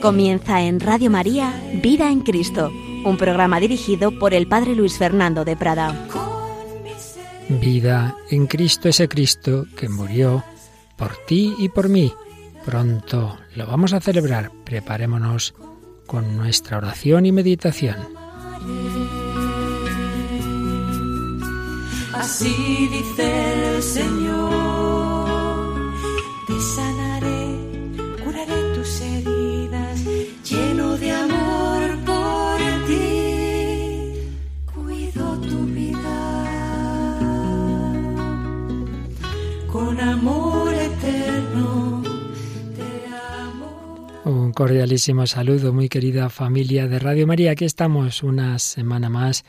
Comienza 0.00 0.62
en 0.62 0.80
Radio 0.80 1.10
María 1.10 1.52
Vida 1.82 2.10
en 2.10 2.20
Cristo, 2.20 2.70
un 3.04 3.16
programa 3.18 3.60
dirigido 3.60 4.18
por 4.18 4.32
el 4.32 4.46
Padre 4.46 4.74
Luis 4.74 4.96
Fernando 4.96 5.44
de 5.44 5.56
Prada. 5.56 5.94
Vida 7.48 8.16
en 8.30 8.46
Cristo 8.46 8.88
ese 8.88 9.08
Cristo 9.08 9.66
que 9.76 9.88
murió 9.88 10.42
por 10.96 11.16
ti 11.26 11.54
y 11.58 11.68
por 11.68 11.88
mí. 11.88 12.12
Pronto 12.64 13.38
lo 13.54 13.66
vamos 13.66 13.92
a 13.92 14.00
celebrar. 14.00 14.50
Preparémonos 14.64 15.54
con 16.06 16.36
nuestra 16.36 16.78
oración 16.78 17.26
y 17.26 17.32
meditación. 17.32 17.96
Así 22.14 22.88
dice 22.90 23.76
el 23.76 23.82
Señor, 23.82 25.09
cordialísimo 44.60 45.26
saludo, 45.26 45.72
muy 45.72 45.88
querida 45.88 46.28
familia 46.28 46.86
de 46.86 46.98
Radio 46.98 47.26
María. 47.26 47.52
Aquí 47.52 47.64
estamos 47.64 48.22
una 48.22 48.58
semana 48.58 49.08
más 49.08 49.46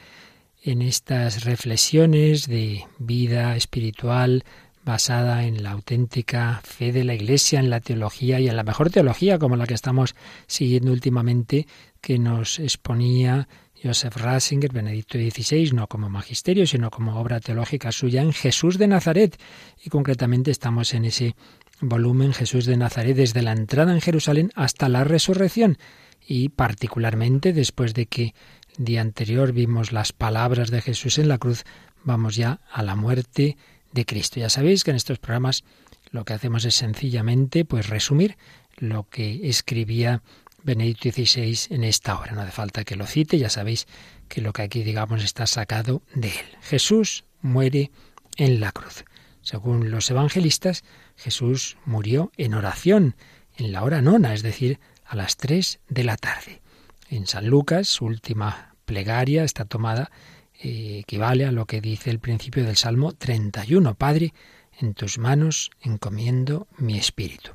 en 0.64 0.82
estas 0.82 1.44
reflexiones 1.44 2.48
de 2.48 2.86
vida 2.98 3.58
espiritual 3.58 4.46
basada 4.86 5.44
en 5.44 5.64
la 5.64 5.72
auténtica 5.72 6.62
fe 6.64 6.94
de 6.94 7.04
la 7.04 7.14
Iglesia, 7.14 7.60
en 7.60 7.70
la 7.70 7.82
teología 7.82 8.40
y 8.40 8.48
en 8.48 8.56
la 8.56 8.64
mejor 8.64 8.90
teología 8.90 9.38
como 9.38 9.58
la 9.58 9.68
que 9.68 9.74
estamos 9.74 10.16
siguiendo 10.48 10.94
últimamente, 10.94 11.68
que 12.00 12.18
nos 12.18 12.58
exponía 12.60 13.50
Joseph 13.84 14.16
Ratzinger, 14.16 14.72
Benedicto 14.72 15.18
XVI, 15.18 15.72
no 15.74 15.88
como 15.88 16.08
magisterio, 16.08 16.66
sino 16.66 16.90
como 16.90 17.20
obra 17.20 17.42
teológica 17.42 17.92
suya 17.92 18.22
en 18.22 18.32
Jesús 18.32 18.78
de 18.78 18.88
Nazaret. 18.88 19.38
Y 19.84 19.90
concretamente 19.90 20.52
estamos 20.52 20.94
en 20.94 21.04
ese 21.04 21.36
volumen 21.82 22.34
Jesús 22.34 22.66
de 22.66 22.78
Nazaret 22.78 23.16
desde 23.16 23.42
la 23.42 23.52
entrada 23.52 23.92
en 23.92 24.02
Jerusalén 24.02 24.52
hasta 24.56 24.88
la 24.88 25.04
resurrección 25.04 25.78
y 26.26 26.50
particularmente 26.50 27.54
después 27.54 27.94
de 27.94 28.06
que 28.06 28.34
el 28.78 28.86
día 28.86 29.02
anterior 29.02 29.52
vimos 29.52 29.92
las 29.92 30.14
palabras 30.14 30.72
de 30.72 30.82
Jesús 30.82 31.18
en 31.18 31.28
la 31.28 31.38
cruz, 31.38 31.64
vamos 32.04 32.36
ya 32.36 32.62
a 32.72 32.84
la 32.84 32.96
muerte 32.96 33.58
de 33.92 34.06
Cristo. 34.06 34.40
Ya 34.40 34.50
sabéis 34.50 34.84
que 34.84 34.92
en 34.92 34.98
estos 34.98 35.20
programas 35.20 35.64
lo 36.12 36.24
que 36.24 36.34
hacemos 36.34 36.64
es 36.66 36.76
sencillamente 36.76 37.66
pues 37.66 37.90
resumir 37.90 38.38
lo 38.78 39.10
que 39.10 39.50
escribía 39.50 40.22
Benedicto 40.64 41.10
XVI 41.10 41.74
en 41.76 41.84
esta 41.84 42.18
hora. 42.18 42.34
No 42.34 42.42
hace 42.42 42.52
falta 42.52 42.84
que 42.84 42.96
lo 42.96 43.08
cite, 43.08 43.38
ya 43.38 43.50
sabéis 43.50 43.88
que 44.30 44.42
lo 44.42 44.54
que 44.54 44.62
aquí 44.62 44.84
digamos 44.84 45.24
está 45.24 45.48
sacado 45.48 46.02
de 46.14 46.30
él. 46.30 46.46
Jesús 46.62 47.26
muere 47.42 47.92
en 48.38 48.60
la 48.60 48.72
cruz. 48.72 49.04
Según 49.42 49.92
los 49.92 50.10
evangelistas, 50.10 50.84
Jesús 51.16 51.78
murió 51.86 52.32
en 52.38 52.54
oración, 52.54 53.16
en 53.56 53.72
la 53.72 53.84
hora 53.84 54.02
nona, 54.02 54.34
es 54.34 54.44
decir, 54.44 54.80
a 55.06 55.16
las 55.16 55.38
tres 55.38 55.80
de 55.90 56.04
la 56.04 56.18
tarde. 56.18 56.62
En 57.10 57.28
San 57.28 57.48
Lucas, 57.48 57.88
su 57.88 58.06
última 58.06 58.76
plegaria 58.86 59.44
está 59.44 59.66
tomada, 59.66 60.12
eh, 60.54 61.00
equivale 61.00 61.46
a 61.46 61.52
lo 61.52 61.66
que 61.66 61.82
dice 61.82 62.10
el 62.10 62.20
principio 62.20 62.64
del 62.64 62.78
Salmo 62.78 63.14
31. 63.14 63.96
Padre, 63.96 64.34
en 64.80 64.94
tus 64.94 65.18
manos 65.18 65.72
encomiendo 65.82 66.68
mi 66.78 66.98
espíritu. 66.98 67.52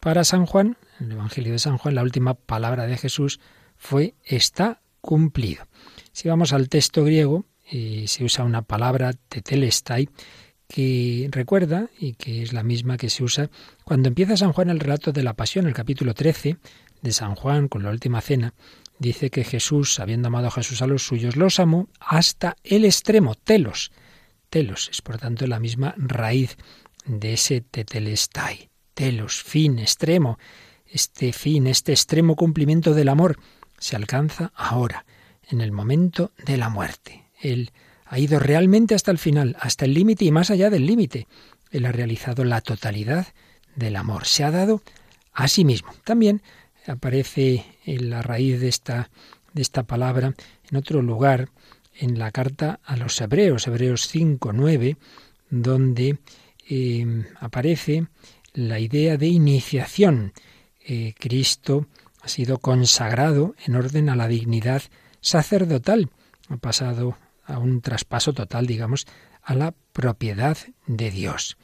Para 0.00 0.24
San 0.24 0.46
Juan, 0.46 0.76
en 1.00 1.06
el 1.06 1.12
Evangelio 1.12 1.52
de 1.52 1.58
San 1.58 1.78
Juan, 1.78 1.94
la 1.94 2.02
última 2.02 2.34
palabra 2.34 2.86
de 2.86 2.96
Jesús 2.96 3.40
fue 3.76 4.14
está 4.24 4.80
cumplido. 5.00 5.66
Si 6.12 6.28
vamos 6.28 6.52
al 6.52 6.68
texto 6.68 7.04
griego, 7.04 7.44
eh, 7.70 8.04
se 8.06 8.24
usa 8.24 8.44
una 8.44 8.62
palabra 8.62 9.12
tetelestai 9.28 10.08
que 10.74 11.28
recuerda 11.30 11.88
y 12.00 12.14
que 12.14 12.42
es 12.42 12.52
la 12.52 12.64
misma 12.64 12.96
que 12.96 13.08
se 13.08 13.22
usa 13.22 13.48
cuando 13.84 14.08
empieza 14.08 14.36
San 14.36 14.52
Juan 14.52 14.70
el 14.70 14.80
relato 14.80 15.12
de 15.12 15.22
la 15.22 15.34
pasión, 15.34 15.68
el 15.68 15.72
capítulo 15.72 16.14
13 16.14 16.56
de 17.00 17.12
San 17.12 17.36
Juan 17.36 17.68
con 17.68 17.84
la 17.84 17.90
última 17.90 18.20
cena, 18.20 18.54
dice 18.98 19.30
que 19.30 19.44
Jesús, 19.44 20.00
habiendo 20.00 20.26
amado 20.26 20.48
a 20.48 20.50
Jesús 20.50 20.82
a 20.82 20.88
los 20.88 21.06
suyos, 21.06 21.36
los 21.36 21.60
amó 21.60 21.88
hasta 22.00 22.56
el 22.64 22.84
extremo, 22.84 23.36
telos. 23.36 23.92
Telos 24.50 24.88
es 24.90 25.00
por 25.00 25.16
tanto 25.18 25.46
la 25.46 25.60
misma 25.60 25.94
raíz 25.96 26.56
de 27.06 27.34
ese 27.34 27.60
tetelestai. 27.60 28.68
Telos, 28.94 29.44
fin, 29.44 29.78
extremo. 29.78 30.40
Este 30.88 31.32
fin, 31.32 31.68
este 31.68 31.92
extremo 31.92 32.34
cumplimiento 32.34 32.94
del 32.94 33.10
amor 33.10 33.38
se 33.78 33.94
alcanza 33.94 34.50
ahora, 34.56 35.06
en 35.48 35.60
el 35.60 35.70
momento 35.70 36.32
de 36.44 36.56
la 36.56 36.68
muerte. 36.68 37.30
Él 37.40 37.70
ha 38.14 38.18
ido 38.20 38.38
realmente 38.38 38.94
hasta 38.94 39.10
el 39.10 39.18
final, 39.18 39.56
hasta 39.58 39.86
el 39.86 39.92
límite 39.92 40.24
y 40.24 40.30
más 40.30 40.48
allá 40.48 40.70
del 40.70 40.86
límite. 40.86 41.26
Él 41.72 41.84
ha 41.84 41.90
realizado 41.90 42.44
la 42.44 42.60
totalidad 42.60 43.26
del 43.74 43.96
amor. 43.96 44.24
Se 44.24 44.44
ha 44.44 44.52
dado 44.52 44.82
a 45.32 45.48
sí 45.48 45.64
mismo. 45.64 45.92
También 46.04 46.40
aparece 46.86 47.64
en 47.84 48.10
la 48.10 48.22
raíz 48.22 48.60
de 48.60 48.68
esta, 48.68 49.10
de 49.52 49.62
esta 49.62 49.82
palabra 49.82 50.32
en 50.70 50.76
otro 50.76 51.02
lugar, 51.02 51.48
en 51.98 52.20
la 52.20 52.30
carta 52.30 52.78
a 52.84 52.96
los 52.96 53.20
Hebreos, 53.20 53.66
Hebreos 53.66 54.06
5, 54.06 54.52
9, 54.52 54.96
donde 55.50 56.18
eh, 56.70 57.24
aparece 57.40 58.06
la 58.52 58.78
idea 58.78 59.16
de 59.16 59.26
iniciación. 59.26 60.34
Eh, 60.86 61.14
Cristo 61.18 61.88
ha 62.22 62.28
sido 62.28 62.58
consagrado 62.58 63.56
en 63.66 63.74
orden 63.74 64.08
a 64.08 64.14
la 64.14 64.28
dignidad 64.28 64.82
sacerdotal. 65.20 66.10
Ha 66.48 66.58
pasado 66.58 67.16
a 67.44 67.58
un 67.58 67.80
traspaso 67.80 68.32
total, 68.32 68.66
digamos, 68.66 69.06
a 69.42 69.54
la 69.54 69.74
propiedad 69.92 70.56
de 70.86 71.10
Dios. 71.10 71.56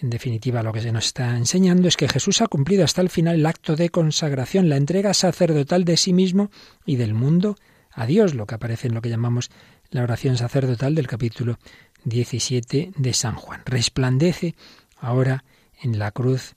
En 0.00 0.10
definitiva, 0.10 0.64
lo 0.64 0.72
que 0.72 0.80
se 0.80 0.90
nos 0.90 1.06
está 1.06 1.36
enseñando 1.36 1.86
es 1.86 1.96
que 1.96 2.08
Jesús 2.08 2.42
ha 2.42 2.48
cumplido 2.48 2.84
hasta 2.84 3.00
el 3.00 3.08
final 3.08 3.36
el 3.36 3.46
acto 3.46 3.76
de 3.76 3.90
consagración, 3.90 4.68
la 4.68 4.76
entrega 4.76 5.14
sacerdotal 5.14 5.84
de 5.84 5.96
sí 5.96 6.12
mismo 6.12 6.50
y 6.84 6.96
del 6.96 7.14
mundo 7.14 7.56
a 7.92 8.06
Dios, 8.06 8.34
lo 8.34 8.46
que 8.46 8.56
aparece 8.56 8.88
en 8.88 8.94
lo 8.94 9.02
que 9.02 9.10
llamamos 9.10 9.50
la 9.90 10.02
oración 10.02 10.36
sacerdotal 10.36 10.96
del 10.96 11.06
capítulo 11.06 11.58
17 12.04 12.92
de 12.96 13.14
San 13.14 13.36
Juan. 13.36 13.62
Resplandece 13.64 14.56
ahora 14.98 15.44
en 15.80 15.98
la 15.98 16.10
cruz, 16.10 16.56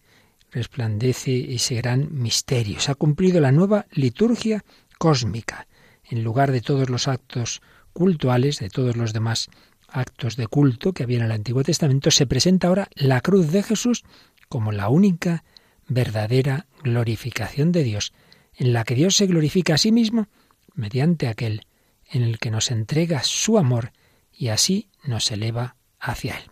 resplandece 0.51 1.53
ese 1.53 1.75
gran 1.75 2.07
misterio. 2.13 2.79
Se 2.79 2.91
ha 2.91 2.95
cumplido 2.95 3.41
la 3.41 3.51
nueva 3.51 3.85
liturgia 3.91 4.63
cósmica. 4.97 5.67
En 6.03 6.23
lugar 6.23 6.51
de 6.51 6.61
todos 6.61 6.89
los 6.89 7.07
actos 7.07 7.61
cultuales, 7.95 8.59
de 8.59 8.69
todos 8.69 8.97
los 8.97 9.13
demás 9.13 9.47
actos 9.87 10.35
de 10.35 10.47
culto 10.47 10.93
que 10.93 11.03
había 11.03 11.19
en 11.19 11.23
el 11.23 11.31
Antiguo 11.31 11.63
Testamento, 11.63 12.11
se 12.11 12.27
presenta 12.27 12.67
ahora 12.67 12.89
la 12.93 13.21
cruz 13.21 13.51
de 13.51 13.63
Jesús 13.63 14.03
como 14.49 14.73
la 14.73 14.89
única 14.89 15.45
verdadera 15.87 16.67
glorificación 16.83 17.71
de 17.71 17.83
Dios, 17.83 18.11
en 18.53 18.73
la 18.73 18.83
que 18.83 18.95
Dios 18.95 19.15
se 19.15 19.27
glorifica 19.27 19.75
a 19.75 19.77
sí 19.77 19.93
mismo 19.93 20.27
mediante 20.73 21.29
aquel 21.29 21.65
en 22.11 22.23
el 22.23 22.37
que 22.37 22.51
nos 22.51 22.69
entrega 22.69 23.23
su 23.23 23.57
amor 23.57 23.93
y 24.31 24.49
así 24.49 24.89
nos 25.05 25.31
eleva 25.31 25.77
hacia 25.97 26.37
Él. 26.37 26.51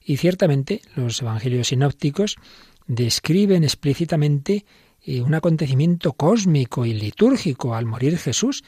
Y 0.00 0.18
ciertamente 0.18 0.80
los 0.94 1.20
evangelios 1.20 1.68
sinópticos 1.68 2.36
describen 2.86 3.64
explícitamente 3.64 4.64
eh, 5.02 5.22
un 5.22 5.34
acontecimiento 5.34 6.12
cósmico 6.12 6.86
y 6.86 6.94
litúrgico 6.94 7.74
al 7.74 7.84
morir 7.84 8.16
Jesús, 8.16 8.62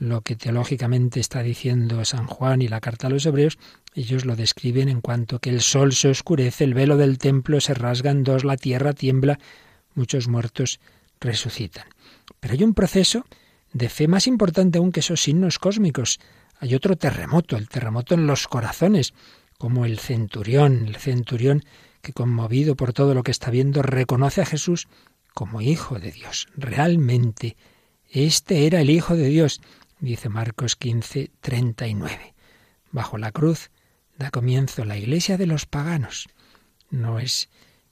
lo 0.00 0.22
que 0.22 0.34
teológicamente 0.34 1.20
está 1.20 1.42
diciendo 1.42 2.02
San 2.06 2.26
Juan 2.26 2.62
y 2.62 2.68
la 2.68 2.80
carta 2.80 3.06
a 3.06 3.10
los 3.10 3.26
hebreos, 3.26 3.58
ellos 3.94 4.24
lo 4.24 4.34
describen 4.34 4.88
en 4.88 5.02
cuanto 5.02 5.40
que 5.40 5.50
el 5.50 5.60
sol 5.60 5.92
se 5.92 6.08
oscurece, 6.08 6.64
el 6.64 6.72
velo 6.72 6.96
del 6.96 7.18
templo 7.18 7.60
se 7.60 7.74
rasga 7.74 8.10
en 8.10 8.24
dos, 8.24 8.42
la 8.42 8.56
tierra 8.56 8.94
tiembla, 8.94 9.38
muchos 9.94 10.26
muertos 10.26 10.80
resucitan. 11.20 11.84
Pero 12.40 12.54
hay 12.54 12.64
un 12.64 12.72
proceso 12.72 13.26
de 13.74 13.90
fe 13.90 14.08
más 14.08 14.26
importante 14.26 14.78
aún 14.78 14.90
que 14.90 15.00
esos 15.00 15.20
signos 15.20 15.58
cósmicos. 15.58 16.18
Hay 16.58 16.74
otro 16.74 16.96
terremoto, 16.96 17.58
el 17.58 17.68
terremoto 17.68 18.14
en 18.14 18.26
los 18.26 18.48
corazones, 18.48 19.12
como 19.58 19.84
el 19.84 19.98
centurión, 19.98 20.86
el 20.88 20.96
centurión 20.96 21.62
que 22.00 22.14
conmovido 22.14 22.74
por 22.74 22.94
todo 22.94 23.12
lo 23.12 23.22
que 23.22 23.32
está 23.32 23.50
viendo 23.50 23.82
reconoce 23.82 24.40
a 24.40 24.46
Jesús 24.46 24.88
como 25.34 25.60
Hijo 25.60 25.98
de 25.98 26.10
Dios. 26.10 26.48
Realmente, 26.56 27.58
este 28.08 28.66
era 28.66 28.80
el 28.80 28.88
Hijo 28.88 29.14
de 29.14 29.28
Dios 29.28 29.60
dice 30.00 30.28
Marcos 30.28 30.76
15, 30.76 31.30
39. 31.40 32.34
Bajo 32.90 33.18
la 33.18 33.32
cruz 33.32 33.70
da 34.18 34.30
comienzo 34.30 34.84
la 34.84 34.96
iglesia 34.96 35.36
de 35.36 35.46
los 35.46 35.66
paganos. 35.66 36.28
No 36.90 37.18
es 37.18 37.48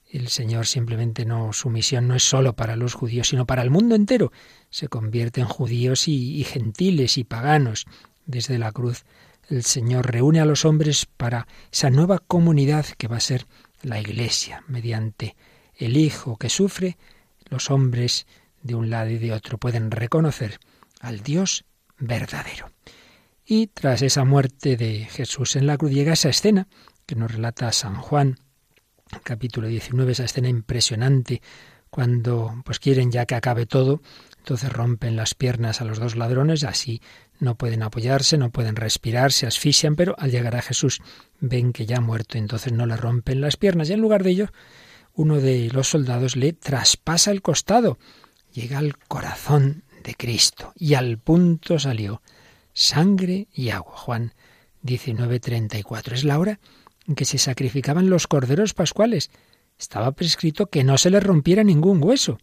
el 0.09 0.27
Señor 0.27 0.65
simplemente 0.65 1.25
no, 1.25 1.53
su 1.53 1.69
misión 1.69 2.07
no 2.07 2.15
es 2.15 2.23
solo 2.23 2.55
para 2.55 2.75
los 2.75 2.95
judíos, 2.95 3.27
sino 3.27 3.45
para 3.45 3.61
el 3.61 3.69
mundo 3.69 3.95
entero. 3.95 4.31
Se 4.69 4.87
convierte 4.87 5.41
en 5.41 5.47
judíos 5.47 6.07
y, 6.07 6.39
y 6.39 6.43
gentiles 6.43 7.17
y 7.17 7.23
paganos. 7.23 7.85
Desde 8.25 8.57
la 8.57 8.71
cruz 8.71 9.05
el 9.49 9.63
Señor 9.63 10.11
reúne 10.11 10.39
a 10.39 10.45
los 10.45 10.65
hombres 10.65 11.05
para 11.05 11.47
esa 11.71 11.89
nueva 11.89 12.19
comunidad 12.19 12.85
que 12.97 13.07
va 13.07 13.17
a 13.17 13.21
ser 13.21 13.45
la 13.81 13.99
Iglesia, 13.99 14.63
mediante 14.67 15.35
el 15.75 15.97
Hijo 15.97 16.37
que 16.37 16.49
sufre, 16.49 16.97
los 17.49 17.71
hombres 17.71 18.27
de 18.61 18.75
un 18.75 18.89
lado 18.89 19.09
y 19.09 19.17
de 19.17 19.31
otro 19.33 19.57
pueden 19.57 19.89
reconocer 19.89 20.59
al 20.99 21.21
Dios 21.21 21.65
verdadero. 21.99 22.71
Y 23.45 23.67
tras 23.67 24.01
esa 24.01 24.25
muerte 24.25 24.77
de 24.77 25.05
Jesús 25.05 25.55
en 25.55 25.67
la 25.67 25.77
cruz 25.77 25.91
llega 25.91 26.13
esa 26.13 26.29
escena 26.29 26.67
que 27.05 27.15
nos 27.15 27.31
relata 27.31 27.71
San 27.71 27.95
Juan, 27.95 28.37
capítulo 29.23 29.67
19, 29.67 30.11
esa 30.11 30.25
escena 30.25 30.49
impresionante 30.49 31.41
cuando 31.89 32.61
pues 32.63 32.79
quieren 32.79 33.11
ya 33.11 33.25
que 33.25 33.35
acabe 33.35 33.65
todo, 33.65 34.01
entonces 34.37 34.71
rompen 34.71 35.15
las 35.15 35.33
piernas 35.33 35.81
a 35.81 35.85
los 35.85 35.99
dos 35.99 36.15
ladrones, 36.15 36.63
así 36.63 37.01
no 37.39 37.55
pueden 37.55 37.81
apoyarse, 37.81 38.37
no 38.37 38.51
pueden 38.51 38.75
respirar, 38.75 39.31
se 39.31 39.47
asfixian, 39.47 39.95
pero 39.95 40.15
al 40.19 40.31
llegar 40.31 40.55
a 40.55 40.61
Jesús 40.61 41.01
ven 41.39 41.73
que 41.73 41.85
ya 41.85 41.97
ha 41.97 42.01
muerto, 42.01 42.37
entonces 42.37 42.71
no 42.73 42.85
le 42.85 42.97
rompen 42.97 43.41
las 43.41 43.57
piernas 43.57 43.89
y 43.89 43.93
en 43.93 44.01
lugar 44.01 44.23
de 44.23 44.31
ello 44.31 44.47
uno 45.13 45.39
de 45.39 45.69
los 45.73 45.89
soldados 45.89 46.35
le 46.35 46.53
traspasa 46.53 47.31
el 47.31 47.41
costado, 47.41 47.97
llega 48.53 48.77
al 48.77 48.97
corazón 48.97 49.83
de 50.03 50.15
Cristo 50.15 50.73
y 50.75 50.93
al 50.93 51.17
punto 51.17 51.79
salió 51.79 52.21
sangre 52.73 53.47
y 53.53 53.69
agua. 53.69 53.97
Juan 53.97 54.33
19:34 54.83 56.13
es 56.13 56.23
la 56.23 56.39
hora 56.39 56.59
en 57.07 57.15
que 57.15 57.25
se 57.25 57.37
sacrificaban 57.37 58.09
los 58.09 58.27
corderos 58.27 58.73
pascuales. 58.73 59.31
Estaba 59.77 60.11
prescrito 60.11 60.67
que 60.67 60.83
no 60.83 60.97
se 60.97 61.09
le 61.09 61.19
rompiera 61.19 61.63
ningún 61.63 62.03
hueso. 62.03 62.37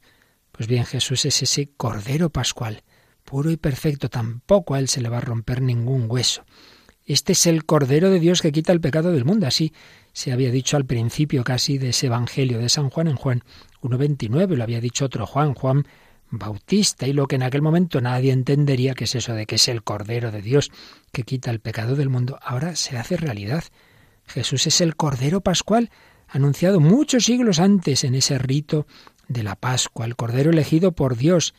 Pues 0.52 0.68
bien, 0.68 0.84
Jesús 0.84 1.24
es 1.24 1.42
ese 1.42 1.68
cordero 1.76 2.30
pascual, 2.30 2.82
puro 3.24 3.50
y 3.50 3.56
perfecto, 3.56 4.08
tampoco 4.08 4.74
a 4.74 4.78
él 4.78 4.88
se 4.88 5.02
le 5.02 5.08
va 5.08 5.18
a 5.18 5.22
romper 5.22 5.60
ningún 5.60 6.06
hueso. 6.08 6.44
Este 7.04 7.32
es 7.32 7.46
el 7.46 7.64
Cordero 7.64 8.10
de 8.10 8.18
Dios 8.18 8.42
que 8.42 8.50
quita 8.50 8.72
el 8.72 8.80
pecado 8.80 9.12
del 9.12 9.24
mundo. 9.24 9.46
Así 9.46 9.72
se 10.12 10.32
había 10.32 10.50
dicho 10.50 10.76
al 10.76 10.86
principio 10.86 11.44
casi 11.44 11.78
de 11.78 11.90
ese 11.90 12.06
Evangelio 12.06 12.58
de 12.58 12.68
San 12.68 12.90
Juan 12.90 13.06
en 13.06 13.16
Juan 13.16 13.44
1.29, 13.82 14.56
lo 14.56 14.62
había 14.64 14.80
dicho 14.80 15.04
otro 15.04 15.26
Juan, 15.26 15.54
Juan 15.54 15.86
Bautista, 16.30 17.06
y 17.06 17.12
lo 17.12 17.26
que 17.26 17.36
en 17.36 17.42
aquel 17.42 17.62
momento 17.62 18.00
nadie 18.00 18.32
entendería 18.32 18.94
que 18.94 19.04
es 19.04 19.14
eso 19.14 19.34
de 19.34 19.46
que 19.46 19.56
es 19.56 19.68
el 19.68 19.82
Cordero 19.82 20.30
de 20.30 20.42
Dios 20.42 20.70
que 21.12 21.22
quita 21.22 21.50
el 21.50 21.60
pecado 21.60 21.96
del 21.96 22.08
mundo, 22.08 22.38
ahora 22.42 22.76
se 22.76 22.98
hace 22.98 23.16
realidad. 23.16 23.64
Jesús 24.26 24.66
es 24.66 24.80
el 24.80 24.96
Cordero 24.96 25.40
Pascual, 25.40 25.90
anunciado 26.28 26.80
muchos 26.80 27.24
siglos 27.24 27.60
antes 27.60 28.04
en 28.04 28.14
ese 28.14 28.38
rito 28.38 28.86
de 29.28 29.42
la 29.42 29.56
Pascua, 29.56 30.06
el 30.06 30.16
Cordero 30.16 30.50
elegido 30.50 30.92
por 30.92 31.16
Dios 31.16 31.54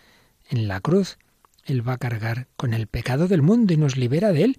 en 0.50 0.68
la 0.68 0.82
cruz. 0.82 1.18
Él 1.66 1.88
va 1.88 1.94
a 1.94 1.98
cargar 1.98 2.48
con 2.58 2.74
el 2.74 2.88
pecado 2.88 3.28
del 3.28 3.42
mundo 3.42 3.74
y 3.74 3.78
nos 3.78 3.98
libera 3.98 4.32
de 4.32 4.44
él 4.44 4.58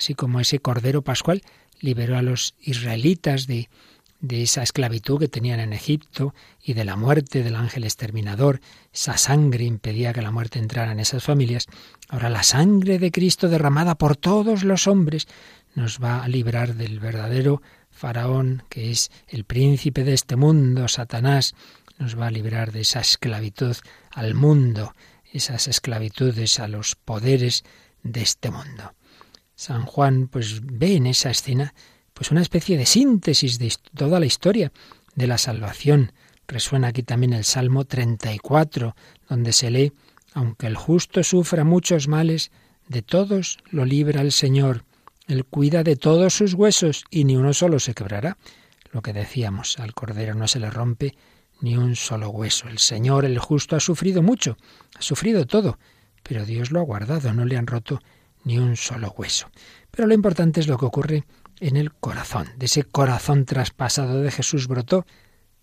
así 0.00 0.14
como 0.14 0.40
ese 0.40 0.60
Cordero 0.60 1.02
Pascual 1.02 1.42
liberó 1.78 2.16
a 2.16 2.22
los 2.22 2.54
israelitas 2.58 3.46
de, 3.46 3.68
de 4.20 4.42
esa 4.42 4.62
esclavitud 4.62 5.18
que 5.18 5.28
tenían 5.28 5.60
en 5.60 5.72
Egipto 5.72 6.34
y 6.62 6.74
de 6.74 6.84
la 6.84 6.96
muerte 6.96 7.42
del 7.42 7.56
ángel 7.56 7.84
exterminador. 7.84 8.60
Esa 8.92 9.16
sangre 9.16 9.64
impedía 9.64 10.12
que 10.12 10.22
la 10.22 10.30
muerte 10.30 10.58
entrara 10.58 10.92
en 10.92 11.00
esas 11.00 11.24
familias. 11.24 11.66
Ahora 12.08 12.28
la 12.28 12.42
sangre 12.42 12.98
de 12.98 13.10
Cristo 13.10 13.48
derramada 13.48 13.96
por 13.96 14.16
todos 14.16 14.62
los 14.62 14.86
hombres 14.86 15.26
nos 15.74 16.02
va 16.02 16.22
a 16.22 16.28
librar 16.28 16.74
del 16.74 17.00
verdadero 17.00 17.62
faraón, 17.90 18.64
que 18.68 18.90
es 18.90 19.10
el 19.28 19.44
príncipe 19.44 20.04
de 20.04 20.14
este 20.14 20.36
mundo, 20.36 20.88
Satanás, 20.88 21.54
nos 21.98 22.18
va 22.18 22.26
a 22.26 22.30
librar 22.30 22.72
de 22.72 22.80
esa 22.80 23.00
esclavitud 23.00 23.76
al 24.10 24.34
mundo, 24.34 24.94
esas 25.32 25.68
esclavitudes 25.68 26.58
a 26.58 26.68
los 26.68 26.96
poderes 26.96 27.64
de 28.02 28.22
este 28.22 28.50
mundo. 28.50 28.94
San 29.54 29.84
Juan 29.84 30.28
pues 30.28 30.60
ve 30.62 30.96
en 30.96 31.06
esa 31.06 31.30
escena 31.30 31.74
pues 32.20 32.32
una 32.32 32.42
especie 32.42 32.76
de 32.76 32.84
síntesis 32.84 33.58
de 33.58 33.72
toda 33.96 34.20
la 34.20 34.26
historia 34.26 34.72
de 35.14 35.26
la 35.26 35.38
salvación. 35.38 36.12
Resuena 36.46 36.88
aquí 36.88 37.02
también 37.02 37.32
el 37.32 37.44
Salmo 37.44 37.86
34, 37.86 38.94
donde 39.26 39.54
se 39.54 39.70
lee, 39.70 39.94
aunque 40.34 40.66
el 40.66 40.76
justo 40.76 41.24
sufra 41.24 41.64
muchos 41.64 42.08
males, 42.08 42.50
de 42.88 43.00
todos 43.00 43.56
lo 43.70 43.86
libra 43.86 44.20
el 44.20 44.32
Señor. 44.32 44.84
Él 45.28 45.46
cuida 45.46 45.82
de 45.82 45.96
todos 45.96 46.34
sus 46.34 46.52
huesos 46.52 47.06
y 47.08 47.24
ni 47.24 47.38
uno 47.38 47.54
solo 47.54 47.80
se 47.80 47.94
quebrará. 47.94 48.36
Lo 48.92 49.00
que 49.00 49.14
decíamos, 49.14 49.78
al 49.78 49.94
Cordero 49.94 50.34
no 50.34 50.46
se 50.46 50.60
le 50.60 50.68
rompe 50.68 51.16
ni 51.62 51.78
un 51.78 51.96
solo 51.96 52.28
hueso. 52.28 52.68
El 52.68 52.80
Señor, 52.80 53.24
el 53.24 53.38
justo, 53.38 53.76
ha 53.76 53.80
sufrido 53.80 54.20
mucho, 54.20 54.58
ha 54.94 55.00
sufrido 55.00 55.46
todo, 55.46 55.78
pero 56.22 56.44
Dios 56.44 56.70
lo 56.70 56.80
ha 56.80 56.84
guardado, 56.84 57.32
no 57.32 57.46
le 57.46 57.56
han 57.56 57.66
roto 57.66 57.98
ni 58.44 58.58
un 58.58 58.76
solo 58.76 59.10
hueso. 59.16 59.48
Pero 59.90 60.06
lo 60.06 60.12
importante 60.12 60.60
es 60.60 60.68
lo 60.68 60.76
que 60.76 60.84
ocurre 60.84 61.24
en 61.60 61.76
el 61.76 61.92
corazón. 61.92 62.48
De 62.56 62.66
ese 62.66 62.82
corazón 62.82 63.44
traspasado 63.44 64.22
de 64.22 64.30
Jesús 64.30 64.66
brotó 64.66 65.06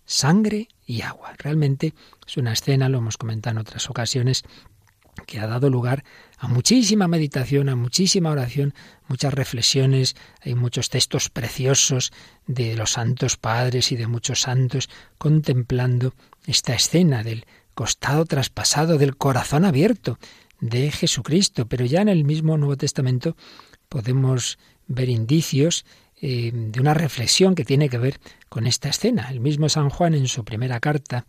sangre 0.04 0.68
y 0.86 1.02
agua. 1.02 1.34
Realmente 1.36 1.94
es 2.26 2.36
una 2.36 2.52
escena, 2.52 2.88
lo 2.88 2.98
hemos 2.98 3.18
comentado 3.18 3.52
en 3.56 3.58
otras 3.58 3.90
ocasiones, 3.90 4.44
que 5.26 5.40
ha 5.40 5.46
dado 5.46 5.68
lugar 5.68 6.04
a 6.38 6.48
muchísima 6.48 7.08
meditación, 7.08 7.68
a 7.68 7.76
muchísima 7.76 8.30
oración, 8.30 8.74
muchas 9.08 9.34
reflexiones, 9.34 10.16
hay 10.40 10.54
muchos 10.54 10.88
textos 10.88 11.28
preciosos 11.28 12.12
de 12.46 12.76
los 12.76 12.92
santos 12.92 13.36
padres 13.36 13.92
y 13.92 13.96
de 13.96 14.06
muchos 14.06 14.42
santos 14.42 14.88
contemplando 15.18 16.14
esta 16.46 16.74
escena 16.74 17.22
del 17.22 17.46
costado 17.74 18.24
traspasado, 18.24 18.98
del 18.98 19.16
corazón 19.16 19.64
abierto, 19.64 20.18
de 20.60 20.90
Jesucristo. 20.90 21.66
Pero 21.66 21.84
ya 21.84 22.00
en 22.00 22.08
el 22.08 22.24
mismo 22.24 22.56
Nuevo 22.56 22.76
Testamento 22.76 23.36
podemos 23.88 24.58
ver 24.88 25.08
indicios 25.08 25.84
eh, 26.20 26.50
de 26.52 26.80
una 26.80 26.94
reflexión 26.94 27.54
que 27.54 27.64
tiene 27.64 27.88
que 27.88 27.98
ver 27.98 28.18
con 28.48 28.66
esta 28.66 28.88
escena. 28.88 29.30
El 29.30 29.40
mismo 29.40 29.68
San 29.68 29.88
Juan 29.88 30.14
en 30.14 30.26
su 30.26 30.44
primera 30.44 30.80
carta 30.80 31.26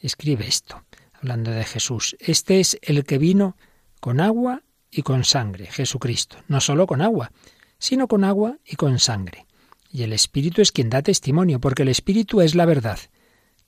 escribe 0.00 0.46
esto, 0.46 0.82
hablando 1.12 1.50
de 1.50 1.64
Jesús. 1.64 2.16
Este 2.20 2.60
es 2.60 2.78
el 2.82 3.04
que 3.04 3.18
vino 3.18 3.56
con 4.00 4.20
agua 4.20 4.62
y 4.90 5.02
con 5.02 5.24
sangre, 5.24 5.66
Jesucristo, 5.66 6.38
no 6.48 6.60
solo 6.60 6.86
con 6.86 7.02
agua, 7.02 7.32
sino 7.78 8.08
con 8.08 8.24
agua 8.24 8.58
y 8.64 8.76
con 8.76 8.98
sangre. 8.98 9.46
Y 9.92 10.04
el 10.04 10.12
Espíritu 10.12 10.62
es 10.62 10.72
quien 10.72 10.88
da 10.88 11.02
testimonio, 11.02 11.60
porque 11.60 11.82
el 11.82 11.88
Espíritu 11.88 12.40
es 12.40 12.54
la 12.54 12.64
verdad. 12.64 12.98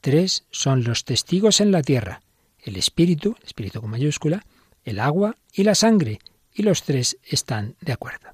Tres 0.00 0.46
son 0.50 0.84
los 0.84 1.04
testigos 1.04 1.60
en 1.60 1.72
la 1.72 1.82
tierra. 1.82 2.22
El 2.58 2.76
Espíritu, 2.76 3.36
el 3.40 3.46
Espíritu 3.46 3.80
con 3.80 3.90
mayúscula, 3.90 4.46
el 4.84 5.00
agua 5.00 5.36
y 5.52 5.64
la 5.64 5.74
sangre, 5.74 6.20
y 6.54 6.62
los 6.62 6.82
tres 6.82 7.18
están 7.24 7.76
de 7.80 7.92
acuerdo. 7.92 8.30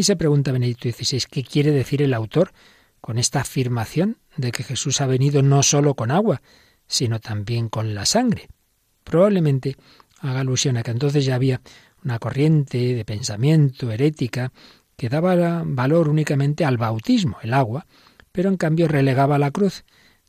Y 0.00 0.02
se 0.02 0.16
pregunta 0.16 0.50
Benedicto 0.50 0.88
XVI, 0.88 1.24
¿qué 1.30 1.44
quiere 1.44 1.72
decir 1.72 2.00
el 2.00 2.14
autor 2.14 2.54
con 3.02 3.18
esta 3.18 3.42
afirmación 3.42 4.16
de 4.38 4.50
que 4.50 4.62
Jesús 4.62 5.02
ha 5.02 5.06
venido 5.06 5.42
no 5.42 5.62
solo 5.62 5.92
con 5.92 6.10
agua, 6.10 6.40
sino 6.86 7.20
también 7.20 7.68
con 7.68 7.94
la 7.94 8.06
sangre? 8.06 8.48
Probablemente 9.04 9.76
haga 10.20 10.40
alusión 10.40 10.78
a 10.78 10.82
que 10.82 10.92
entonces 10.92 11.26
ya 11.26 11.34
había 11.34 11.60
una 12.02 12.18
corriente 12.18 12.94
de 12.94 13.04
pensamiento 13.04 13.92
herética 13.92 14.52
que 14.96 15.10
daba 15.10 15.64
valor 15.66 16.08
únicamente 16.08 16.64
al 16.64 16.78
bautismo, 16.78 17.36
el 17.42 17.52
agua, 17.52 17.86
pero 18.32 18.48
en 18.48 18.56
cambio 18.56 18.88
relegaba 18.88 19.38
la 19.38 19.50
cruz, 19.50 19.84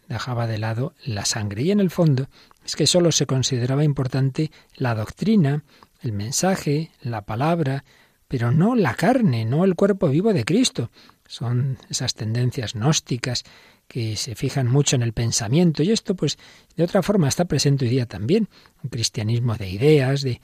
dejaba 0.10 0.48
de 0.48 0.58
lado 0.58 0.96
la 1.06 1.24
sangre. 1.24 1.62
Y 1.62 1.72
en 1.72 1.80
el 1.80 1.92
fondo 1.92 2.28
es 2.66 2.75
que 2.75 2.88
sólo 2.88 3.13
se 3.13 3.25
consideraba 3.25 3.86
importante 3.86 4.51
la 4.75 4.96
doctrina, 4.96 5.63
el 6.01 6.12
mensaje, 6.12 6.92
la 7.01 7.22
palabra, 7.22 7.86
pero 8.32 8.54
no 8.54 8.76
la 8.76 8.94
carne, 8.94 9.44
no 9.44 9.66
el 9.66 9.76
cuerpo 9.76 10.08
vivo 10.08 10.32
de 10.32 10.46
Cristo. 10.46 10.90
Son 11.28 11.78
esas 11.90 12.14
tendencias 12.14 12.76
gnósticas 12.76 13.44
que 13.90 14.16
se 14.16 14.36
fijan 14.36 14.68
mucho 14.68 14.96
en 14.96 15.02
el 15.02 15.12
pensamiento 15.12 15.84
y 15.84 15.92
esto 15.92 16.16
pues 16.16 16.38
de 16.78 16.86
otra 16.86 17.04
forma 17.04 17.28
está 17.28 17.44
presente 17.44 17.84
hoy 17.84 17.92
día 17.92 18.06
también, 18.06 18.48
un 18.86 18.90
cristianismo 18.90 19.58
de 19.58 19.70
ideas, 19.70 20.22
de, 20.22 20.40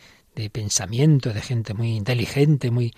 pensamiento, 0.51 1.31
de 1.31 1.39
gente 1.39 1.73
muy 1.73 1.95
inteligente, 1.95 2.71
muy 2.71 2.93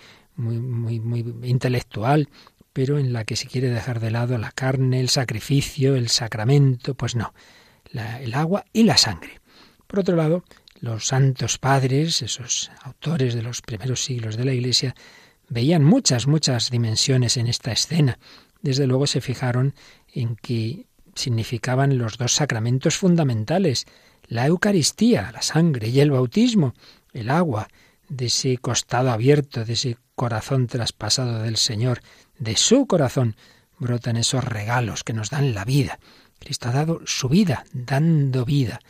intelectual, 1.44 2.28
pero 2.72 2.98
en 2.98 3.12
la 3.12 3.22
que 3.22 3.36
se 3.36 3.46
quiere 3.46 3.70
dejar 3.70 4.00
de 4.00 4.10
lado 4.10 4.38
la 4.38 4.50
carne, 4.50 4.98
el 4.98 5.08
sacrificio, 5.08 5.94
el 5.94 6.08
sacramento, 6.08 6.94
pues 6.94 7.14
no 7.14 7.32
el 7.92 8.34
agua 8.34 8.64
y 8.72 8.82
la 8.82 8.96
sangre. 8.96 9.40
Por 9.86 10.00
otro 10.00 10.16
lado, 10.16 10.42
los 10.80 11.06
santos 11.06 11.58
padres, 11.58 12.22
esos 12.22 12.70
autores 12.82 13.34
de 13.34 13.42
los 13.42 13.60
primeros 13.60 14.02
siglos 14.02 14.36
de 14.36 14.44
la 14.44 14.54
Iglesia, 14.54 14.94
veían 15.48 15.84
muchas, 15.84 16.26
muchas 16.26 16.70
dimensiones 16.70 17.36
en 17.36 17.46
esta 17.46 17.72
escena. 17.72 18.18
Desde 18.62 18.86
luego 18.86 19.06
se 19.06 19.20
fijaron 19.20 19.74
en 20.12 20.36
que 20.36 20.86
significaban 21.14 21.98
los 21.98 22.18
dos 22.18 22.34
sacramentos 22.34 22.96
fundamentales, 22.96 23.86
la 24.26 24.46
Eucaristía, 24.46 25.30
la 25.32 25.42
sangre, 25.42 25.88
y 25.88 26.00
el 26.00 26.10
bautismo, 26.10 26.74
el 27.12 27.30
agua, 27.30 27.68
de 28.08 28.26
ese 28.26 28.56
costado 28.58 29.10
abierto, 29.10 29.64
de 29.64 29.74
ese 29.74 29.98
corazón 30.14 30.66
traspasado 30.66 31.42
del 31.42 31.56
Señor, 31.56 32.00
de 32.38 32.56
su 32.56 32.86
corazón, 32.86 33.36
brotan 33.78 34.16
esos 34.16 34.44
regalos 34.44 35.04
que 35.04 35.12
nos 35.12 35.30
dan 35.30 35.54
la 35.54 35.64
vida. 35.64 35.98
Cristo 36.38 36.68
ha 36.68 36.72
dado 36.72 37.02
su 37.04 37.28
vida, 37.28 37.64
dando 37.72 38.44
vida 38.44 38.80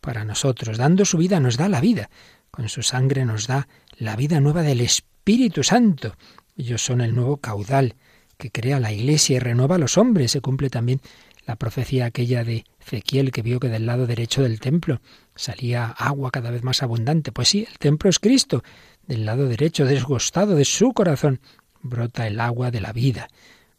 para 0.00 0.24
nosotros, 0.24 0.78
dando 0.78 1.04
su 1.04 1.18
vida 1.18 1.40
nos 1.40 1.56
da 1.56 1.68
la 1.68 1.80
vida. 1.80 2.10
Con 2.50 2.68
su 2.68 2.82
sangre 2.82 3.24
nos 3.24 3.46
da 3.46 3.68
la 3.96 4.16
vida 4.16 4.40
nueva 4.40 4.62
del 4.62 4.80
Espíritu 4.80 5.62
Santo. 5.62 6.16
Ellos 6.56 6.82
son 6.82 7.00
el 7.00 7.14
nuevo 7.14 7.36
caudal 7.36 7.94
que 8.36 8.50
crea 8.50 8.80
la 8.80 8.92
Iglesia 8.92 9.36
y 9.36 9.38
renueva 9.38 9.76
a 9.76 9.78
los 9.78 9.98
hombres. 9.98 10.32
Se 10.32 10.40
cumple 10.40 10.70
también 10.70 11.00
la 11.46 11.56
profecía 11.56 12.06
aquella 12.06 12.44
de 12.44 12.64
Ezequiel 12.80 13.32
que 13.32 13.42
vio 13.42 13.60
que 13.60 13.68
del 13.68 13.86
lado 13.86 14.06
derecho 14.06 14.42
del 14.42 14.60
templo 14.60 15.00
salía 15.34 15.86
agua 15.86 16.30
cada 16.30 16.50
vez 16.50 16.62
más 16.62 16.82
abundante. 16.82 17.32
Pues 17.32 17.48
sí, 17.48 17.66
el 17.70 17.78
templo 17.78 18.10
es 18.10 18.18
Cristo. 18.18 18.62
Del 19.06 19.24
lado 19.24 19.46
derecho, 19.48 19.84
desgostado 19.84 20.54
de 20.54 20.64
su 20.64 20.92
corazón, 20.92 21.40
brota 21.82 22.26
el 22.26 22.40
agua 22.40 22.70
de 22.70 22.80
la 22.80 22.92
vida, 22.92 23.28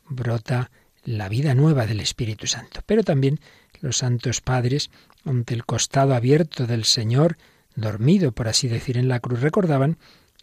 brota 0.07 0.71
la 1.03 1.29
vida 1.29 1.55
nueva 1.55 1.85
del 1.85 1.99
Espíritu 1.99 2.47
Santo. 2.47 2.81
Pero 2.85 3.03
también 3.03 3.39
los 3.79 3.97
santos 3.97 4.41
padres, 4.41 4.89
ante 5.25 5.53
el 5.53 5.65
costado 5.65 6.15
abierto 6.15 6.67
del 6.67 6.85
Señor, 6.85 7.37
dormido, 7.75 8.31
por 8.31 8.47
así 8.47 8.67
decir, 8.67 8.97
en 8.97 9.07
la 9.07 9.19
cruz, 9.19 9.41
recordaban 9.41 9.97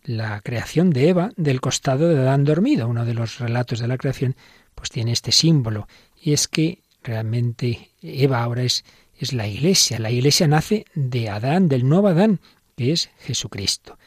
la 0.04 0.40
creación 0.40 0.90
de 0.90 1.08
Eva 1.08 1.32
del 1.37 1.61
costado 1.61 2.08
de 2.08 2.18
Adán 2.18 2.44
dormido. 2.44 2.88
Uno 2.88 3.04
de 3.04 3.14
los 3.14 3.38
relatos 3.38 3.80
de 3.80 3.88
la 3.88 3.99
creación 3.99 4.37
pues 4.75 4.90
tiene 4.90 5.12
este 5.12 5.32
símbolo 5.32 5.88
y 6.20 6.32
es 6.32 6.49
que 6.49 6.82
realmente 7.02 7.90
Eva 8.00 8.42
ahora 8.42 8.62
es, 8.62 8.85
es 9.16 9.32
la 9.32 9.47
iglesia. 9.47 9.99
La 9.99 10.11
iglesia 10.11 10.47
nace 10.49 10.87
de 10.94 11.28
Adán, 11.28 11.68
del 11.68 11.88
nuevo 11.88 12.08
Adán, 12.08 12.40
que 12.76 12.92
es 12.92 13.11
Jesucristo. 13.18 13.99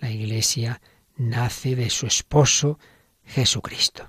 La 0.00 0.10
iglesia 0.10 0.80
nace 1.16 1.76
de 1.76 1.90
su 1.90 2.06
esposo 2.06 2.78
Jesucristo. 3.24 4.08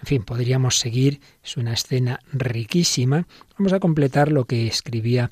En 0.00 0.06
fin, 0.06 0.22
podríamos 0.22 0.78
seguir, 0.78 1.20
es 1.44 1.56
una 1.56 1.74
escena 1.74 2.20
riquísima. 2.32 3.26
Vamos 3.58 3.72
a 3.74 3.80
completar 3.80 4.32
lo 4.32 4.46
que 4.46 4.66
escribía 4.66 5.28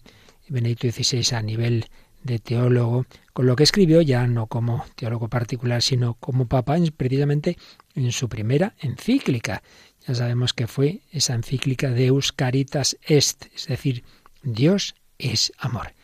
Benedicto 0.48 0.90
XVI 0.90 1.36
a 1.36 1.42
nivel 1.42 1.86
de 2.22 2.38
teólogo, 2.38 3.06
con 3.32 3.46
lo 3.46 3.56
que 3.56 3.62
escribió 3.62 4.00
ya 4.02 4.26
no 4.26 4.46
como 4.46 4.84
teólogo 4.96 5.28
particular, 5.28 5.82
sino 5.82 6.14
como 6.14 6.46
papa, 6.46 6.76
precisamente 6.96 7.56
en 7.94 8.12
su 8.12 8.28
primera 8.28 8.74
encíclica. 8.80 9.62
Ya 10.06 10.14
sabemos 10.14 10.52
que 10.52 10.66
fue 10.66 11.00
esa 11.12 11.34
encíclica 11.34 11.90
Deus 11.90 12.32
Caritas 12.32 12.96
Est, 13.02 13.46
es 13.54 13.66
decir, 13.66 14.04
Dios 14.42 14.94
es 15.18 15.52
amor. 15.58 15.94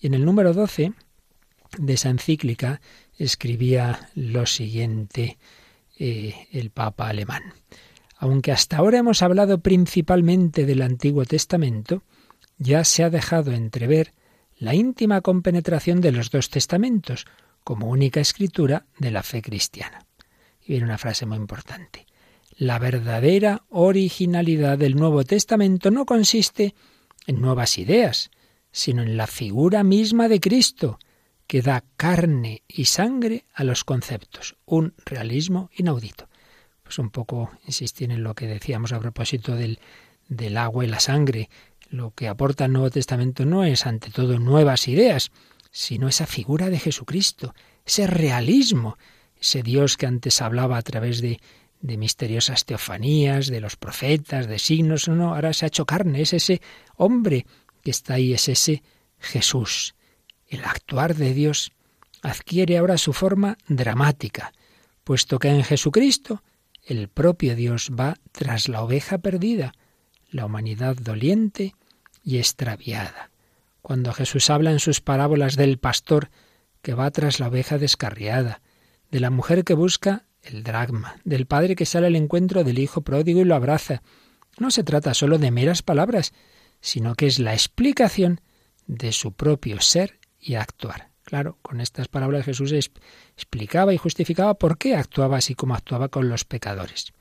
Y 0.00 0.08
en 0.08 0.14
el 0.14 0.24
número 0.24 0.52
12 0.52 0.92
de 1.78 1.92
esa 1.92 2.10
encíclica 2.10 2.80
escribía 3.18 4.10
lo 4.14 4.46
siguiente 4.46 5.38
eh, 5.98 6.34
el 6.52 6.70
Papa 6.70 7.08
alemán. 7.08 7.42
Aunque 8.18 8.52
hasta 8.52 8.78
ahora 8.78 8.98
hemos 8.98 9.22
hablado 9.22 9.60
principalmente 9.60 10.64
del 10.64 10.82
Antiguo 10.82 11.24
Testamento, 11.24 12.02
ya 12.58 12.84
se 12.84 13.04
ha 13.04 13.10
dejado 13.10 13.52
entrever 13.52 14.12
la 14.58 14.74
íntima 14.74 15.20
compenetración 15.20 16.00
de 16.00 16.12
los 16.12 16.30
dos 16.30 16.50
testamentos 16.50 17.26
como 17.64 17.88
única 17.88 18.20
escritura 18.20 18.86
de 18.98 19.10
la 19.10 19.22
fe 19.22 19.42
cristiana. 19.42 20.06
Y 20.62 20.72
viene 20.72 20.84
una 20.84 20.98
frase 20.98 21.26
muy 21.26 21.36
importante. 21.36 22.06
La 22.56 22.78
verdadera 22.78 23.64
originalidad 23.68 24.78
del 24.78 24.96
Nuevo 24.96 25.24
Testamento 25.24 25.90
no 25.90 26.06
consiste 26.06 26.74
en 27.26 27.40
nuevas 27.40 27.76
ideas, 27.76 28.30
sino 28.70 29.02
en 29.02 29.16
la 29.16 29.26
figura 29.26 29.82
misma 29.82 30.28
de 30.28 30.40
Cristo, 30.40 30.98
que 31.46 31.62
da 31.62 31.84
carne 31.96 32.62
y 32.66 32.86
sangre 32.86 33.44
a 33.52 33.62
los 33.64 33.84
conceptos, 33.84 34.56
un 34.64 34.94
realismo 35.04 35.70
inaudito. 35.76 36.28
Pues 36.82 36.98
un 36.98 37.10
poco 37.10 37.50
insistir 37.66 38.10
en 38.10 38.22
lo 38.22 38.34
que 38.34 38.46
decíamos 38.46 38.92
a 38.92 39.00
propósito 39.00 39.54
del, 39.54 39.80
del 40.28 40.56
agua 40.56 40.84
y 40.84 40.88
la 40.88 41.00
sangre. 41.00 41.48
Lo 41.88 42.12
que 42.12 42.28
aporta 42.28 42.64
el 42.66 42.72
Nuevo 42.72 42.90
Testamento 42.90 43.44
no 43.44 43.64
es 43.64 43.86
ante 43.86 44.10
todo 44.10 44.38
nuevas 44.38 44.88
ideas, 44.88 45.30
sino 45.70 46.08
esa 46.08 46.26
figura 46.26 46.70
de 46.70 46.78
Jesucristo, 46.78 47.54
ese 47.84 48.06
realismo, 48.06 48.98
ese 49.40 49.62
Dios 49.62 49.96
que 49.96 50.06
antes 50.06 50.40
hablaba 50.42 50.78
a 50.78 50.82
través 50.82 51.20
de 51.20 51.38
de 51.80 51.96
misteriosas 51.96 52.64
teofanías, 52.64 53.48
de 53.48 53.60
los 53.60 53.76
profetas, 53.76 54.46
de 54.46 54.58
signos, 54.58 55.08
no, 55.08 55.34
ahora 55.34 55.52
se 55.52 55.66
ha 55.66 55.68
hecho 55.68 55.86
carne, 55.86 56.22
es 56.22 56.32
ese 56.32 56.60
hombre 56.96 57.46
que 57.82 57.90
está 57.90 58.14
ahí, 58.14 58.32
es 58.32 58.48
ese 58.48 58.82
Jesús. 59.18 59.94
El 60.48 60.64
actuar 60.64 61.14
de 61.14 61.34
Dios 61.34 61.72
adquiere 62.22 62.78
ahora 62.78 62.98
su 62.98 63.12
forma 63.12 63.56
dramática, 63.68 64.52
puesto 65.04 65.38
que 65.38 65.48
en 65.48 65.62
Jesucristo 65.62 66.42
el 66.84 67.08
propio 67.08 67.54
Dios 67.54 67.90
va 67.98 68.16
tras 68.32 68.68
la 68.68 68.82
oveja 68.82 69.18
perdida, 69.18 69.72
la 70.30 70.46
humanidad 70.46 70.96
doliente 70.96 71.74
y 72.22 72.38
extraviada. 72.38 73.30
Cuando 73.82 74.12
Jesús 74.12 74.50
habla 74.50 74.72
en 74.72 74.80
sus 74.80 75.00
parábolas 75.00 75.56
del 75.56 75.78
pastor 75.78 76.30
que 76.82 76.94
va 76.94 77.10
tras 77.10 77.40
la 77.40 77.48
oveja 77.48 77.78
descarriada, 77.78 78.60
de 79.10 79.20
la 79.20 79.30
mujer 79.30 79.64
que 79.64 79.74
busca 79.74 80.24
el 80.42 80.62
dragma, 80.62 81.16
del 81.24 81.46
padre 81.46 81.76
que 81.76 81.86
sale 81.86 82.06
al 82.08 82.16
encuentro 82.16 82.64
del 82.64 82.78
hijo 82.78 83.02
pródigo 83.02 83.40
y 83.40 83.44
lo 83.44 83.54
abraza. 83.54 84.02
No 84.58 84.70
se 84.70 84.84
trata 84.84 85.14
solo 85.14 85.38
de 85.38 85.50
meras 85.50 85.82
palabras, 85.82 86.32
sino 86.80 87.14
que 87.14 87.26
es 87.26 87.38
la 87.38 87.52
explicación 87.52 88.40
de 88.86 89.12
su 89.12 89.32
propio 89.32 89.80
ser 89.80 90.18
y 90.40 90.54
actuar. 90.54 91.10
Claro, 91.24 91.58
con 91.62 91.80
estas 91.80 92.06
palabras 92.06 92.44
Jesús 92.44 92.72
explicaba 92.72 93.92
y 93.92 93.98
justificaba 93.98 94.54
por 94.54 94.78
qué 94.78 94.94
actuaba 94.94 95.38
así 95.38 95.56
como 95.56 95.74
actuaba 95.74 96.08
con 96.08 96.28
los 96.28 96.44
pecadores. 96.44 97.12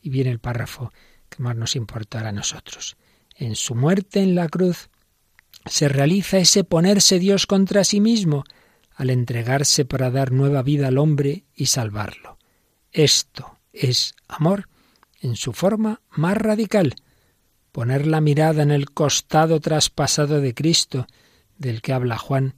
Y 0.00 0.10
viene 0.10 0.30
el 0.30 0.38
párrafo 0.38 0.92
que 1.34 1.42
más 1.42 1.56
nos 1.56 1.76
importará 1.76 2.28
a 2.28 2.32
nosotros. 2.32 2.96
En 3.36 3.56
su 3.56 3.74
muerte 3.74 4.20
en 4.20 4.34
la 4.34 4.48
cruz 4.48 4.90
se 5.66 5.88
realiza 5.88 6.38
ese 6.38 6.64
ponerse 6.64 7.18
Dios 7.18 7.46
contra 7.46 7.84
sí 7.84 8.00
mismo 8.00 8.44
al 8.94 9.10
entregarse 9.10 9.84
para 9.84 10.10
dar 10.10 10.32
nueva 10.32 10.62
vida 10.62 10.88
al 10.88 10.98
hombre 10.98 11.44
y 11.54 11.66
salvarlo. 11.66 12.38
Esto 12.90 13.58
es 13.72 14.14
amor 14.28 14.68
en 15.20 15.36
su 15.36 15.52
forma 15.52 16.02
más 16.10 16.36
radical. 16.36 16.94
Poner 17.70 18.06
la 18.06 18.20
mirada 18.20 18.62
en 18.62 18.70
el 18.70 18.90
costado 18.90 19.60
traspasado 19.60 20.40
de 20.40 20.52
Cristo, 20.52 21.06
del 21.56 21.80
que 21.80 21.94
habla 21.94 22.18
Juan, 22.18 22.54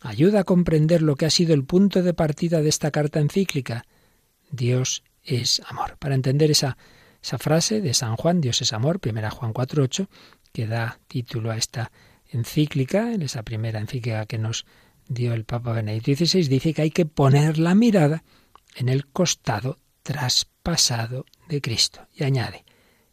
ayuda 0.00 0.40
a 0.40 0.44
comprender 0.44 1.02
lo 1.02 1.16
que 1.16 1.26
ha 1.26 1.30
sido 1.30 1.52
el 1.52 1.64
punto 1.64 2.02
de 2.02 2.14
partida 2.14 2.60
de 2.60 2.68
esta 2.68 2.90
carta 2.90 3.18
encíclica. 3.18 3.84
Dios 4.50 5.02
es 5.24 5.62
amor. 5.66 5.96
Para 5.98 6.14
entender 6.14 6.50
esa, 6.50 6.76
esa 7.22 7.38
frase 7.38 7.80
de 7.80 7.94
San 7.94 8.16
Juan, 8.16 8.40
Dios 8.40 8.60
es 8.62 8.72
amor, 8.72 8.98
primera 8.98 9.30
Juan 9.30 9.54
4.8, 9.54 10.08
que 10.52 10.66
da 10.66 10.98
título 11.06 11.50
a 11.50 11.56
esta 11.56 11.92
encíclica, 12.28 13.12
en 13.12 13.22
esa 13.22 13.42
primera 13.42 13.78
encíclica 13.78 14.26
que 14.26 14.38
nos 14.38 14.66
dio 15.08 15.32
el 15.32 15.44
Papa 15.44 15.72
Benedicto 15.72 16.26
XVI, 16.26 16.48
dice 16.48 16.74
que 16.74 16.82
hay 16.82 16.90
que 16.90 17.06
poner 17.06 17.58
la 17.58 17.74
mirada 17.74 18.24
en 18.74 18.88
el 18.88 19.06
costado 19.06 19.78
traspasado 20.02 21.26
de 21.48 21.60
Cristo. 21.60 22.08
Y 22.12 22.24
añade, 22.24 22.64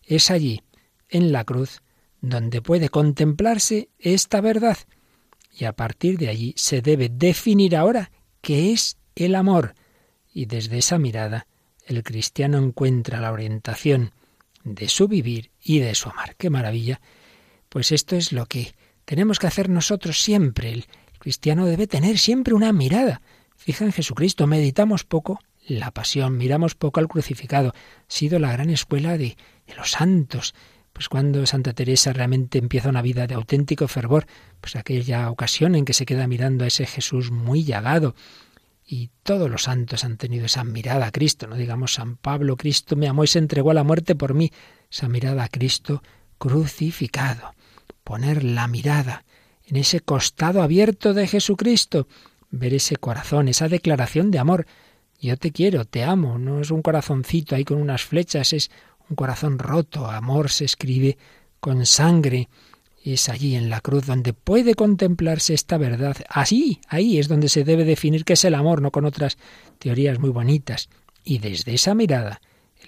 es 0.03 0.31
allí, 0.31 0.63
en 1.09 1.31
la 1.31 1.43
cruz, 1.43 1.81
donde 2.21 2.61
puede 2.61 2.89
contemplarse 2.89 3.89
esta 3.99 4.41
verdad. 4.41 4.77
Y 5.51 5.65
a 5.65 5.73
partir 5.73 6.17
de 6.17 6.29
allí 6.29 6.53
se 6.57 6.81
debe 6.81 7.09
definir 7.09 7.75
ahora 7.75 8.11
qué 8.41 8.71
es 8.71 8.97
el 9.15 9.35
amor. 9.35 9.75
Y 10.33 10.45
desde 10.45 10.77
esa 10.77 10.97
mirada 10.97 11.47
el 11.89 12.03
cristiano 12.03 12.57
encuentra 12.59 13.19
la 13.19 13.31
orientación 13.31 14.11
de 14.63 14.87
su 14.89 15.07
vivir 15.07 15.51
y 15.61 15.79
de 15.79 15.95
su 15.95 16.09
amar. 16.09 16.35
¡Qué 16.35 16.49
maravilla! 16.49 17.01
Pues 17.67 17.91
esto 17.91 18.15
es 18.15 18.31
lo 18.31 18.45
que 18.45 18.75
tenemos 19.05 19.39
que 19.39 19.47
hacer 19.47 19.69
nosotros 19.69 20.21
siempre. 20.21 20.71
El 20.71 20.85
cristiano 21.17 21.65
debe 21.65 21.87
tener 21.87 22.19
siempre 22.19 22.53
una 22.53 22.71
mirada. 22.73 23.21
Fija 23.55 23.85
en 23.85 23.91
Jesucristo, 23.91 24.45
meditamos 24.47 25.03
poco 25.03 25.39
la 25.67 25.91
pasión, 25.91 26.37
miramos 26.37 26.75
poco 26.75 26.99
al 26.99 27.07
crucificado. 27.07 27.69
Ha 27.69 28.03
sido 28.07 28.37
la 28.37 28.51
gran 28.51 28.69
escuela 28.69 29.17
de, 29.17 29.35
de 29.67 29.75
los 29.75 29.91
santos. 29.91 30.53
Pues 30.93 31.09
cuando 31.09 31.45
Santa 31.45 31.73
Teresa 31.73 32.13
realmente 32.13 32.57
empieza 32.57 32.89
una 32.89 33.01
vida 33.01 33.25
de 33.25 33.35
auténtico 33.35 33.87
fervor, 33.87 34.27
pues 34.61 34.75
aquella 34.75 35.29
ocasión 35.29 35.75
en 35.75 35.85
que 35.85 35.93
se 35.93 36.05
queda 36.05 36.27
mirando 36.27 36.65
a 36.65 36.67
ese 36.67 36.85
Jesús 36.85 37.31
muy 37.31 37.63
llagado. 37.63 38.15
Y 38.91 39.11
todos 39.21 39.51
los 39.51 39.63
santos 39.63 40.03
han 40.03 40.17
tenido 40.17 40.47
esa 40.47 40.63
mirada 40.63 41.05
a 41.05 41.11
Cristo, 41.11 41.45
no 41.45 41.55
digamos 41.55 41.93
San 41.93 42.17
Pablo, 42.17 42.57
Cristo 42.57 42.95
me 42.95 43.07
amó 43.07 43.23
y 43.23 43.27
se 43.27 43.37
entregó 43.37 43.69
a 43.69 43.75
la 43.75 43.83
muerte 43.83 44.15
por 44.15 44.33
mí, 44.33 44.51
esa 44.89 45.07
mirada 45.07 45.43
a 45.43 45.47
Cristo 45.47 46.01
crucificado. 46.39 47.53
Poner 48.03 48.43
la 48.43 48.67
mirada 48.67 49.25
en 49.63 49.75
ese 49.75 49.99
costado 49.99 50.63
abierto 50.63 51.13
de 51.13 51.27
Jesucristo, 51.27 52.07
ver 52.49 52.73
ese 52.73 52.95
corazón, 52.95 53.47
esa 53.47 53.67
declaración 53.67 54.31
de 54.31 54.39
amor, 54.39 54.65
yo 55.21 55.37
te 55.37 55.51
quiero, 55.51 55.85
te 55.85 56.03
amo. 56.03 56.39
No 56.39 56.59
es 56.59 56.71
un 56.71 56.81
corazoncito 56.81 57.55
ahí 57.55 57.65
con 57.65 57.77
unas 57.77 58.03
flechas, 58.03 58.53
es 58.53 58.71
un 59.07 59.15
corazón 59.15 59.59
roto. 59.59 60.09
Amor 60.09 60.49
se 60.49 60.65
escribe 60.65 61.19
con 61.59 61.85
sangre. 61.85 62.49
Es 63.03 63.29
allí 63.29 63.55
en 63.55 63.69
la 63.69 63.81
cruz 63.81 64.05
donde 64.05 64.33
puede 64.33 64.75
contemplarse 64.75 65.53
esta 65.53 65.77
verdad. 65.77 66.17
Así, 66.29 66.81
ahí 66.87 67.17
es 67.17 67.27
donde 67.27 67.49
se 67.49 67.63
debe 67.63 67.85
definir 67.85 68.25
qué 68.25 68.33
es 68.33 68.43
el 68.43 68.55
amor, 68.55 68.81
no 68.81 68.91
con 68.91 69.05
otras 69.05 69.37
teorías 69.77 70.19
muy 70.19 70.29
bonitas. 70.29 70.89
Y 71.23 71.39
desde 71.39 71.73
esa 71.73 71.95
mirada, 71.95 72.41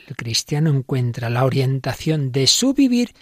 el 0.08 0.16
cristiano 0.16 0.70
encuentra 0.70 1.30
la 1.30 1.46
orientación 1.46 2.32
de 2.32 2.48
su 2.48 2.74
vivir 2.74 3.14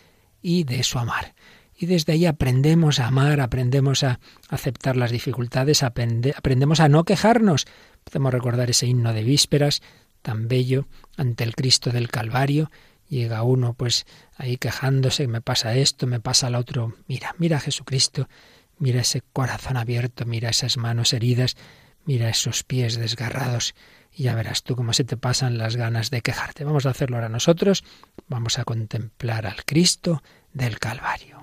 y 0.42 0.64
de 0.64 0.84
su 0.84 0.98
amar. 0.98 1.36
Y 1.78 1.86
desde 1.86 2.14
ahí 2.14 2.26
aprendemos 2.26 3.00
a 3.00 3.08
amar, 3.08 3.40
aprendemos 3.40 4.04
a 4.04 4.20
aceptar 4.50 4.98
las 4.98 5.12
dificultades, 5.12 5.84
aprendemos 5.84 6.80
a 6.82 6.90
no 6.90 7.06
quejarnos, 7.06 7.68
Podemos 8.04 8.34
recordar 8.34 8.70
ese 8.70 8.88
himno 8.88 9.14
de 9.14 9.24
vísperas 9.24 9.82
tan 10.22 10.48
bello 10.48 10.88
ante 11.16 11.44
el 11.44 11.56
Cristo 11.56 11.92
del 11.92 12.10
Calvario 12.10 12.72
llega 13.10 13.44
uno 13.44 13.74
pues 13.74 14.06
ahí 14.38 14.58
quejándose, 14.58 15.28
me 15.28 15.42
pasa 15.42 15.76
esto, 15.76 16.08
me 16.08 16.20
pasa 16.20 16.50
lo 16.50 16.60
otro. 16.60 16.96
Mira, 17.08 17.36
mira 17.38 17.58
a 17.58 17.62
Jesucristo, 17.62 18.30
mira 18.78 19.02
ese 19.02 19.22
corazón 19.34 19.78
abierto, 19.78 20.26
mira 20.26 20.50
esas 20.50 20.78
manos 20.78 21.14
heridas, 21.14 21.58
mira 22.06 22.30
esos 22.30 22.64
pies 22.64 22.96
desgarrados 22.96 23.76
y 24.12 24.24
ya 24.24 24.36
verás 24.36 24.64
tú 24.64 24.76
cómo 24.76 24.94
se 24.94 25.04
te 25.04 25.18
pasan 25.18 25.58
las 25.58 25.76
ganas 25.76 26.10
de 26.10 26.22
quejarte. 26.22 26.64
Vamos 26.64 26.86
a 26.86 26.92
hacerlo 26.92 27.18
ahora 27.18 27.30
nosotros, 27.30 27.84
vamos 28.28 28.60
a 28.60 28.64
contemplar 28.64 29.46
al 29.46 29.66
Cristo 29.66 30.24
del 30.54 30.80
Calvario. 30.80 31.40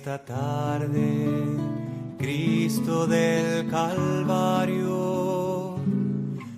Esta 0.00 0.16
tarde, 0.16 1.28
Cristo 2.16 3.06
del 3.06 3.68
Calvario, 3.68 4.96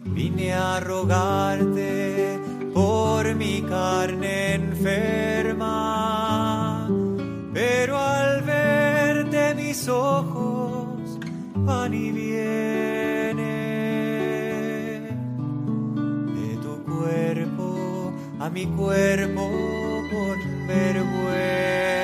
vine 0.04 0.54
a 0.54 0.78
rogarte 0.78 2.38
por 2.72 3.34
mi 3.34 3.60
carne 3.62 4.54
enferma, 4.54 5.58
pero 7.52 7.98
al 7.98 8.42
verte 8.42 9.56
mis 9.56 9.88
ojos 9.88 11.18
van 11.56 11.94
y 11.94 12.12
vienen 12.12 13.42
de 16.36 16.56
tu 16.62 16.80
cuerpo 16.84 18.12
a 18.38 18.48
mi 18.50 18.66
cuerpo 18.66 19.50
con 20.12 20.38
vergüenza 20.68 22.01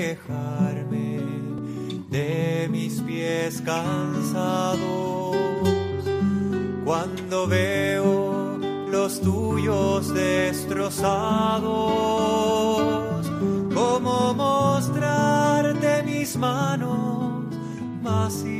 quejarme 0.00 1.20
de 2.08 2.68
mis 2.70 3.02
pies 3.02 3.60
cansados 3.60 5.36
cuando 6.86 7.46
veo 7.46 8.56
los 8.90 9.20
tuyos 9.20 10.14
destrozados. 10.14 10.90
Cómo 13.74 14.32
mostrarte 14.32 16.02
mis 16.04 16.34
manos 16.36 17.44
vacías 18.02 18.54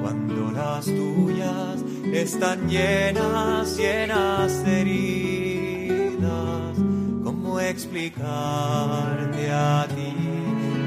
cuando 0.00 0.52
las 0.52 0.86
tuyas 0.86 1.84
están 2.14 2.66
llenas, 2.70 3.76
llenas 3.76 4.64
de 4.64 4.80
heridas 4.80 5.01
explicarte 7.82 9.50
a 9.50 9.88
ti 9.88 10.14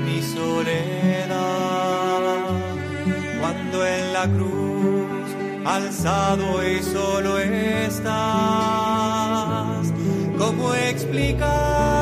mi 0.05 0.21
soledad 0.21 1.35
cuando 3.41 3.85
en 3.85 4.13
la 4.13 4.25
cruz 4.27 5.35
alzado 5.65 6.65
y 6.65 6.81
solo 6.81 7.37
estás. 7.39 8.05
¿Cómo 10.37 10.73
explicarte 10.73 11.94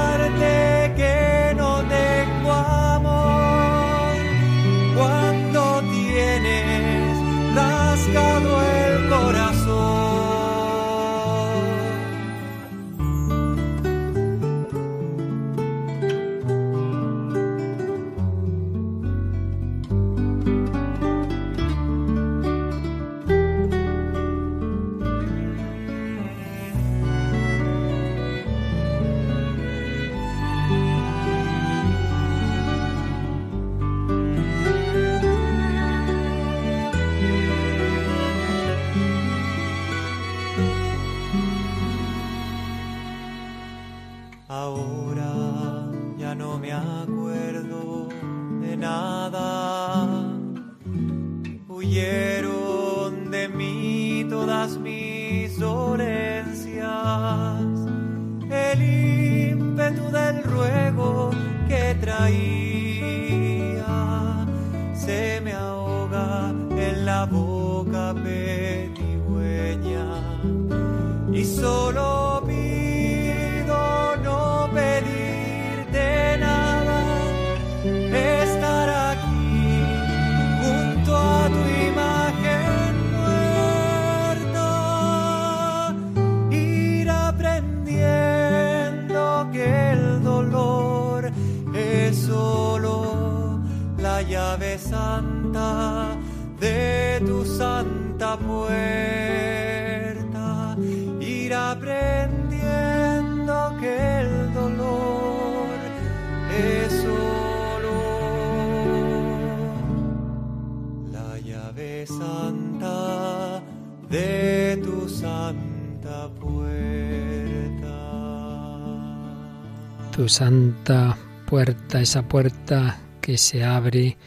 Santa 120.27 121.17
puerta, 121.45 122.01
esa 122.01 122.27
puerta 122.27 122.99
que 123.21 123.37
se 123.37 123.63
abre, 123.63 124.17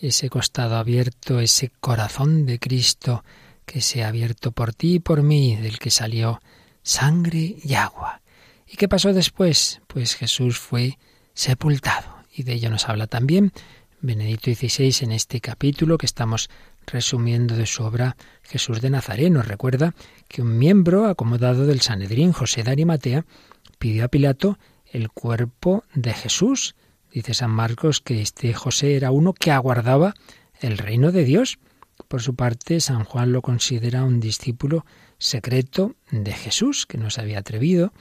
ese 0.00 0.30
costado 0.30 0.76
abierto, 0.76 1.40
ese 1.40 1.70
corazón 1.80 2.46
de 2.46 2.58
Cristo 2.58 3.24
que 3.66 3.80
se 3.80 4.02
ha 4.02 4.08
abierto 4.08 4.52
por 4.52 4.74
ti 4.74 4.94
y 4.94 4.98
por 5.00 5.22
mí, 5.22 5.56
del 5.56 5.78
que 5.78 5.90
salió 5.90 6.40
sangre 6.82 7.56
y 7.62 7.74
agua. 7.74 8.22
¿Y 8.66 8.76
qué 8.76 8.88
pasó 8.88 9.12
después? 9.12 9.80
Pues 9.86 10.14
Jesús 10.14 10.58
fue 10.58 10.98
sepultado. 11.34 12.16
Y 12.34 12.44
de 12.44 12.54
ello 12.54 12.70
nos 12.70 12.88
habla 12.88 13.06
también 13.06 13.52
Benedicto 14.00 14.50
XVI 14.52 15.04
en 15.04 15.12
este 15.12 15.40
capítulo 15.40 15.98
que 15.98 16.06
estamos 16.06 16.48
resumiendo 16.86 17.56
de 17.56 17.66
su 17.66 17.82
obra 17.84 18.16
Jesús 18.42 18.80
de 18.80 18.90
Nazaret. 18.90 19.30
Nos 19.30 19.46
recuerda 19.46 19.94
que 20.28 20.42
un 20.42 20.58
miembro 20.58 21.06
acomodado 21.06 21.66
del 21.66 21.80
Sanedrín, 21.80 22.32
José 22.32 22.62
de 22.62 22.70
Arimatea, 22.70 23.24
pidió 23.78 24.04
a 24.04 24.08
Pilato 24.08 24.58
el 24.90 25.10
cuerpo 25.10 25.84
de 25.94 26.12
Jesús. 26.12 26.74
Dice 27.12 27.34
San 27.34 27.50
Marcos 27.50 28.00
que 28.00 28.22
este 28.22 28.54
José 28.54 28.96
era 28.96 29.10
uno 29.10 29.32
que 29.32 29.50
aguardaba 29.50 30.14
el 30.60 30.78
reino 30.78 31.12
de 31.12 31.24
Dios. 31.24 31.58
Por 32.08 32.22
su 32.22 32.34
parte, 32.34 32.80
San 32.80 33.04
Juan 33.04 33.32
lo 33.32 33.42
considera 33.42 34.04
un 34.04 34.20
discípulo 34.20 34.84
secreto 35.18 35.94
de 36.10 36.32
Jesús, 36.32 36.86
que 36.86 36.98
no 36.98 37.10
se 37.10 37.20
había 37.20 37.38
atrevido 37.38 37.92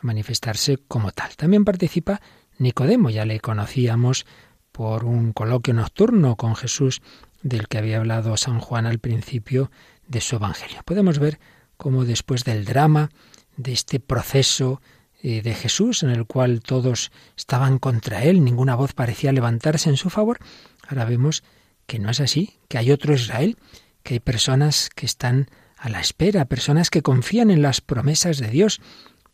a 0.00 0.06
manifestarse 0.06 0.78
como 0.88 1.12
tal. 1.12 1.34
También 1.36 1.64
participa 1.64 2.20
Nicodemo, 2.58 3.10
ya 3.10 3.24
le 3.24 3.40
conocíamos 3.40 4.26
por 4.72 5.04
un 5.04 5.32
coloquio 5.32 5.74
nocturno 5.74 6.36
con 6.36 6.54
Jesús 6.54 7.02
del 7.42 7.68
que 7.68 7.78
había 7.78 7.98
hablado 7.98 8.36
San 8.36 8.60
Juan 8.60 8.86
al 8.86 8.98
principio 8.98 9.70
de 10.06 10.20
su 10.20 10.36
Evangelio. 10.36 10.82
Podemos 10.84 11.18
ver 11.18 11.38
cómo 11.76 12.04
después 12.04 12.44
del 12.44 12.64
drama, 12.64 13.10
de 13.56 13.72
este 13.72 14.00
proceso 14.00 14.80
de 15.22 15.54
Jesús 15.54 16.02
en 16.02 16.10
el 16.10 16.26
cual 16.26 16.60
todos 16.60 17.10
estaban 17.36 17.78
contra 17.78 18.22
él, 18.24 18.44
ninguna 18.44 18.76
voz 18.76 18.92
parecía 18.92 19.32
levantarse 19.32 19.90
en 19.90 19.96
su 19.96 20.10
favor, 20.10 20.38
Ahora 20.88 21.04
vemos 21.04 21.44
que 21.86 21.98
no 21.98 22.10
es 22.10 22.20
así, 22.20 22.58
que 22.68 22.78
hay 22.78 22.90
otro 22.90 23.14
Israel, 23.14 23.56
que 24.02 24.14
hay 24.14 24.20
personas 24.20 24.88
que 24.94 25.06
están 25.06 25.48
a 25.76 25.90
la 25.90 26.00
espera, 26.00 26.46
personas 26.46 26.90
que 26.90 27.02
confían 27.02 27.50
en 27.50 27.62
las 27.62 27.80
promesas 27.80 28.38
de 28.38 28.48
Dios, 28.48 28.80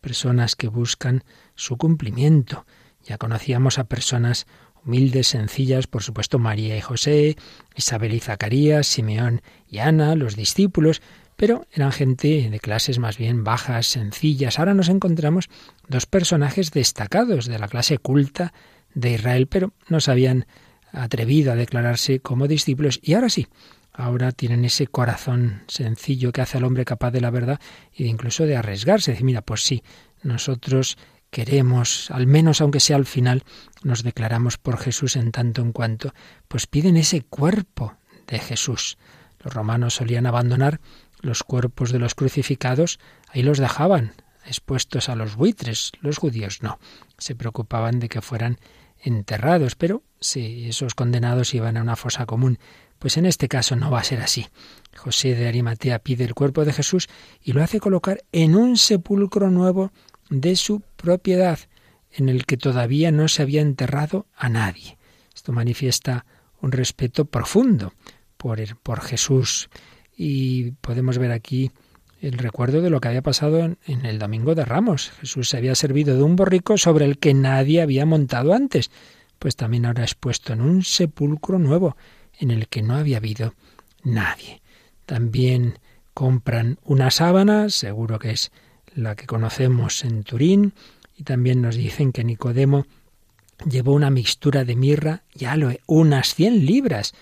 personas 0.01 0.57
que 0.57 0.69
buscan 0.69 1.25
su 1.55 1.79
cumplimiento. 1.79 2.67
Ya 3.05 3.19
conocíamos 3.19 3.79
a 3.79 3.85
personas 3.85 4.47
humildes, 4.85 5.29
sencillas, 5.29 5.87
por 5.87 6.03
supuesto 6.03 6.39
María 6.39 6.77
y 6.77 6.81
José, 6.81 7.37
Isabel 7.77 8.13
y 8.13 8.21
Zacarías, 8.21 8.87
Simeón 8.87 9.41
y 9.69 9.79
Ana, 9.79 10.17
los 10.17 10.37
discípulos, 10.37 11.03
pero 11.37 11.67
eran 11.73 11.93
gente 11.93 12.49
de 12.51 12.61
clases 12.61 12.99
más 12.99 13.19
bien 13.19 13.45
bajas, 13.45 13.87
sencillas. 13.87 14.59
Ahora 14.59 14.75
nos 14.75 14.89
encontramos 14.89 15.49
dos 15.89 16.07
personajes 16.07 16.71
destacados 16.71 17.47
de 17.47 17.59
la 17.59 17.69
clase 17.69 17.99
culta 17.99 18.53
de 18.95 19.13
Israel, 19.13 19.47
pero 19.47 19.73
no 19.89 20.01
se 20.01 20.11
habían 20.11 20.47
atrevido 20.93 21.53
a 21.53 21.57
declararse 21.57 22.21
como 22.21 22.47
discípulos 22.47 23.01
y 23.03 23.15
ahora 23.15 23.29
sí, 23.29 23.49
ahora 23.93 24.33
tienen 24.33 24.65
ese 24.65 24.87
corazón 24.87 25.63
sencillo 25.67 26.33
que 26.33 26.41
hace 26.41 26.59
al 26.59 26.65
hombre 26.65 26.85
capaz 26.85 27.11
de 27.11 27.21
la 27.21 27.31
verdad 27.31 27.61
de 27.97 28.07
incluso 28.07 28.45
de 28.47 28.57
arriesgarse. 28.57 29.13
Decir, 29.13 29.25
mira, 29.25 29.43
pues 29.43 29.63
sí, 29.63 29.83
nosotros 30.23 30.97
queremos, 31.31 32.11
al 32.13 32.27
menos 32.29 32.61
aunque 32.61 32.81
sea 32.81 32.97
al 32.97 33.07
final, 33.07 33.43
nos 33.83 34.05
declaramos 34.05 34.57
por 34.57 34.79
Jesús 34.79 35.17
en 35.17 35.33
tanto 35.33 35.63
en 35.63 35.73
cuanto, 35.73 36.15
pues 36.47 36.67
piden 36.67 36.97
ese 36.97 37.23
cuerpo 37.23 37.95
de 38.29 38.39
Jesús. 38.39 38.99
Los 39.43 39.53
romanos 39.53 39.95
solían 39.95 40.27
abandonar 40.27 40.81
los 41.25 41.43
cuerpos 41.43 41.91
de 41.91 41.99
los 41.99 42.15
crucificados, 42.15 43.01
ahí 43.29 43.43
los 43.43 43.59
dejaban, 43.59 44.13
expuestos 44.47 45.09
a 45.09 45.17
los 45.17 45.37
buitres. 45.37 45.93
Los 46.01 46.19
judíos 46.19 46.63
no, 46.63 46.79
se 47.19 47.35
preocupaban 47.35 47.99
de 47.99 48.09
que 48.09 48.21
fueran 48.21 48.59
enterrados, 49.01 49.75
pero 49.75 50.03
si 50.21 50.69
esos 50.69 50.95
condenados 50.95 51.55
iban 51.55 51.77
a 51.77 51.83
una 51.83 51.97
fosa 51.97 52.27
común, 52.27 52.59
pues 52.99 53.17
en 53.17 53.27
este 53.27 53.49
caso 53.49 53.77
no 53.77 53.91
va 53.91 54.01
a 54.01 54.05
ser 54.05 54.21
así. 54.21 54.47
José 54.97 55.35
de 55.35 55.49
Arimatea 55.49 55.99
pide 55.99 56.25
el 56.25 56.35
cuerpo 56.35 56.65
de 56.65 56.73
Jesús 56.73 57.09
y 57.43 57.53
lo 57.53 57.63
hace 57.63 57.81
colocar 57.81 58.23
en 58.33 58.55
un 58.55 58.77
sepulcro 58.77 59.51
nuevo 59.51 59.93
de 60.31 60.57
su 60.57 60.81
propiedad, 60.97 61.59
en 62.11 62.29
el 62.29 62.47
que 62.47 62.57
todavía 62.57 63.11
no 63.11 63.29
se 63.29 63.43
había 63.43 63.61
enterrado 63.61 64.27
a 64.37 64.49
nadie. 64.49 64.97
Esto 65.35 65.53
manifiesta 65.53 66.25
un 66.61 66.73
respeto 66.73 67.27
profundo 67.27 67.93
por, 68.37 68.59
por 68.79 69.01
Jesús 69.01 69.69
y 70.17 70.73
podemos 70.73 71.19
ver 71.19 71.33
aquí 71.33 71.71
el 72.21 72.39
recuerdo 72.39 72.81
de 72.81 72.91
lo 72.91 73.01
que 73.01 73.09
había 73.09 73.23
pasado 73.23 73.59
en, 73.59 73.79
en, 73.87 74.07
el 74.07 74.19
Domingo 74.19 74.55
de 74.55 74.65
Ramos. 74.65 75.11
Jesús 75.21 75.51
se 75.51 75.59
había 75.59 75.75
servido 75.75 76.17
de 76.17 76.23
un 76.23 76.37
borrico 76.37 76.79
sobre 76.79 77.05
el 77.05 77.19
que 77.19 77.35
nadie 77.35 77.83
había 77.83 78.07
montado 78.07 78.55
antes, 78.55 78.91
pues 79.39 79.57
también 79.57 79.87
ahora 79.87 80.05
es 80.05 80.15
puesto 80.15 80.53
en 80.53 80.61
un 80.61 80.85
sepulcro 80.85 81.59
nuevo 81.59 81.97
en 82.39 82.51
el 82.51 82.69
que 82.69 82.83
no 82.83 82.97
había 82.97 83.19
habido 83.19 83.55
nadie. 84.03 84.63
También 85.07 85.79
compran 86.15 86.79
una 86.85 87.11
sábana, 87.11 87.69
seguro 87.69 88.19
que 88.19 88.31
es 88.31 88.53
la 88.95 89.17
que 89.17 89.27
conocemos 89.27 90.05
en 90.05 90.23
Turín, 90.23 90.73
y 91.17 91.25
también 91.25 91.61
nos 91.61 91.77
dicen 91.77 92.13
que 92.13 92.25
Nicodemo 92.25 92.87
llevó 93.69 93.93
una 93.93 94.11
mixtura 94.11 94.65
de 94.65 94.77
mirra 94.77 95.23
y 95.35 95.45
aloe, 95.45 95.81
unas 95.87 96.35
cien 96.35 96.65
libras. 96.65 97.15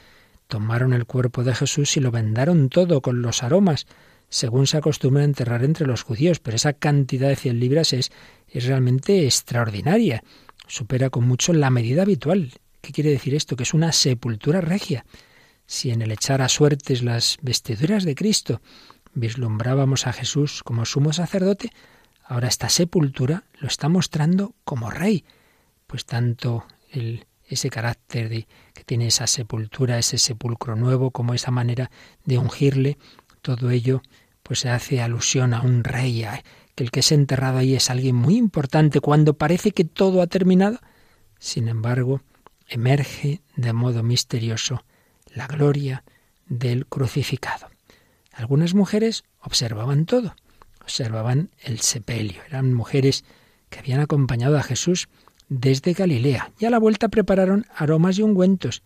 Tomaron 0.52 0.92
el 0.92 1.06
cuerpo 1.06 1.44
de 1.44 1.54
Jesús 1.54 1.96
y 1.96 2.00
lo 2.00 2.10
vendaron 2.10 2.68
todo 2.68 3.00
con 3.00 3.22
los 3.22 3.42
aromas, 3.42 3.86
según 4.28 4.66
se 4.66 4.76
acostumbra 4.76 5.24
enterrar 5.24 5.64
entre 5.64 5.86
los 5.86 6.02
judíos, 6.02 6.40
pero 6.40 6.56
esa 6.56 6.74
cantidad 6.74 7.30
de 7.30 7.36
cien 7.36 7.58
libras 7.58 7.94
es, 7.94 8.12
es 8.48 8.66
realmente 8.66 9.24
extraordinaria, 9.24 10.22
supera 10.66 11.08
con 11.08 11.26
mucho 11.26 11.54
la 11.54 11.70
medida 11.70 12.02
habitual. 12.02 12.52
¿Qué 12.82 12.92
quiere 12.92 13.08
decir 13.08 13.34
esto? 13.34 13.56
Que 13.56 13.62
es 13.62 13.72
una 13.72 13.92
sepultura 13.92 14.60
regia. 14.60 15.06
Si 15.64 15.90
en 15.90 16.02
el 16.02 16.12
echar 16.12 16.42
a 16.42 16.50
suertes 16.50 17.02
las 17.02 17.38
vestiduras 17.40 18.04
de 18.04 18.14
Cristo 18.14 18.60
vislumbrábamos 19.14 20.06
a 20.06 20.12
Jesús 20.12 20.62
como 20.62 20.84
sumo 20.84 21.14
sacerdote, 21.14 21.70
ahora 22.26 22.48
esta 22.48 22.68
sepultura 22.68 23.44
lo 23.58 23.68
está 23.68 23.88
mostrando 23.88 24.54
como 24.64 24.90
rey, 24.90 25.24
pues 25.86 26.04
tanto 26.04 26.66
el, 26.90 27.24
ese 27.54 27.70
carácter 27.70 28.28
de, 28.28 28.46
que 28.74 28.84
tiene 28.84 29.06
esa 29.06 29.26
sepultura, 29.26 29.98
ese 29.98 30.18
sepulcro 30.18 30.76
nuevo, 30.76 31.10
como 31.10 31.34
esa 31.34 31.50
manera 31.50 31.90
de 32.24 32.38
ungirle, 32.38 32.98
todo 33.40 33.70
ello 33.70 34.02
pues 34.42 34.60
se 34.60 34.70
hace 34.70 35.00
alusión 35.00 35.54
a 35.54 35.62
un 35.62 35.84
rey, 35.84 36.26
que 36.74 36.84
el 36.84 36.90
que 36.90 37.00
es 37.00 37.12
enterrado 37.12 37.58
ahí 37.58 37.74
es 37.74 37.90
alguien 37.90 38.16
muy 38.16 38.36
importante 38.36 39.00
cuando 39.00 39.34
parece 39.34 39.72
que 39.72 39.84
todo 39.84 40.20
ha 40.20 40.26
terminado. 40.26 40.80
Sin 41.38 41.68
embargo, 41.68 42.22
emerge 42.68 43.42
de 43.56 43.72
modo 43.72 44.02
misterioso 44.02 44.84
la 45.34 45.46
gloria 45.46 46.04
del 46.46 46.86
crucificado. 46.86 47.68
Algunas 48.32 48.74
mujeres 48.74 49.24
observaban 49.40 50.06
todo, 50.06 50.34
observaban 50.80 51.50
el 51.60 51.80
sepelio. 51.80 52.42
Eran 52.46 52.74
mujeres 52.74 53.24
que 53.68 53.78
habían 53.78 54.00
acompañado 54.00 54.58
a 54.58 54.62
Jesús 54.62 55.08
desde 55.52 55.92
Galilea 55.92 56.50
y 56.58 56.64
a 56.64 56.70
la 56.70 56.78
vuelta 56.78 57.08
prepararon 57.08 57.66
aromas 57.76 58.18
y 58.18 58.22
ungüentos. 58.22 58.82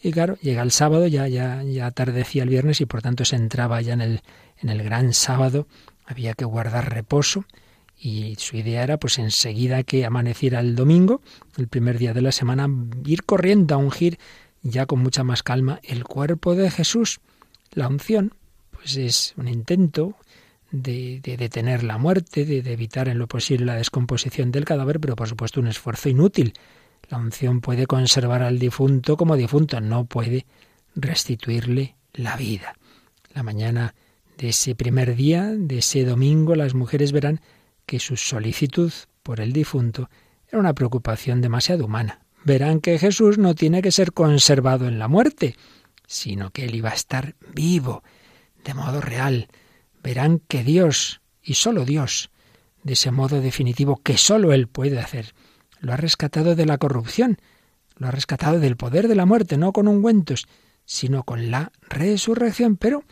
Y 0.00 0.12
claro, 0.12 0.36
llega 0.40 0.62
el 0.62 0.70
sábado, 0.70 1.06
ya, 1.06 1.26
ya, 1.26 1.62
ya 1.62 1.86
atardecía 1.86 2.44
el 2.44 2.48
viernes 2.48 2.80
y 2.80 2.86
por 2.86 3.02
tanto 3.02 3.24
se 3.24 3.36
entraba 3.36 3.80
ya 3.80 3.94
en 3.94 4.00
el, 4.00 4.20
en 4.58 4.68
el 4.68 4.82
gran 4.82 5.12
sábado, 5.12 5.66
había 6.04 6.34
que 6.34 6.44
guardar 6.44 6.92
reposo 6.92 7.44
y 7.98 8.36
su 8.36 8.56
idea 8.56 8.82
era 8.82 8.98
pues 8.98 9.18
enseguida 9.18 9.82
que 9.82 10.04
amaneciera 10.04 10.60
el 10.60 10.76
domingo, 10.76 11.22
el 11.56 11.66
primer 11.66 11.98
día 11.98 12.14
de 12.14 12.22
la 12.22 12.30
semana, 12.30 12.68
ir 13.04 13.24
corriendo 13.24 13.74
a 13.74 13.78
ungir 13.78 14.18
ya 14.62 14.86
con 14.86 15.00
mucha 15.00 15.24
más 15.24 15.42
calma 15.42 15.80
el 15.82 16.04
cuerpo 16.04 16.54
de 16.54 16.70
Jesús. 16.70 17.20
La 17.72 17.88
unción 17.88 18.32
pues 18.70 18.96
es 18.96 19.34
un 19.36 19.48
intento 19.48 20.14
de, 20.70 21.20
detener 21.22 21.82
la 21.82 21.98
muerte, 21.98 22.44
de, 22.44 22.62
de, 22.62 22.72
evitar 22.72 23.08
en 23.08 23.18
lo 23.18 23.26
posible 23.26 23.66
la 23.66 23.76
descomposición 23.76 24.50
del 24.50 24.64
cadáver, 24.64 25.00
pero 25.00 25.16
por 25.16 25.28
supuesto 25.28 25.60
un 25.60 25.68
esfuerzo 25.68 26.08
inútil. 26.08 26.54
La 27.08 27.18
unción 27.18 27.60
puede 27.60 27.86
conservar 27.86 28.42
al 28.42 28.58
difunto 28.58 29.16
como 29.16 29.36
difunto, 29.36 29.80
no 29.80 30.06
puede 30.06 30.46
restituirle 30.94 31.96
la 32.12 32.36
vida. 32.36 32.76
La 33.34 33.42
mañana 33.42 33.94
de 34.38 34.48
ese 34.48 34.74
primer 34.74 35.14
día, 35.14 35.52
de 35.56 35.78
ese 35.78 36.04
domingo, 36.04 36.54
las 36.54 36.74
mujeres 36.74 37.12
verán 37.12 37.40
que 37.86 38.00
su 38.00 38.16
solicitud 38.16 38.92
por 39.22 39.40
el 39.40 39.52
difunto 39.52 40.10
era 40.48 40.58
una 40.58 40.74
preocupación 40.74 41.40
demasiado 41.40 41.84
humana. 41.84 42.20
Verán 42.44 42.80
que 42.80 42.98
Jesús 42.98 43.38
no 43.38 43.54
tiene 43.54 43.82
que 43.82 43.92
ser 43.92 44.12
conservado 44.12 44.86
en 44.86 44.98
la 44.98 45.08
muerte, 45.08 45.56
sino 46.06 46.50
que 46.50 46.64
él 46.64 46.74
iba 46.74 46.90
a 46.90 46.94
estar 46.94 47.34
vivo, 47.52 48.02
de 48.64 48.74
modo 48.74 49.00
real. 49.00 49.48
Verán 50.06 50.38
que 50.38 50.62
Dios, 50.62 51.20
y 51.42 51.54
sólo 51.54 51.84
Dios, 51.84 52.30
de 52.84 52.92
ese 52.92 53.10
modo 53.10 53.40
definitivo 53.40 54.00
que 54.04 54.16
sólo 54.16 54.52
Él 54.52 54.68
puede 54.68 55.00
hacer, 55.00 55.34
lo 55.80 55.92
ha 55.92 55.96
rescatado 55.96 56.54
de 56.54 56.64
la 56.64 56.78
corrupción, 56.78 57.38
lo 57.96 58.06
ha 58.06 58.10
rescatado 58.12 58.60
del 58.60 58.76
poder 58.76 59.08
de 59.08 59.16
la 59.16 59.26
muerte, 59.26 59.56
no 59.56 59.72
con 59.72 59.88
ungüentos, 59.88 60.46
sino 60.84 61.24
con 61.24 61.50
la 61.50 61.72
resurrección, 61.88 62.76
pero 62.76 63.02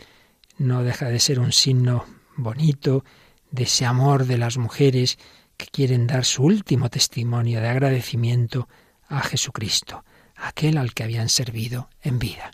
no 0.57 0.85
deja 0.85 1.09
de 1.09 1.19
ser 1.19 1.41
un 1.41 1.51
signo 1.51 2.05
bonito 2.37 3.05
de 3.51 3.65
ese 3.65 3.87
amor 3.87 4.27
de 4.27 4.39
las 4.39 4.57
mujeres 4.57 5.19
que 5.57 5.67
quieren 5.67 6.07
dar 6.07 6.25
su 6.25 6.45
último 6.45 6.91
testimonio 6.91 7.61
de 7.61 7.71
agradecimiento 7.71 8.69
a 9.09 9.21
Jesucristo, 9.21 10.05
aquel 10.37 10.79
al 10.79 10.95
que 10.95 11.03
habían 11.03 11.29
servido 11.29 11.91
en 12.03 12.21
vida. 12.21 12.53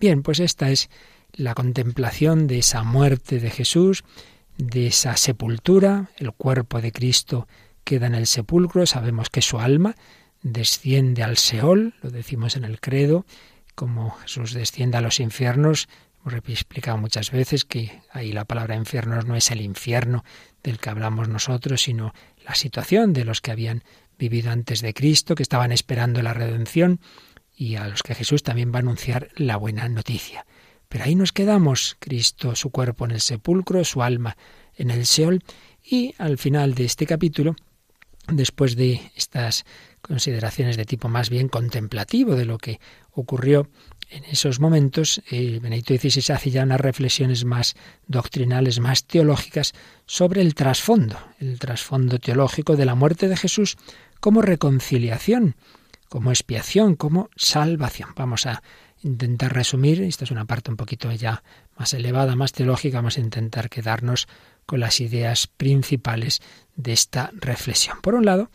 Bien, 0.00 0.24
pues 0.24 0.40
esta 0.40 0.72
es 0.72 0.90
la 1.36 1.54
contemplación 1.54 2.46
de 2.46 2.58
esa 2.58 2.82
muerte 2.82 3.38
de 3.40 3.50
Jesús, 3.50 4.04
de 4.58 4.86
esa 4.86 5.16
sepultura, 5.16 6.10
el 6.16 6.32
cuerpo 6.32 6.80
de 6.80 6.92
Cristo 6.92 7.46
queda 7.84 8.06
en 8.06 8.14
el 8.14 8.26
sepulcro, 8.26 8.86
sabemos 8.86 9.30
que 9.30 9.42
su 9.42 9.58
alma 9.58 9.94
desciende 10.42 11.22
al 11.22 11.36
Seol, 11.36 11.94
lo 12.02 12.10
decimos 12.10 12.56
en 12.56 12.64
el 12.64 12.80
credo, 12.80 13.26
como 13.74 14.10
Jesús 14.10 14.54
desciende 14.54 14.96
a 14.96 15.02
los 15.02 15.20
infiernos, 15.20 15.88
hemos 16.24 16.48
explicado 16.48 16.98
muchas 16.98 17.30
veces 17.30 17.64
que 17.64 18.00
ahí 18.10 18.32
la 18.32 18.44
palabra 18.44 18.74
infiernos 18.74 19.26
no 19.26 19.36
es 19.36 19.50
el 19.50 19.60
infierno 19.60 20.24
del 20.62 20.78
que 20.78 20.90
hablamos 20.90 21.28
nosotros, 21.28 21.82
sino 21.82 22.12
la 22.44 22.54
situación 22.54 23.12
de 23.12 23.24
los 23.24 23.40
que 23.40 23.52
habían 23.52 23.84
vivido 24.18 24.50
antes 24.50 24.80
de 24.80 24.94
Cristo, 24.94 25.34
que 25.34 25.42
estaban 25.42 25.70
esperando 25.70 26.22
la 26.22 26.34
redención 26.34 27.00
y 27.54 27.76
a 27.76 27.86
los 27.86 28.02
que 28.02 28.14
Jesús 28.14 28.42
también 28.42 28.72
va 28.72 28.78
a 28.78 28.80
anunciar 28.80 29.28
la 29.36 29.56
buena 29.56 29.88
noticia. 29.88 30.46
Pero 30.88 31.04
ahí 31.04 31.14
nos 31.14 31.32
quedamos, 31.32 31.96
Cristo, 31.98 32.54
su 32.54 32.70
cuerpo 32.70 33.04
en 33.04 33.12
el 33.12 33.20
sepulcro, 33.20 33.84
su 33.84 34.02
alma 34.02 34.36
en 34.76 34.90
el 34.90 35.06
Seol, 35.06 35.42
y 35.82 36.14
al 36.18 36.38
final 36.38 36.74
de 36.74 36.84
este 36.84 37.06
capítulo, 37.06 37.56
después 38.28 38.76
de 38.76 39.12
estas 39.14 39.64
consideraciones 40.00 40.76
de 40.76 40.84
tipo 40.84 41.08
más 41.08 41.30
bien 41.30 41.48
contemplativo 41.48 42.34
de 42.34 42.44
lo 42.44 42.58
que 42.58 42.80
ocurrió 43.12 43.68
en 44.10 44.24
esos 44.24 44.60
momentos, 44.60 45.20
el 45.30 45.58
Benedicto 45.58 45.94
XVI 45.94 46.34
hace 46.34 46.50
ya 46.50 46.62
unas 46.62 46.80
reflexiones 46.80 47.44
más 47.44 47.74
doctrinales, 48.06 48.78
más 48.78 49.04
teológicas 49.04 49.72
sobre 50.06 50.42
el 50.42 50.54
trasfondo, 50.54 51.18
el 51.40 51.58
trasfondo 51.58 52.18
teológico 52.18 52.76
de 52.76 52.84
la 52.84 52.94
muerte 52.94 53.26
de 53.28 53.36
Jesús 53.36 53.76
como 54.20 54.42
reconciliación 54.42 55.56
como 56.08 56.30
expiación, 56.30 56.94
como 56.94 57.30
salvación. 57.36 58.10
Vamos 58.16 58.46
a 58.46 58.62
intentar 59.06 59.54
resumir, 59.54 60.02
esta 60.02 60.24
es 60.24 60.30
una 60.30 60.44
parte 60.44 60.70
un 60.70 60.76
poquito 60.76 61.10
ya 61.12 61.42
más 61.78 61.94
elevada, 61.94 62.36
más 62.36 62.52
teológica, 62.52 62.98
vamos 62.98 63.16
a 63.18 63.20
intentar 63.20 63.70
quedarnos 63.70 64.28
con 64.66 64.80
las 64.80 65.00
ideas 65.00 65.46
principales 65.46 66.40
de 66.74 66.92
esta 66.92 67.30
reflexión. 67.34 67.98
Por 68.02 68.14
un 68.14 68.24
lado, 68.24 68.50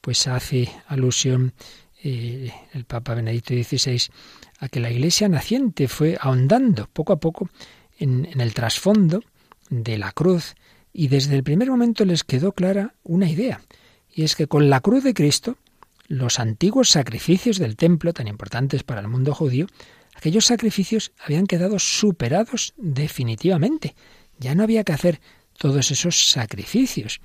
pues 0.00 0.26
hace 0.26 0.68
alusión 0.88 1.54
eh, 2.02 2.52
el 2.72 2.84
Papa 2.84 3.14
Benedicto 3.14 3.54
XVI 3.54 4.10
a 4.58 4.68
que 4.68 4.80
la 4.80 4.90
Iglesia 4.90 5.28
naciente 5.28 5.86
fue 5.88 6.18
ahondando 6.20 6.88
poco 6.92 7.12
a 7.12 7.20
poco 7.20 7.48
en, 7.98 8.26
en 8.26 8.40
el 8.40 8.54
trasfondo 8.54 9.22
de 9.70 9.98
la 9.98 10.12
cruz 10.12 10.54
y 10.92 11.08
desde 11.08 11.36
el 11.36 11.44
primer 11.44 11.70
momento 11.70 12.04
les 12.04 12.24
quedó 12.24 12.52
clara 12.52 12.94
una 13.02 13.30
idea, 13.30 13.62
y 14.14 14.24
es 14.24 14.36
que 14.36 14.46
con 14.46 14.68
la 14.68 14.80
cruz 14.80 15.04
de 15.04 15.14
Cristo 15.14 15.56
los 16.08 16.38
antiguos 16.38 16.90
sacrificios 16.90 17.58
del 17.58 17.76
templo, 17.76 18.12
tan 18.12 18.28
importantes 18.28 18.82
para 18.82 19.00
el 19.00 19.08
mundo 19.08 19.34
judío, 19.34 19.66
aquellos 20.14 20.46
sacrificios 20.46 21.12
habían 21.24 21.46
quedado 21.46 21.78
superados 21.78 22.74
definitivamente. 22.76 23.94
Ya 24.38 24.54
no 24.54 24.62
había 24.62 24.84
que 24.84 24.92
hacer 24.92 25.20
todos 25.58 25.90
esos 25.90 26.30
sacrificios. 26.30 27.20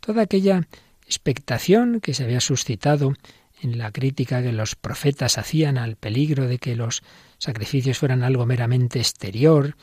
Toda 0.00 0.22
aquella 0.22 0.66
expectación 1.06 2.00
que 2.00 2.14
se 2.14 2.24
había 2.24 2.40
suscitado 2.40 3.14
en 3.60 3.78
la 3.78 3.92
crítica 3.92 4.42
que 4.42 4.52
los 4.52 4.74
profetas 4.74 5.38
hacían 5.38 5.78
al 5.78 5.96
peligro 5.96 6.48
de 6.48 6.58
que 6.58 6.74
los 6.74 7.02
sacrificios 7.38 7.98
fueran 7.98 8.24
algo 8.24 8.44
meramente 8.44 8.98
exterior 8.98 9.76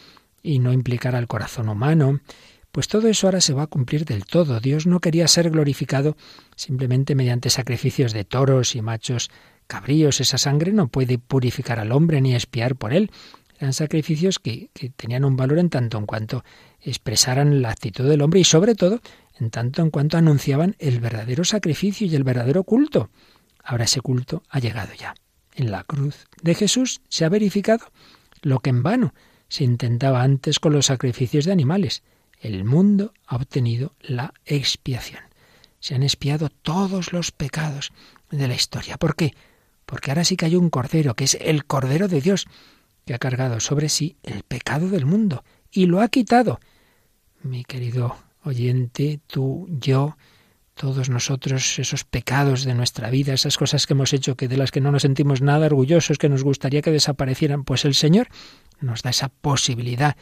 y 0.43 0.59
no 0.59 0.73
implicara 0.73 1.19
el 1.19 1.27
corazón 1.27 1.69
humano, 1.69 2.19
pues 2.71 2.87
todo 2.87 3.07
eso 3.07 3.27
ahora 3.27 3.41
se 3.41 3.53
va 3.53 3.63
a 3.63 3.67
cumplir 3.67 4.05
del 4.05 4.25
todo. 4.25 4.59
Dios 4.59 4.85
no 4.85 4.99
quería 4.99 5.27
ser 5.27 5.49
glorificado 5.49 6.15
simplemente 6.55 7.15
mediante 7.15 7.49
sacrificios 7.49 8.13
de 8.13 8.25
toros 8.25 8.75
y 8.75 8.81
machos 8.81 9.31
cabríos. 9.67 10.21
Esa 10.21 10.37
sangre 10.37 10.71
no 10.71 10.87
puede 10.87 11.17
purificar 11.17 11.79
al 11.79 11.91
hombre 11.91 12.21
ni 12.21 12.35
espiar 12.35 12.75
por 12.75 12.93
él. 12.93 13.11
Eran 13.59 13.73
sacrificios 13.73 14.39
que, 14.39 14.69
que 14.73 14.89
tenían 14.89 15.25
un 15.25 15.35
valor 15.35 15.59
en 15.59 15.69
tanto 15.69 15.97
en 15.97 16.05
cuanto 16.05 16.43
expresaran 16.81 17.61
la 17.61 17.71
actitud 17.71 18.07
del 18.07 18.21
hombre 18.21 18.39
y 18.39 18.45
sobre 18.45 18.75
todo 18.75 19.01
en 19.39 19.49
tanto 19.49 19.81
en 19.81 19.89
cuanto 19.89 20.17
anunciaban 20.17 20.75
el 20.79 20.99
verdadero 20.99 21.43
sacrificio 21.43 22.07
y 22.07 22.15
el 22.15 22.23
verdadero 22.23 22.63
culto. 22.63 23.09
Ahora 23.63 23.85
ese 23.85 24.01
culto 24.01 24.43
ha 24.49 24.59
llegado 24.59 24.93
ya. 24.93 25.15
En 25.55 25.71
la 25.71 25.83
cruz 25.83 26.27
de 26.41 26.55
Jesús 26.55 27.01
se 27.09 27.25
ha 27.25 27.29
verificado 27.29 27.91
lo 28.41 28.59
que 28.59 28.69
en 28.69 28.83
vano 28.83 29.13
se 29.49 29.63
intentaba 29.63 30.21
antes 30.23 30.59
con 30.59 30.73
los 30.73 30.85
sacrificios 30.85 31.45
de 31.45 31.51
animales 31.51 32.03
el 32.39 32.63
mundo 32.63 33.13
ha 33.25 33.35
obtenido 33.35 33.95
la 34.01 34.33
expiación. 34.45 35.21
Se 35.79 35.95
han 35.95 36.03
expiado 36.03 36.49
todos 36.49 37.13
los 37.13 37.31
pecados 37.31 37.91
de 38.31 38.47
la 38.47 38.55
historia. 38.55 38.97
¿Por 38.97 39.15
qué? 39.15 39.33
Porque 39.85 40.11
ahora 40.11 40.23
sí 40.23 40.35
que 40.37 40.45
hay 40.45 40.55
un 40.55 40.69
cordero, 40.69 41.15
que 41.15 41.23
es 41.23 41.37
el 41.39 41.65
cordero 41.65 42.07
de 42.07 42.21
Dios, 42.21 42.45
que 43.05 43.13
ha 43.13 43.19
cargado 43.19 43.59
sobre 43.59 43.89
sí 43.89 44.17
el 44.23 44.43
pecado 44.43 44.89
del 44.89 45.05
mundo 45.05 45.43
y 45.71 45.85
lo 45.85 46.01
ha 46.01 46.09
quitado. 46.09 46.59
Mi 47.41 47.63
querido 47.63 48.15
oyente, 48.43 49.19
tú, 49.27 49.67
yo, 49.69 50.17
todos 50.75 51.09
nosotros, 51.09 51.79
esos 51.79 52.03
pecados 52.03 52.63
de 52.63 52.73
nuestra 52.73 53.09
vida, 53.09 53.33
esas 53.33 53.57
cosas 53.57 53.85
que 53.85 53.93
hemos 53.93 54.13
hecho 54.13 54.35
que 54.35 54.47
de 54.47 54.57
las 54.57 54.71
que 54.71 54.81
no 54.81 54.91
nos 54.91 55.01
sentimos 55.01 55.41
nada 55.41 55.65
orgullosos, 55.65 56.17
que 56.17 56.29
nos 56.29 56.43
gustaría 56.43 56.81
que 56.81 56.91
desaparecieran, 56.91 57.63
pues 57.63 57.83
el 57.85 57.95
Señor 57.95 58.27
nos 58.79 59.01
da 59.01 59.09
esa 59.09 59.29
posibilidad 59.29 60.15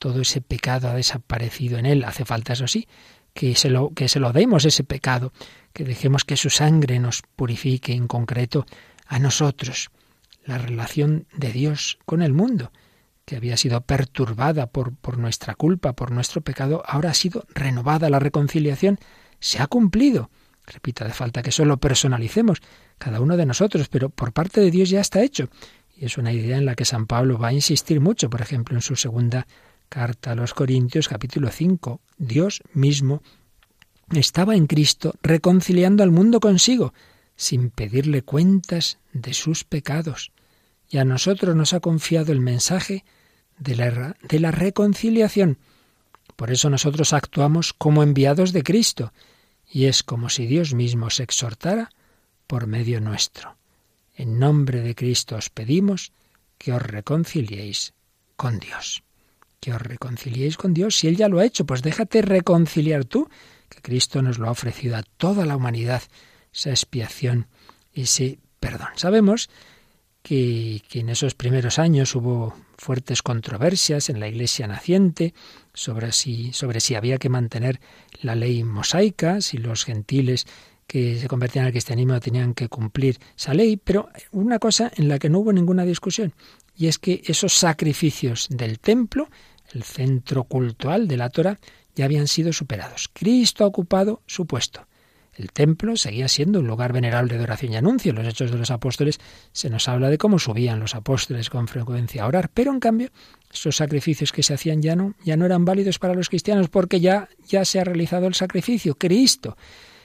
todo 0.00 0.22
ese 0.22 0.40
pecado 0.40 0.88
ha 0.88 0.94
desaparecido 0.94 1.78
en 1.78 1.86
él. 1.86 2.04
Hace 2.04 2.24
falta, 2.24 2.54
eso 2.54 2.66
sí, 2.66 2.88
que 3.34 3.54
se 3.54 3.68
lo, 3.70 3.90
que 3.90 4.08
se 4.08 4.18
lo 4.18 4.32
demos 4.32 4.64
ese 4.64 4.82
pecado, 4.82 5.32
que 5.72 5.84
dejemos 5.84 6.24
que 6.24 6.38
su 6.38 6.50
sangre 6.50 6.98
nos 6.98 7.22
purifique 7.36 7.92
en 7.92 8.08
concreto 8.08 8.66
a 9.06 9.18
nosotros. 9.18 9.90
La 10.44 10.56
relación 10.56 11.26
de 11.36 11.52
Dios 11.52 11.98
con 12.06 12.22
el 12.22 12.32
mundo, 12.32 12.72
que 13.26 13.36
había 13.36 13.58
sido 13.58 13.82
perturbada 13.82 14.68
por, 14.68 14.96
por 14.96 15.18
nuestra 15.18 15.54
culpa, 15.54 15.92
por 15.92 16.12
nuestro 16.12 16.40
pecado, 16.40 16.82
ahora 16.86 17.10
ha 17.10 17.14
sido 17.14 17.44
renovada. 17.54 18.08
La 18.08 18.18
reconciliación 18.18 18.98
se 19.38 19.60
ha 19.60 19.66
cumplido. 19.66 20.30
Repito, 20.66 21.04
hace 21.04 21.12
falta 21.12 21.42
que 21.42 21.50
eso 21.50 21.66
lo 21.66 21.76
personalicemos, 21.76 22.62
cada 22.96 23.20
uno 23.20 23.36
de 23.36 23.44
nosotros, 23.44 23.88
pero 23.88 24.08
por 24.08 24.32
parte 24.32 24.62
de 24.62 24.70
Dios 24.70 24.88
ya 24.88 25.00
está 25.00 25.22
hecho. 25.22 25.50
Y 25.94 26.06
es 26.06 26.16
una 26.16 26.32
idea 26.32 26.56
en 26.56 26.64
la 26.64 26.74
que 26.74 26.86
San 26.86 27.06
Pablo 27.06 27.38
va 27.38 27.48
a 27.48 27.52
insistir 27.52 28.00
mucho, 28.00 28.30
por 28.30 28.40
ejemplo, 28.40 28.74
en 28.76 28.80
su 28.80 28.96
segunda 28.96 29.46
Carta 29.90 30.30
a 30.30 30.34
los 30.36 30.54
Corintios 30.54 31.08
capítulo 31.08 31.50
5. 31.50 32.00
Dios 32.16 32.62
mismo 32.74 33.24
estaba 34.14 34.54
en 34.54 34.68
Cristo 34.68 35.16
reconciliando 35.20 36.04
al 36.04 36.12
mundo 36.12 36.38
consigo, 36.38 36.94
sin 37.34 37.70
pedirle 37.70 38.22
cuentas 38.22 39.00
de 39.12 39.34
sus 39.34 39.64
pecados. 39.64 40.30
Y 40.88 40.98
a 40.98 41.04
nosotros 41.04 41.56
nos 41.56 41.72
ha 41.72 41.80
confiado 41.80 42.30
el 42.30 42.38
mensaje 42.38 43.04
de 43.58 43.74
la, 43.74 44.16
de 44.22 44.38
la 44.38 44.52
reconciliación. 44.52 45.58
Por 46.36 46.52
eso 46.52 46.70
nosotros 46.70 47.12
actuamos 47.12 47.72
como 47.72 48.04
enviados 48.04 48.52
de 48.52 48.62
Cristo, 48.62 49.12
y 49.68 49.86
es 49.86 50.04
como 50.04 50.28
si 50.28 50.46
Dios 50.46 50.72
mismo 50.72 51.10
se 51.10 51.24
exhortara 51.24 51.90
por 52.46 52.68
medio 52.68 53.00
nuestro. 53.00 53.56
En 54.14 54.38
nombre 54.38 54.82
de 54.82 54.94
Cristo 54.94 55.34
os 55.34 55.50
pedimos 55.50 56.12
que 56.58 56.72
os 56.72 56.80
reconciliéis 56.80 57.92
con 58.36 58.60
Dios 58.60 59.02
que 59.60 59.72
os 59.72 59.80
reconciliéis 59.80 60.56
con 60.56 60.74
Dios. 60.74 60.96
Si 60.96 61.08
Él 61.08 61.16
ya 61.16 61.28
lo 61.28 61.38
ha 61.38 61.44
hecho, 61.44 61.66
pues 61.66 61.82
déjate 61.82 62.22
reconciliar 62.22 63.04
tú, 63.04 63.28
que 63.68 63.80
Cristo 63.80 64.22
nos 64.22 64.38
lo 64.38 64.48
ha 64.48 64.52
ofrecido 64.52 64.96
a 64.96 65.02
toda 65.02 65.46
la 65.46 65.56
humanidad, 65.56 66.02
esa 66.52 66.70
expiación, 66.70 67.46
ese 67.92 68.38
perdón. 68.58 68.88
Sabemos 68.96 69.48
que, 70.22 70.82
que, 70.88 71.00
en 71.00 71.08
esos 71.08 71.34
primeros 71.34 71.78
años 71.78 72.14
hubo 72.14 72.54
fuertes 72.76 73.22
controversias 73.22 74.08
en 74.08 74.20
la 74.20 74.28
Iglesia 74.28 74.66
naciente 74.66 75.34
sobre 75.72 76.12
si, 76.12 76.52
sobre 76.52 76.80
si 76.80 76.94
había 76.94 77.18
que 77.18 77.28
mantener 77.28 77.80
la 78.22 78.34
ley 78.34 78.64
mosaica, 78.64 79.40
si 79.40 79.58
los 79.58 79.84
gentiles 79.84 80.46
que 80.86 81.20
se 81.20 81.28
convertían 81.28 81.66
al 81.66 81.70
cristianismo 81.70 82.18
tenían 82.18 82.52
que 82.52 82.68
cumplir 82.68 83.18
esa 83.36 83.54
ley, 83.54 83.76
pero 83.76 84.08
una 84.32 84.58
cosa 84.58 84.90
en 84.96 85.08
la 85.08 85.20
que 85.20 85.30
no 85.30 85.38
hubo 85.38 85.52
ninguna 85.52 85.84
discusión, 85.84 86.34
y 86.76 86.88
es 86.88 86.98
que 86.98 87.22
esos 87.26 87.52
sacrificios 87.52 88.48
del 88.50 88.80
templo 88.80 89.28
el 89.72 89.82
centro 89.82 90.44
cultural 90.44 91.08
de 91.08 91.16
la 91.16 91.30
Torah, 91.30 91.58
ya 91.94 92.04
habían 92.04 92.28
sido 92.28 92.52
superados. 92.52 93.10
Cristo 93.12 93.64
ha 93.64 93.66
ocupado 93.66 94.22
su 94.26 94.46
puesto. 94.46 94.86
El 95.34 95.52
templo 95.52 95.96
seguía 95.96 96.28
siendo 96.28 96.60
un 96.60 96.66
lugar 96.66 96.92
venerable 96.92 97.38
de 97.38 97.44
oración 97.44 97.72
y 97.72 97.76
anuncio. 97.76 98.10
En 98.10 98.16
los 98.16 98.26
Hechos 98.26 98.50
de 98.50 98.58
los 98.58 98.70
Apóstoles 98.70 99.18
se 99.52 99.70
nos 99.70 99.88
habla 99.88 100.10
de 100.10 100.18
cómo 100.18 100.38
subían 100.38 100.80
los 100.80 100.94
apóstoles 100.94 101.48
con 101.48 101.68
frecuencia 101.68 102.24
a 102.24 102.26
orar, 102.26 102.50
pero 102.52 102.72
en 102.72 102.80
cambio 102.80 103.10
esos 103.50 103.76
sacrificios 103.76 104.32
que 104.32 104.42
se 104.42 104.54
hacían 104.54 104.82
ya 104.82 104.96
no, 104.96 105.14
ya 105.24 105.36
no 105.36 105.46
eran 105.46 105.64
válidos 105.64 105.98
para 105.98 106.14
los 106.14 106.28
cristianos 106.28 106.68
porque 106.68 107.00
ya, 107.00 107.28
ya 107.46 107.64
se 107.64 107.80
ha 107.80 107.84
realizado 107.84 108.26
el 108.26 108.34
sacrificio. 108.34 108.96
Cristo 108.96 109.56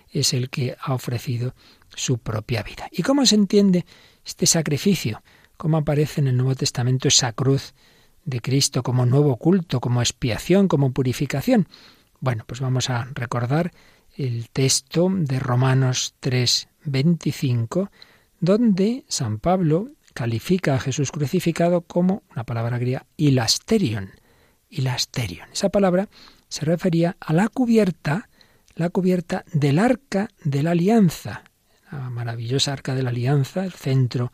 es 0.09 0.33
el 0.33 0.49
que 0.49 0.77
ha 0.79 0.93
ofrecido 0.93 1.53
su 1.93 2.19
propia 2.19 2.63
vida. 2.63 2.87
¿Y 2.91 3.01
cómo 3.01 3.25
se 3.25 3.35
entiende 3.35 3.85
este 4.23 4.45
sacrificio? 4.45 5.21
¿Cómo 5.57 5.77
aparece 5.77 6.21
en 6.21 6.27
el 6.27 6.37
Nuevo 6.37 6.55
Testamento 6.55 7.07
esa 7.07 7.33
cruz 7.33 7.73
de 8.25 8.41
Cristo 8.41 8.83
como 8.83 9.05
nuevo 9.05 9.37
culto, 9.37 9.79
como 9.79 10.01
expiación, 10.01 10.67
como 10.67 10.91
purificación. 10.91 11.67
Bueno, 12.19 12.43
pues 12.45 12.59
vamos 12.59 12.89
a 12.89 13.07
recordar 13.13 13.71
el 14.15 14.49
texto 14.49 15.09
de 15.11 15.39
Romanos 15.39 16.15
3, 16.19 16.67
25, 16.85 17.91
donde 18.39 19.05
San 19.07 19.39
Pablo 19.39 19.91
califica 20.13 20.75
a 20.75 20.79
Jesús 20.79 21.11
crucificado 21.11 21.81
como 21.81 22.23
una 22.31 22.45
palabra 22.45 22.77
griega 22.79 23.05
ilasterion. 23.17 24.11
Ilasterion. 24.69 25.49
Esa 25.51 25.69
palabra 25.69 26.09
se 26.47 26.65
refería 26.65 27.17
a 27.19 27.33
la 27.33 27.49
cubierta, 27.49 28.29
la 28.75 28.89
cubierta 28.89 29.45
del 29.53 29.77
arca 29.77 30.29
de 30.43 30.63
la 30.63 30.71
alianza, 30.71 31.43
la 31.91 32.09
maravillosa 32.09 32.73
arca 32.73 32.95
de 32.95 33.03
la 33.03 33.09
alianza, 33.09 33.63
el 33.63 33.73
centro 33.73 34.31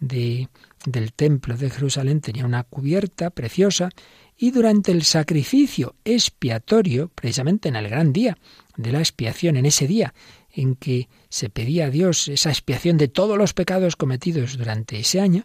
de 0.00 0.48
del 0.86 1.12
templo 1.12 1.56
de 1.56 1.70
Jerusalén 1.70 2.20
tenía 2.20 2.44
una 2.44 2.64
cubierta 2.64 3.30
preciosa 3.30 3.90
y 4.36 4.50
durante 4.50 4.92
el 4.92 5.04
sacrificio 5.04 5.94
expiatorio, 6.04 7.08
precisamente 7.14 7.68
en 7.68 7.76
el 7.76 7.88
gran 7.88 8.12
día 8.12 8.38
de 8.76 8.92
la 8.92 8.98
expiación, 8.98 9.56
en 9.56 9.66
ese 9.66 9.86
día 9.86 10.14
en 10.52 10.74
que 10.74 11.08
se 11.28 11.48
pedía 11.48 11.86
a 11.86 11.90
Dios 11.90 12.28
esa 12.28 12.50
expiación 12.50 12.98
de 12.98 13.08
todos 13.08 13.38
los 13.38 13.54
pecados 13.54 13.96
cometidos 13.96 14.58
durante 14.58 14.98
ese 14.98 15.20
año, 15.20 15.44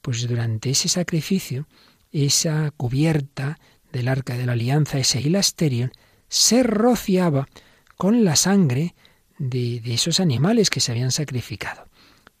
pues 0.00 0.28
durante 0.28 0.70
ese 0.70 0.88
sacrificio, 0.88 1.66
esa 2.12 2.70
cubierta 2.76 3.58
del 3.92 4.08
arca 4.08 4.36
de 4.36 4.46
la 4.46 4.52
alianza, 4.52 4.98
ese 4.98 5.20
hilasterion, 5.20 5.92
se 6.28 6.62
rociaba 6.62 7.48
con 7.96 8.24
la 8.24 8.36
sangre 8.36 8.94
de, 9.38 9.80
de 9.80 9.94
esos 9.94 10.20
animales 10.20 10.70
que 10.70 10.80
se 10.80 10.92
habían 10.92 11.10
sacrificado. 11.10 11.88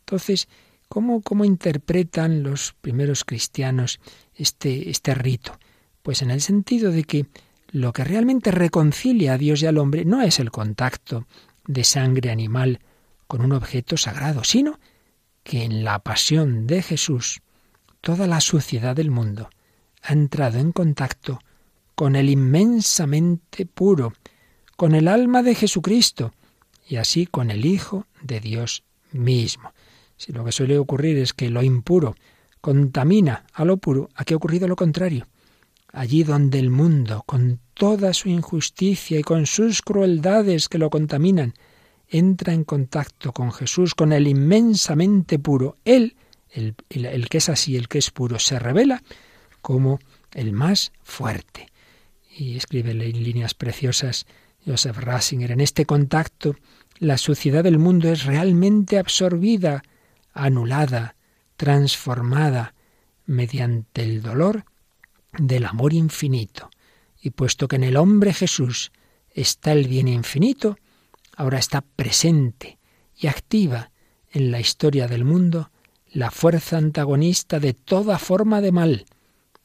Entonces, 0.00 0.48
¿Cómo, 0.94 1.22
¿Cómo, 1.22 1.44
interpretan 1.44 2.44
los 2.44 2.76
primeros 2.80 3.24
cristianos 3.24 3.98
este, 4.32 4.90
este 4.90 5.12
rito? 5.12 5.58
Pues 6.04 6.22
en 6.22 6.30
el 6.30 6.40
sentido 6.40 6.92
de 6.92 7.02
que 7.02 7.26
lo 7.72 7.92
que 7.92 8.04
realmente 8.04 8.52
reconcilia 8.52 9.32
a 9.32 9.36
Dios 9.36 9.60
y 9.60 9.66
al 9.66 9.78
hombre 9.78 10.04
no 10.04 10.22
es 10.22 10.38
el 10.38 10.52
contacto 10.52 11.26
de 11.66 11.82
sangre 11.82 12.30
animal 12.30 12.78
con 13.26 13.44
un 13.44 13.50
objeto 13.54 13.96
sagrado, 13.96 14.44
sino 14.44 14.78
que 15.42 15.64
en 15.64 15.82
la 15.82 15.98
pasión 15.98 16.68
de 16.68 16.80
Jesús 16.80 17.40
toda 18.00 18.28
la 18.28 18.40
suciedad 18.40 18.94
del 18.94 19.10
mundo 19.10 19.50
ha 20.00 20.12
entrado 20.12 20.60
en 20.60 20.70
contacto 20.70 21.40
con 21.96 22.14
el 22.14 22.30
inmensamente 22.30 23.66
puro, 23.66 24.12
con 24.76 24.94
el 24.94 25.08
alma 25.08 25.42
de 25.42 25.56
Jesucristo 25.56 26.32
y 26.88 26.98
así 26.98 27.26
con 27.26 27.50
el 27.50 27.66
Hijo 27.66 28.06
de 28.22 28.38
Dios 28.38 28.84
mismo. 29.10 29.72
Si 30.16 30.32
lo 30.32 30.44
que 30.44 30.52
suele 30.52 30.78
ocurrir 30.78 31.18
es 31.18 31.32
que 31.32 31.50
lo 31.50 31.62
impuro 31.62 32.14
contamina 32.60 33.44
a 33.52 33.64
lo 33.64 33.76
puro, 33.76 34.08
aquí 34.14 34.32
ha 34.32 34.38
ocurrido 34.38 34.66
lo 34.66 34.76
contrario. 34.76 35.26
Allí 35.92 36.24
donde 36.24 36.58
el 36.58 36.70
mundo, 36.70 37.22
con 37.26 37.60
toda 37.74 38.14
su 38.14 38.28
injusticia 38.28 39.18
y 39.18 39.22
con 39.22 39.46
sus 39.46 39.82
crueldades 39.82 40.68
que 40.68 40.78
lo 40.78 40.88
contaminan, 40.90 41.54
entra 42.08 42.52
en 42.52 42.64
contacto 42.64 43.32
con 43.32 43.52
Jesús, 43.52 43.94
con 43.94 44.12
el 44.12 44.26
inmensamente 44.26 45.38
puro, 45.38 45.76
Él, 45.84 46.16
el, 46.50 46.74
el, 46.88 47.28
que 47.28 47.38
es 47.38 47.48
así, 47.48 47.76
el 47.76 47.88
que 47.88 47.98
es 47.98 48.10
puro, 48.10 48.38
se 48.38 48.58
revela 48.58 49.02
como 49.60 49.98
el 50.32 50.52
más 50.52 50.92
fuerte. 51.02 51.68
Y 52.36 52.56
escribe 52.56 52.92
en 52.92 52.98
líneas 52.98 53.54
preciosas 53.54 54.26
Joseph 54.66 54.98
Rasinger, 54.98 55.52
en 55.52 55.60
este 55.60 55.84
contacto 55.84 56.56
la 56.98 57.18
suciedad 57.18 57.64
del 57.64 57.78
mundo 57.78 58.10
es 58.10 58.24
realmente 58.24 58.98
absorbida, 58.98 59.82
anulada, 60.34 61.16
transformada 61.56 62.74
mediante 63.26 64.02
el 64.02 64.22
dolor 64.22 64.64
del 65.32 65.64
amor 65.64 65.92
infinito. 65.94 66.70
Y 67.20 67.30
puesto 67.30 67.68
que 67.68 67.76
en 67.76 67.84
el 67.84 67.96
hombre 67.96 68.34
Jesús 68.34 68.92
está 69.30 69.72
el 69.72 69.88
bien 69.88 70.08
infinito, 70.08 70.76
ahora 71.36 71.58
está 71.58 71.80
presente 71.80 72.78
y 73.16 73.28
activa 73.28 73.90
en 74.30 74.50
la 74.50 74.60
historia 74.60 75.08
del 75.08 75.24
mundo 75.24 75.70
la 76.10 76.30
fuerza 76.30 76.76
antagonista 76.76 77.58
de 77.58 77.72
toda 77.72 78.18
forma 78.18 78.60
de 78.60 78.72
mal. 78.72 79.06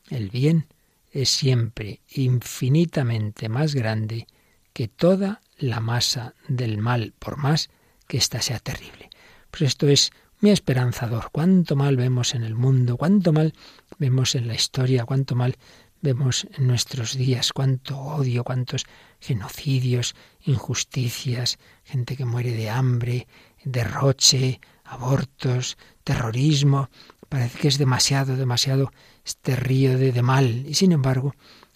El 0.10 0.29
bien 0.29 0.67
es 1.12 1.29
siempre 1.29 2.01
infinitamente 2.10 3.49
más 3.49 3.75
grande 3.75 4.27
que 4.73 4.88
toda 4.88 5.41
la 5.58 5.79
masa 5.79 6.34
del 6.47 6.77
mal, 6.77 7.13
por 7.19 7.38
más 7.38 7.69
que 8.08 8.17
ésta 8.17 8.41
sea 8.41 8.60
terrible. 8.60 9.10
Pues 9.51 9.63
esto 9.63 9.88
es 9.88 10.12
muy 10.41 10.52
esperanzador. 10.52 11.30
Cuánto 11.32 11.75
mal 11.75 11.97
vemos 11.97 12.34
en 12.34 12.43
el 12.43 12.56
mundo, 12.56 12.97
cuánto 12.97 13.34
mal 13.34 13.54
vemos 13.97 14.36
en 14.36 14.47
la 14.47 14.56
historia, 14.56 15.06
cuánto 15.06 15.36
mal 15.36 15.58
vemos 16.02 16.47
en 16.58 16.67
nuestros 16.67 17.17
días, 17.17 17.52
cuánto 17.52 17.97
odio, 17.99 18.43
cuántos 18.43 18.86
genocidios, 19.19 20.15
injusticias, 20.41 21.60
gente 21.84 22.15
que 22.15 22.25
muere 22.25 22.52
de 22.52 22.69
hambre, 22.69 23.28
derroche, 23.63 24.62
abortos, 24.86 25.78
terrorismo. 26.04 26.89
Parece 27.28 27.60
que 27.60 27.67
es 27.67 27.78
demasiado, 27.78 28.38
demasiado 28.38 28.91
este 29.25 29.56
río 29.56 29.97
de, 29.97 30.12
de 30.12 30.21
mal. 30.21 30.65
Y 30.67 30.73
sin 30.75 30.93
embargo, 30.93 31.36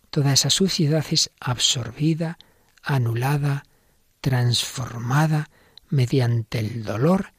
toda 0.10 0.32
esa 0.32 0.50
suciedad 0.50 1.06
es 1.12 1.32
absorbida, 1.40 2.38
anulada, 2.82 3.66
transformada 4.22 5.50
mediante 5.90 6.60
el 6.60 6.84
dolor 6.84 7.33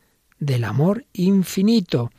del 0.44 0.64
amor 0.64 1.06
infinito. 1.12 2.10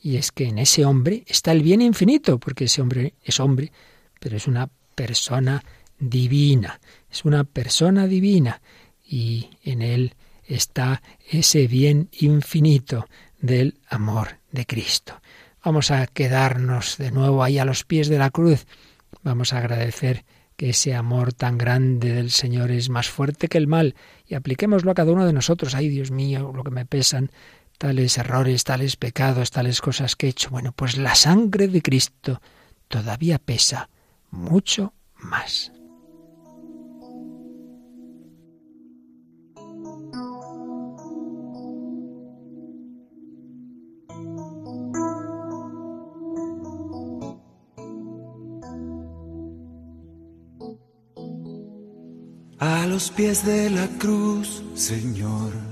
Y 0.00 0.16
es 0.16 0.32
que 0.32 0.48
en 0.48 0.58
ese 0.58 0.84
hombre 0.84 1.24
está 1.26 1.52
el 1.52 1.62
bien 1.62 1.80
infinito, 1.80 2.38
porque 2.38 2.64
ese 2.64 2.82
hombre 2.82 3.14
es 3.22 3.40
hombre, 3.40 3.72
pero 4.18 4.36
es 4.36 4.46
una 4.46 4.68
persona 4.94 5.64
divina, 5.98 6.80
es 7.10 7.24
una 7.24 7.44
persona 7.44 8.06
divina, 8.06 8.60
y 9.06 9.50
en 9.62 9.82
él 9.82 10.14
está 10.44 11.02
ese 11.30 11.66
bien 11.66 12.08
infinito 12.18 13.06
del 13.40 13.78
amor 13.88 14.38
de 14.50 14.66
Cristo. 14.66 15.20
Vamos 15.64 15.90
a 15.90 16.06
quedarnos 16.08 16.98
de 16.98 17.12
nuevo 17.12 17.44
ahí 17.44 17.58
a 17.58 17.64
los 17.64 17.84
pies 17.84 18.08
de 18.08 18.18
la 18.18 18.30
cruz. 18.30 18.66
Vamos 19.22 19.52
a 19.52 19.58
agradecer 19.58 20.24
que 20.56 20.70
ese 20.70 20.94
amor 20.94 21.32
tan 21.32 21.58
grande 21.58 22.12
del 22.12 22.30
Señor 22.30 22.70
es 22.72 22.88
más 22.88 23.08
fuerte 23.08 23.48
que 23.48 23.58
el 23.58 23.68
mal 23.68 23.94
y 24.26 24.34
apliquémoslo 24.34 24.90
a 24.90 24.94
cada 24.94 25.12
uno 25.12 25.24
de 25.26 25.32
nosotros. 25.32 25.74
Ay, 25.74 25.88
Dios 25.88 26.10
mío, 26.10 26.52
lo 26.54 26.64
que 26.64 26.70
me 26.70 26.86
pesan 26.86 27.30
tales 27.78 28.18
errores, 28.18 28.64
tales 28.64 28.96
pecados, 28.96 29.50
tales 29.50 29.80
cosas 29.80 30.16
que 30.16 30.26
he 30.26 30.30
hecho. 30.30 30.50
Bueno, 30.50 30.72
pues 30.72 30.96
la 30.96 31.14
sangre 31.14 31.68
de 31.68 31.82
Cristo 31.82 32.40
todavía 32.88 33.38
pesa 33.38 33.88
mucho 34.30 34.92
más. 35.16 35.72
A 52.58 52.86
los 52.86 53.10
pies 53.10 53.44
de 53.44 53.70
la 53.70 53.88
cruz, 53.98 54.62
Señor. 54.76 55.71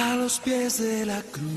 A 0.00 0.16
los 0.16 0.40
pies 0.40 0.78
de 0.80 1.04
la 1.04 1.22
cruz. 1.22 1.50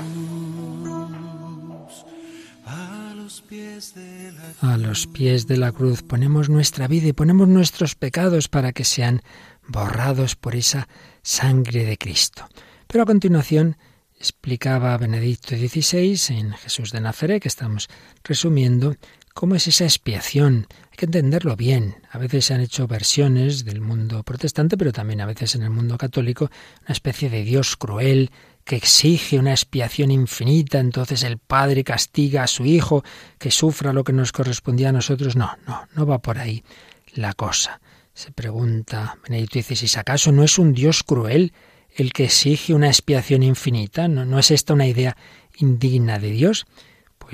A 2.66 3.14
los 3.16 3.40
pies 3.40 3.94
de 3.94 4.32
la 4.32 4.42
cruz. 4.42 4.70
A 4.70 4.76
los 4.76 5.06
pies 5.06 5.46
de 5.46 5.56
la 5.56 5.72
cruz 5.72 6.02
ponemos 6.02 6.50
nuestra 6.50 6.86
vida 6.86 7.08
y 7.08 7.12
ponemos 7.14 7.48
nuestros 7.48 7.94
pecados 7.94 8.48
para 8.48 8.72
que 8.72 8.84
sean 8.84 9.22
borrados 9.66 10.36
por 10.36 10.56
esa 10.56 10.88
sangre 11.22 11.84
de 11.84 11.96
Cristo. 11.96 12.46
Pero 12.86 13.04
a 13.04 13.06
continuación 13.06 13.78
explicaba 14.18 14.98
Benedicto 14.98 15.56
XVI 15.56 16.36
en 16.36 16.52
Jesús 16.52 16.92
de 16.92 17.00
Nazaret, 17.00 17.40
que 17.40 17.48
estamos 17.48 17.88
resumiendo, 18.22 18.94
cómo 19.34 19.56
es 19.56 19.66
esa 19.66 19.84
expiación. 19.84 20.68
Hay 20.90 20.96
que 20.96 21.06
entenderlo 21.06 21.56
bien. 21.56 21.96
A 22.10 22.18
veces 22.18 22.46
se 22.46 22.54
han 22.54 22.60
hecho 22.60 22.86
versiones 22.86 23.64
del 23.64 23.80
mundo 23.80 24.22
protestante, 24.22 24.78
pero 24.78 24.92
también 24.92 25.20
a 25.20 25.26
veces 25.26 25.56
en 25.56 25.62
el 25.62 25.70
mundo 25.70 25.98
católico, 25.98 26.50
una 26.82 26.92
especie 26.92 27.28
de 27.28 27.42
Dios 27.42 27.76
cruel 27.76 28.30
que 28.64 28.76
exige 28.76 29.38
una 29.38 29.50
expiación 29.50 30.10
infinita, 30.10 30.78
entonces 30.78 31.22
el 31.22 31.36
Padre 31.36 31.84
castiga 31.84 32.44
a 32.44 32.46
su 32.46 32.64
Hijo 32.64 33.04
que 33.38 33.50
sufra 33.50 33.92
lo 33.92 34.04
que 34.04 34.14
nos 34.14 34.32
correspondía 34.32 34.88
a 34.88 34.92
nosotros. 34.92 35.36
No, 35.36 35.50
no, 35.66 35.86
no 35.94 36.06
va 36.06 36.20
por 36.20 36.38
ahí 36.38 36.64
la 37.12 37.34
cosa. 37.34 37.80
Se 38.14 38.30
pregunta 38.30 39.18
Benedicto 39.28 39.60
XVI, 39.60 39.98
¿acaso 39.98 40.32
no 40.32 40.44
es 40.44 40.58
un 40.58 40.72
Dios 40.72 41.02
cruel 41.02 41.52
el 41.96 42.12
que 42.12 42.24
exige 42.24 42.72
una 42.72 42.86
expiación 42.86 43.42
infinita? 43.42 44.06
¿No, 44.08 44.24
no 44.24 44.38
es 44.38 44.52
esta 44.52 44.72
una 44.72 44.86
idea 44.86 45.16
indigna 45.58 46.18
de 46.20 46.30
Dios? 46.30 46.66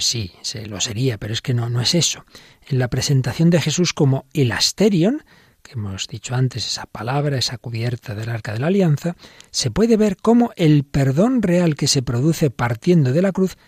Pues 0.01 0.09
sí, 0.09 0.33
se 0.41 0.65
lo 0.65 0.81
sería, 0.81 1.19
pero 1.19 1.35
es 1.35 1.43
que 1.43 1.53
no, 1.53 1.69
no 1.69 1.83
es 1.83 1.95
eso. 1.95 2.25
En 2.67 2.79
la 2.79 2.89
presentación 2.89 3.51
de 3.51 3.61
Jesús 3.61 3.93
como 3.93 4.25
el 4.33 4.51
Asterion, 4.51 5.23
que 5.63 5.73
hemos 5.73 6.09
dicho 6.09 6.35
antes, 6.35 6.67
esa 6.67 6.87
palabra, 6.87 7.37
esa 7.37 7.59
cubierta 7.59 8.15
del 8.15 8.31
arca 8.31 8.55
de 8.55 8.61
la 8.61 8.69
alianza, 8.69 9.15
se 9.51 9.71
puede 9.71 9.99
ver 9.99 10.17
cómo 10.17 10.53
el 10.57 10.85
perdón 10.85 11.43
real 11.43 11.75
que 11.75 11.87
se 11.87 12.01
produce 12.01 12.49
partiendo 12.49 13.13
de 13.13 13.21
la 13.21 13.31
cruz 13.31 13.59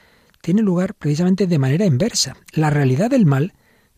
tiene 0.40 0.62
lugar 0.62 0.94
precisamente 0.94 1.46
de 1.46 1.58
manera 1.58 1.84
inversa. 1.84 2.34
La 2.52 2.70
realidad 2.70 3.10
del 3.10 3.26
mal, 3.26 3.52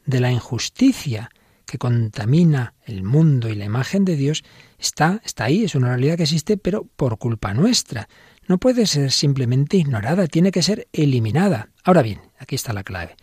de 0.04 0.18
la 0.18 0.32
injusticia 0.32 1.30
que 1.66 1.78
contamina 1.78 2.74
el 2.84 3.04
mundo 3.04 3.48
y 3.48 3.54
la 3.54 3.64
imagen 3.64 4.04
de 4.04 4.16
Dios, 4.16 4.42
está, 4.76 5.22
está 5.24 5.44
ahí, 5.44 5.62
es 5.62 5.76
una 5.76 5.90
realidad 5.90 6.16
que 6.16 6.24
existe, 6.24 6.56
pero 6.56 6.84
por 6.96 7.16
culpa 7.16 7.54
nuestra. 7.54 8.08
No 8.46 8.58
puede 8.58 8.86
ser 8.86 9.10
simplemente 9.10 9.76
ignorada, 9.76 10.26
tiene 10.26 10.52
que 10.52 10.62
ser 10.62 10.88
eliminada. 10.92 11.70
Ahora 11.82 12.02
bien, 12.02 12.20
aquí 12.38 12.54
está 12.54 12.72
la 12.72 12.84
clave. 12.84 13.16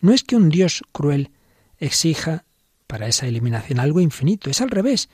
No 0.00 0.12
es 0.12 0.24
que 0.24 0.36
un 0.36 0.48
Dios 0.48 0.82
cruel 0.92 1.30
exija 1.78 2.44
para 2.86 3.06
esa 3.06 3.26
eliminación 3.26 3.80
algo 3.80 4.00
infinito, 4.00 4.50
es 4.50 4.60
al 4.60 4.70
revés. 4.70 5.08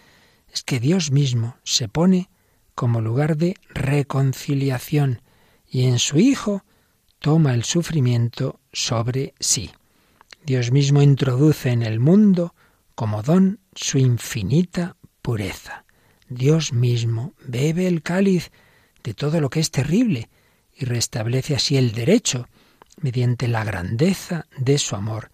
Es 0.53 0.63
que 0.63 0.81
Dios 0.81 1.11
mismo 1.11 1.57
se 1.65 1.89
pone 1.89 2.31
como 2.75 3.01
lugar 3.01 3.37
de 3.37 3.57
reconciliación 3.71 5.23
y 5.69 5.85
en 5.85 5.99
su 5.99 6.19
Hijo 6.19 6.65
toma 7.19 7.55
el 7.55 7.65
sufrimiento 7.65 8.61
sobre 8.73 9.35
sí. 9.41 9.71
Dios 10.45 10.71
mismo 10.71 11.03
introduce 11.03 11.71
en 11.71 11.83
el 11.83 12.01
mundo 12.01 12.55
como 12.95 13.23
don 13.23 13.61
su 13.75 13.99
infinita 13.99 14.97
pureza. 15.21 15.85
Dios 16.29 16.73
mismo 16.73 17.35
bebe 17.47 17.87
el 17.87 18.03
cáliz 18.03 18.51
de 19.03 19.15
todo 19.15 19.41
lo 19.41 19.51
que 19.51 19.61
es 19.61 19.71
terrible 19.71 20.29
y 20.75 20.85
restablece 20.85 21.55
así 21.55 21.77
el 21.77 21.93
derecho 21.93 22.49
mediante 23.01 23.49
la 23.49 23.65
grandeza 23.65 24.47
de 24.57 24.79
su 24.79 24.97
amor, 24.97 25.31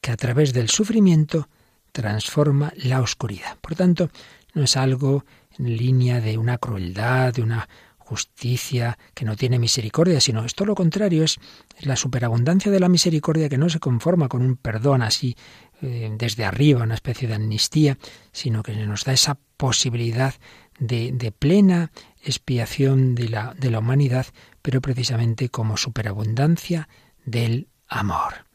que 0.00 0.10
a 0.10 0.16
través 0.16 0.52
del 0.52 0.68
sufrimiento 0.68 1.48
transforma 1.92 2.72
la 2.76 3.00
oscuridad. 3.00 3.56
Por 3.60 3.74
tanto, 3.74 4.10
no 4.52 4.64
es 4.64 4.76
algo 4.76 5.24
en 5.58 5.76
línea 5.76 6.20
de 6.20 6.38
una 6.38 6.58
crueldad, 6.58 7.32
de 7.32 7.42
una 7.42 7.68
justicia 7.98 8.98
que 9.14 9.24
no 9.24 9.34
tiene 9.34 9.58
misericordia, 9.58 10.20
sino 10.20 10.44
es 10.44 10.54
todo 10.54 10.66
lo 10.66 10.74
contrario, 10.74 11.24
es 11.24 11.38
la 11.80 11.96
superabundancia 11.96 12.70
de 12.70 12.80
la 12.80 12.88
misericordia 12.88 13.48
que 13.48 13.58
no 13.58 13.70
se 13.70 13.80
conforma 13.80 14.28
con 14.28 14.42
un 14.42 14.56
perdón 14.56 15.02
así 15.02 15.36
eh, 15.80 16.14
desde 16.18 16.44
arriba, 16.44 16.82
una 16.82 16.94
especie 16.94 17.26
de 17.26 17.34
amnistía, 17.34 17.96
sino 18.30 18.62
que 18.62 18.74
nos 18.74 19.04
da 19.04 19.12
esa 19.12 19.38
posibilidad 19.56 20.34
de, 20.78 21.12
de 21.12 21.32
plena 21.32 21.92
expiación 22.24 23.14
de 23.14 23.28
la, 23.28 23.54
de 23.54 23.70
la 23.70 23.78
humanidad, 23.78 24.26
pero 24.62 24.80
precisamente 24.80 25.48
como 25.48 25.76
superabundancia 25.76 26.88
del 27.24 27.68
amor. 27.88 28.46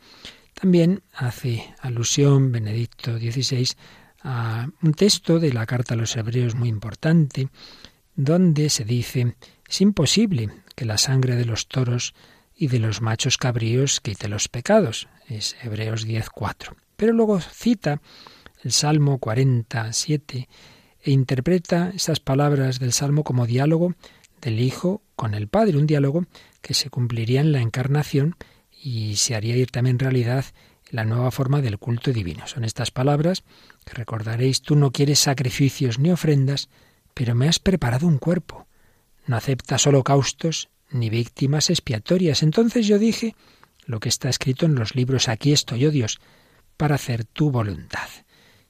También 0.54 1.04
hace 1.14 1.74
alusión 1.80 2.52
Benedicto 2.52 3.18
XVI 3.18 3.70
a 4.22 4.68
un 4.82 4.94
texto 4.94 5.40
de 5.40 5.54
la 5.54 5.66
carta 5.66 5.94
a 5.94 5.98
los 5.98 6.16
hebreos 6.18 6.56
muy 6.56 6.68
importante, 6.68 7.48
donde 8.16 8.70
se 8.70 8.84
dice, 8.84 9.36
es 9.68 9.82
imposible 9.82 10.50
que 10.76 10.86
la 10.86 10.98
sangre 10.98 11.36
de 11.36 11.46
los 11.46 11.68
toros 11.68 12.14
y 12.56 12.68
de 12.68 12.80
los 12.80 13.02
machos 13.02 13.38
cabríos 13.38 14.02
quite 14.02 14.28
los 14.28 14.50
pecados. 14.50 15.08
Es 15.28 15.56
Hebreos 15.64 16.06
10.4. 16.06 16.76
Pero 16.98 17.14
luego 17.14 17.40
cita 17.40 18.02
el 18.64 18.74
Salmo 18.74 19.20
47 19.20 20.50
interpreta 21.12 21.92
estas 21.96 22.20
palabras 22.20 22.80
del 22.80 22.94
Salmo 22.94 23.24
como 23.24 23.48
diálogo 23.48 23.96
del 24.42 24.60
Hijo 24.60 25.02
con 25.16 25.34
el 25.34 25.48
Padre, 25.48 25.78
un 25.78 25.88
diálogo 25.88 26.26
que 26.62 26.74
se 26.74 26.90
cumpliría 26.90 27.42
en 27.42 27.52
la 27.52 27.62
encarnación 27.62 28.36
y 28.82 29.18
se 29.18 29.36
haría 29.36 29.58
ir 29.58 29.72
también 29.72 30.00
realidad 30.00 30.46
la 30.90 31.06
nueva 31.06 31.32
forma 31.32 31.62
del 31.62 31.78
culto 31.78 32.12
divino. 32.12 32.48
Son 32.48 32.64
estas 32.64 32.92
palabras 32.92 33.44
que 33.86 33.94
recordaréis, 33.94 34.62
tú 34.62 34.76
no 34.76 34.92
quieres 34.92 35.20
sacrificios 35.20 36.00
ni 36.00 36.12
ofrendas, 36.12 36.70
pero 37.14 37.36
me 37.36 37.48
has 37.48 37.60
preparado 37.60 38.08
un 38.08 38.18
cuerpo. 38.18 38.68
No 39.28 39.36
aceptas 39.36 39.86
holocaustos 39.86 40.70
ni 40.92 41.10
víctimas 41.10 41.70
expiatorias. 41.70 42.42
Entonces 42.42 42.88
yo 42.88 42.98
dije 42.98 43.36
lo 43.86 44.00
que 44.00 44.10
está 44.10 44.30
escrito 44.30 44.66
en 44.66 44.76
los 44.76 44.96
libros, 44.96 45.28
aquí 45.28 45.52
estoy, 45.52 45.86
oh 45.86 45.92
Dios, 45.92 46.20
para 46.78 46.96
hacer 46.96 47.26
tu 47.26 47.52
voluntad. 47.52 48.08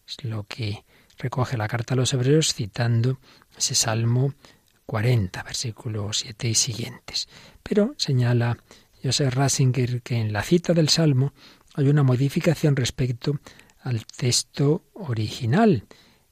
Es 0.08 0.24
lo 0.24 0.46
que 0.46 0.84
recoge 1.20 1.58
la 1.58 1.68
carta 1.68 1.94
a 1.94 1.98
los 1.98 2.14
hebreos 2.14 2.54
citando 2.54 3.20
ese 3.56 3.76
Salmo 3.76 4.34
40, 4.88 5.44
versículo 5.44 6.12
7 6.12 6.48
y 6.48 6.56
siguientes. 6.56 7.30
Pero 7.62 7.94
señala 7.98 8.58
Joseph 9.04 9.36
Ratzinger 9.36 10.02
que 10.02 10.16
en 10.16 10.34
la 10.34 10.42
cita 10.42 10.74
del 10.74 10.90
Salmo 10.90 11.34
hay 11.76 11.90
una 11.90 12.02
modificación 12.02 12.76
respecto 12.76 13.40
al 13.82 14.06
texto 14.06 14.84
original, 14.94 15.86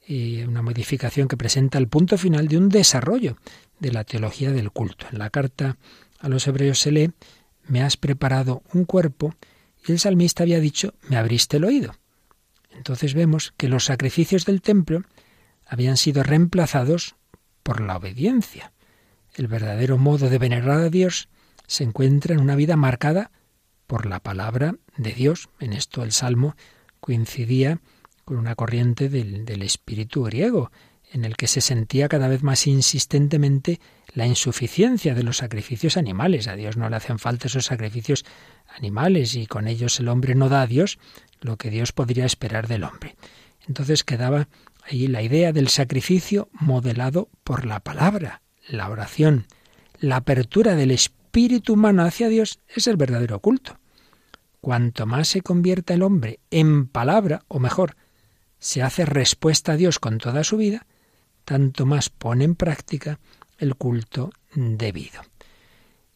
y 0.07 0.41
una 0.43 0.61
modificación 0.61 1.27
que 1.27 1.35
presenta 1.35 1.77
el 1.77 1.89
punto 1.89 2.17
final 2.17 2.47
de 2.47 2.57
un 2.57 2.69
desarrollo 2.69 3.37
de 3.79 3.91
la 3.91 4.05
teología 4.05 4.51
del 4.51 4.71
culto. 4.71 5.05
En 5.11 5.19
la 5.19 5.29
carta 5.29 5.77
a 6.19 6.29
los 6.29 6.47
hebreos 6.47 6.79
se 6.79 6.91
lee, 6.91 7.11
me 7.67 7.83
has 7.83 7.97
preparado 7.97 8.63
un 8.73 8.85
cuerpo, 8.85 9.35
y 9.85 9.91
el 9.91 9.99
salmista 9.99 10.43
había 10.43 10.61
dicho, 10.61 10.93
me 11.09 11.17
abriste 11.17 11.57
el 11.57 11.65
oído. 11.65 11.93
Entonces 12.77 13.15
vemos 13.15 13.53
que 13.57 13.67
los 13.67 13.85
sacrificios 13.85 14.45
del 14.45 14.61
templo 14.61 15.01
habían 15.65 15.97
sido 15.97 16.23
reemplazados 16.23 17.15
por 17.63 17.81
la 17.81 17.97
obediencia. 17.97 18.71
El 19.33 19.47
verdadero 19.47 19.97
modo 19.97 20.29
de 20.29 20.37
venerar 20.37 20.79
a 20.79 20.89
Dios 20.89 21.27
se 21.65 21.83
encuentra 21.83 22.33
en 22.33 22.39
una 22.39 22.55
vida 22.55 22.77
marcada 22.77 23.31
por 23.87 24.05
la 24.05 24.19
palabra 24.19 24.75
de 24.95 25.11
Dios. 25.11 25.49
En 25.59 25.73
esto 25.73 26.03
el 26.03 26.11
Salmo 26.11 26.55
coincidía 26.99 27.81
con 28.23 28.37
una 28.37 28.55
corriente 28.55 29.09
del, 29.09 29.43
del 29.43 29.63
espíritu 29.63 30.23
griego, 30.23 30.71
en 31.11 31.25
el 31.25 31.35
que 31.35 31.47
se 31.47 31.61
sentía 31.61 32.09
cada 32.09 32.27
vez 32.27 32.43
más 32.43 32.67
insistentemente 32.67 33.79
la 34.13 34.27
insuficiencia 34.27 35.15
de 35.15 35.23
los 35.23 35.37
sacrificios 35.37 35.97
animales. 35.97 36.47
A 36.47 36.55
Dios 36.55 36.77
no 36.77 36.89
le 36.89 36.95
hacen 36.95 37.19
falta 37.19 37.47
esos 37.47 37.65
sacrificios 37.65 38.25
animales 38.67 39.35
y 39.35 39.47
con 39.47 39.67
ellos 39.67 39.99
el 39.99 40.09
hombre 40.09 40.35
no 40.35 40.49
da 40.49 40.61
a 40.61 40.67
Dios 40.67 40.99
lo 41.41 41.57
que 41.57 41.69
Dios 41.69 41.91
podría 41.91 42.25
esperar 42.25 42.67
del 42.67 42.83
hombre. 42.83 43.15
Entonces 43.67 44.03
quedaba 44.03 44.47
ahí 44.83 45.07
la 45.07 45.21
idea 45.21 45.51
del 45.51 45.67
sacrificio 45.67 46.49
modelado 46.53 47.29
por 47.43 47.65
la 47.65 47.79
palabra, 47.79 48.41
la 48.67 48.89
oración. 48.89 49.47
La 49.99 50.17
apertura 50.17 50.75
del 50.75 50.91
espíritu 50.91 51.73
humano 51.73 52.03
hacia 52.03 52.29
Dios 52.29 52.59
es 52.67 52.87
el 52.87 52.97
verdadero 52.97 53.39
culto. 53.39 53.79
Cuanto 54.61 55.05
más 55.05 55.27
se 55.27 55.41
convierta 55.41 55.93
el 55.93 56.03
hombre 56.03 56.39
en 56.51 56.87
palabra, 56.87 57.43
o 57.47 57.59
mejor, 57.59 57.95
se 58.59 58.81
hace 58.81 59.05
respuesta 59.05 59.73
a 59.73 59.77
Dios 59.77 59.99
con 59.99 60.17
toda 60.17 60.43
su 60.43 60.57
vida, 60.57 60.87
tanto 61.45 61.85
más 61.85 62.09
pone 62.09 62.43
en 62.43 62.55
práctica 62.55 63.19
el 63.59 63.75
culto 63.75 64.31
debido. 64.53 65.21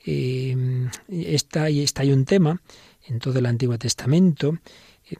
Eh, 0.05 0.89
está, 1.07 1.69
está 1.69 2.01
hay 2.01 2.11
un 2.11 2.25
tema 2.25 2.61
en 3.05 3.19
todo 3.19 3.39
el 3.39 3.45
Antiguo 3.45 3.77
Testamento 3.77 4.57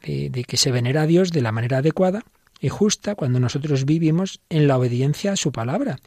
de, 0.00 0.44
que 0.44 0.56
se 0.56 0.70
venera 0.70 1.02
a 1.02 1.06
Dios 1.06 1.32
de 1.32 1.42
la 1.42 1.52
manera 1.52 1.78
adecuada 1.78 2.24
y 2.60 2.68
justa 2.68 3.14
cuando 3.14 3.40
nosotros 3.40 3.84
vivimos 3.84 4.40
en 4.48 4.68
la 4.68 4.78
obediencia 4.78 5.32
a 5.32 5.36
su 5.36 5.52
palabra, 5.52 5.98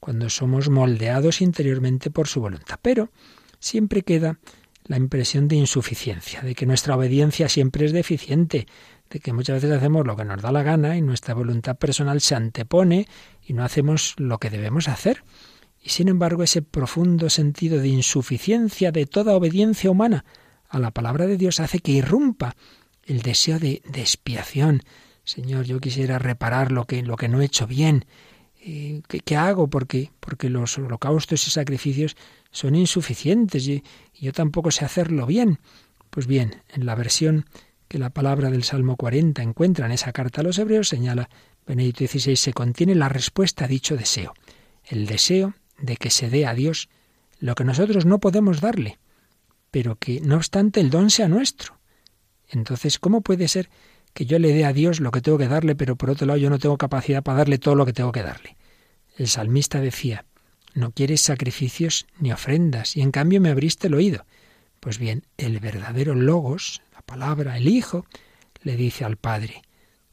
cuando 0.00 0.28
somos 0.30 0.68
moldeados 0.68 1.40
interiormente 1.40 2.10
por 2.10 2.28
su 2.28 2.40
voluntad. 2.40 2.78
Pero 2.82 3.10
siempre 3.58 4.02
queda 4.02 4.38
la 4.84 4.96
impresión 4.96 5.48
de 5.48 5.56
insuficiencia, 5.56 6.42
de 6.42 6.54
que 6.54 6.66
nuestra 6.66 6.96
obediencia 6.96 7.48
siempre 7.48 7.86
es 7.86 7.92
deficiente, 7.92 8.66
de 9.10 9.20
que 9.20 9.32
muchas 9.32 9.62
veces 9.62 9.76
hacemos 9.76 10.06
lo 10.06 10.16
que 10.16 10.24
nos 10.24 10.42
da 10.42 10.52
la 10.52 10.62
gana 10.62 10.96
y 10.96 11.02
nuestra 11.02 11.34
voluntad 11.34 11.76
personal 11.76 12.20
se 12.20 12.34
antepone 12.34 13.06
y 13.42 13.52
no 13.52 13.64
hacemos 13.64 14.14
lo 14.18 14.38
que 14.38 14.50
debemos 14.50 14.88
hacer. 14.88 15.24
Y 15.80 15.90
sin 15.90 16.08
embargo 16.08 16.42
ese 16.42 16.62
profundo 16.62 17.28
sentido 17.30 17.78
de 17.78 17.88
insuficiencia 17.88 18.92
de 18.92 19.06
toda 19.06 19.34
obediencia 19.34 19.90
humana 19.90 20.24
a 20.68 20.78
la 20.78 20.90
palabra 20.90 21.26
de 21.26 21.36
Dios 21.36 21.60
hace 21.60 21.80
que 21.80 21.92
irrumpa 21.92 22.56
el 23.04 23.22
deseo 23.22 23.58
de, 23.58 23.82
de 23.84 24.00
expiación, 24.00 24.82
Señor, 25.24 25.64
yo 25.64 25.80
quisiera 25.80 26.18
reparar 26.18 26.72
lo 26.72 26.84
que, 26.84 27.02
lo 27.02 27.16
que 27.16 27.28
no 27.28 27.40
he 27.40 27.44
hecho 27.44 27.66
bien. 27.66 28.06
Eh, 28.60 29.02
¿Qué, 29.08 29.20
¿Qué, 29.20 29.36
hago? 29.36 29.68
Porque, 29.68 30.10
porque 30.20 30.48
los 30.48 30.78
holocaustos 30.78 31.46
y 31.46 31.50
sacrificios 31.50 32.16
son 32.50 32.74
insuficientes 32.74 33.66
y, 33.66 33.82
y 34.12 34.26
yo 34.26 34.32
tampoco 34.32 34.70
sé 34.70 34.84
hacerlo 34.84 35.26
bien. 35.26 35.58
Pues 36.10 36.26
bien, 36.26 36.62
en 36.68 36.86
la 36.86 36.94
versión 36.94 37.46
que 37.88 37.98
la 37.98 38.10
palabra 38.10 38.50
del 38.50 38.64
Salmo 38.64 38.96
40 38.96 39.42
encuentra 39.42 39.86
en 39.86 39.92
esa 39.92 40.12
carta 40.12 40.40
a 40.40 40.44
los 40.44 40.58
hebreos, 40.58 40.88
señala 40.88 41.28
Benedicto 41.66 42.06
XVI, 42.06 42.36
se 42.36 42.52
contiene 42.52 42.94
la 42.94 43.08
respuesta 43.08 43.66
a 43.66 43.68
dicho 43.68 43.96
deseo. 43.96 44.34
El 44.84 45.06
deseo 45.06 45.54
de 45.78 45.96
que 45.96 46.10
se 46.10 46.30
dé 46.30 46.46
a 46.46 46.54
Dios 46.54 46.88
lo 47.38 47.54
que 47.54 47.64
nosotros 47.64 48.06
no 48.06 48.18
podemos 48.18 48.60
darle, 48.60 48.98
pero 49.70 49.96
que 49.96 50.20
no 50.20 50.36
obstante 50.36 50.80
el 50.80 50.90
don 50.90 51.10
sea 51.10 51.28
nuestro. 51.28 51.81
Entonces, 52.52 52.98
¿cómo 52.98 53.22
puede 53.22 53.48
ser 53.48 53.68
que 54.12 54.26
yo 54.26 54.38
le 54.38 54.52
dé 54.52 54.64
a 54.64 54.72
Dios 54.72 55.00
lo 55.00 55.10
que 55.10 55.20
tengo 55.20 55.38
que 55.38 55.48
darle, 55.48 55.74
pero 55.74 55.96
por 55.96 56.10
otro 56.10 56.26
lado 56.26 56.38
yo 56.38 56.50
no 56.50 56.58
tengo 56.58 56.76
capacidad 56.76 57.22
para 57.22 57.38
darle 57.38 57.58
todo 57.58 57.74
lo 57.74 57.86
que 57.86 57.92
tengo 57.92 58.12
que 58.12 58.22
darle. 58.22 58.56
El 59.16 59.28
salmista 59.28 59.80
decía, 59.80 60.24
no 60.74 60.92
quieres 60.92 61.20
sacrificios 61.20 62.06
ni 62.18 62.32
ofrendas, 62.32 62.96
y 62.96 63.02
en 63.02 63.10
cambio 63.10 63.40
me 63.40 63.50
abriste 63.50 63.88
el 63.88 63.94
oído. 63.94 64.24
Pues 64.80 64.98
bien, 64.98 65.24
el 65.36 65.60
verdadero 65.60 66.14
logos, 66.14 66.82
la 66.92 67.02
palabra, 67.02 67.56
el 67.56 67.68
Hijo, 67.68 68.06
le 68.62 68.76
dice 68.76 69.04
al 69.04 69.16
Padre, 69.16 69.62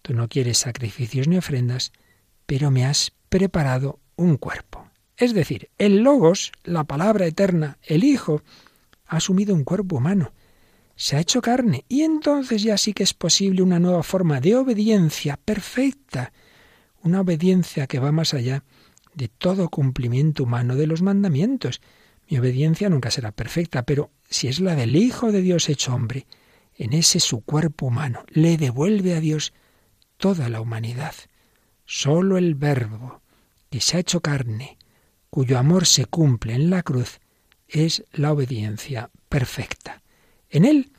tú 0.02 0.14
no 0.14 0.28
quieres 0.28 0.60
sacrificios 0.60 1.28
ni 1.28 1.38
ofrendas, 1.38 1.92
pero 2.46 2.72
me 2.72 2.86
has 2.86 3.12
preparado 3.30 4.00
un 4.16 4.38
cuerpo. 4.38 4.90
Es 5.18 5.34
decir, 5.34 5.70
el 5.78 5.98
logos, 6.00 6.52
la 6.64 6.86
palabra 6.86 7.26
eterna, 7.26 7.78
el 7.84 8.04
Hijo, 8.04 8.42
ha 9.06 9.18
asumido 9.18 9.56
un 9.56 9.64
cuerpo 9.64 9.98
humano, 9.98 10.32
se 11.00 11.16
ha 11.16 11.22
hecho 11.22 11.42
carne 11.42 11.86
y 11.88 12.02
entonces 12.02 12.62
ya 12.62 12.78
sí 12.78 12.92
que 12.92 13.04
es 13.04 13.14
posible 13.14 13.62
una 13.62 13.80
nueva 13.80 14.04
forma 14.04 14.42
de 14.42 14.58
obediencia 14.58 15.38
perfecta, 15.38 16.34
una 17.02 17.22
obediencia 17.22 17.88
que 17.88 18.00
va 18.00 18.12
más 18.12 18.34
allá 18.34 18.66
de 19.14 19.30
todo 19.30 19.70
cumplimiento 19.70 20.44
humano 20.44 20.76
de 20.76 20.88
los 20.88 21.02
mandamientos. 21.02 21.80
Mi 22.28 22.38
obediencia 22.38 22.90
nunca 22.90 23.12
será 23.12 23.32
perfecta, 23.32 23.84
pero 23.84 24.12
si 24.30 24.50
es 24.50 24.60
la 24.60 24.76
del 24.76 24.98
Hijo 24.98 25.32
de 25.32 25.42
Dios 25.42 25.70
hecho 25.70 25.96
hombre, 25.96 26.28
en 26.76 26.92
ese 26.92 27.22
su 27.22 27.46
cuerpo 27.46 27.86
humano, 27.86 28.26
le 28.28 28.58
devuelve 28.58 29.16
a 29.16 29.22
Dios 29.22 29.54
toda 30.18 30.50
la 30.50 30.60
humanidad. 30.60 31.16
Solo 31.86 32.38
el 32.38 32.56
Verbo, 32.56 33.22
que 33.70 33.80
se 33.80 33.96
ha 33.96 34.00
hecho 34.02 34.20
carne, 34.20 34.78
cuyo 35.30 35.60
amor 35.60 35.86
se 35.86 36.04
cumple 36.04 36.56
en 36.56 36.70
la 36.70 36.84
cruz, 36.84 37.22
es 37.70 38.04
la 38.12 38.34
obediencia 38.34 39.12
perfecta. 39.30 40.02
En 40.50 40.66
él 40.66 40.92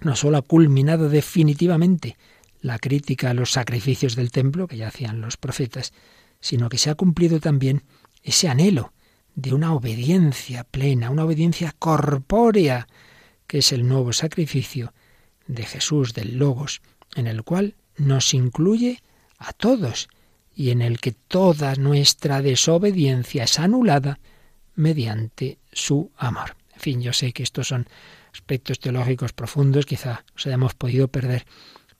no 0.00 0.16
solo 0.16 0.38
ha 0.38 0.42
culminado 0.42 1.08
definitivamente 1.08 2.16
la 2.60 2.78
crítica 2.78 3.30
a 3.30 3.34
los 3.34 3.52
sacrificios 3.52 4.16
del 4.16 4.30
templo 4.30 4.66
que 4.66 4.76
ya 4.76 4.88
hacían 4.88 5.20
los 5.20 5.36
profetas, 5.36 5.92
sino 6.40 6.68
que 6.68 6.78
se 6.78 6.90
ha 6.90 6.94
cumplido 6.94 7.40
también 7.40 7.82
ese 8.22 8.48
anhelo 8.48 8.92
de 9.34 9.54
una 9.54 9.72
obediencia 9.72 10.64
plena, 10.64 11.10
una 11.10 11.24
obediencia 11.24 11.74
corpórea, 11.78 12.88
que 13.46 13.58
es 13.58 13.72
el 13.72 13.86
nuevo 13.86 14.12
sacrificio 14.12 14.92
de 15.46 15.64
Jesús, 15.64 16.14
del 16.14 16.38
Logos, 16.38 16.82
en 17.14 17.26
el 17.26 17.42
cual 17.44 17.76
nos 17.96 18.34
incluye 18.34 19.02
a 19.38 19.52
todos 19.52 20.08
y 20.54 20.70
en 20.70 20.82
el 20.82 20.98
que 21.00 21.12
toda 21.12 21.76
nuestra 21.76 22.42
desobediencia 22.42 23.44
es 23.44 23.58
anulada 23.58 24.18
mediante 24.74 25.58
su 25.72 26.10
amor. 26.16 26.56
En 26.74 26.80
fin, 26.80 27.00
yo 27.00 27.12
sé 27.12 27.32
que 27.32 27.42
estos 27.44 27.68
son 27.68 27.86
aspectos 28.32 28.78
teológicos 28.78 29.32
profundos 29.32 29.86
quizá 29.86 30.24
os 30.36 30.46
hayamos 30.46 30.74
podido 30.74 31.08
perder. 31.08 31.44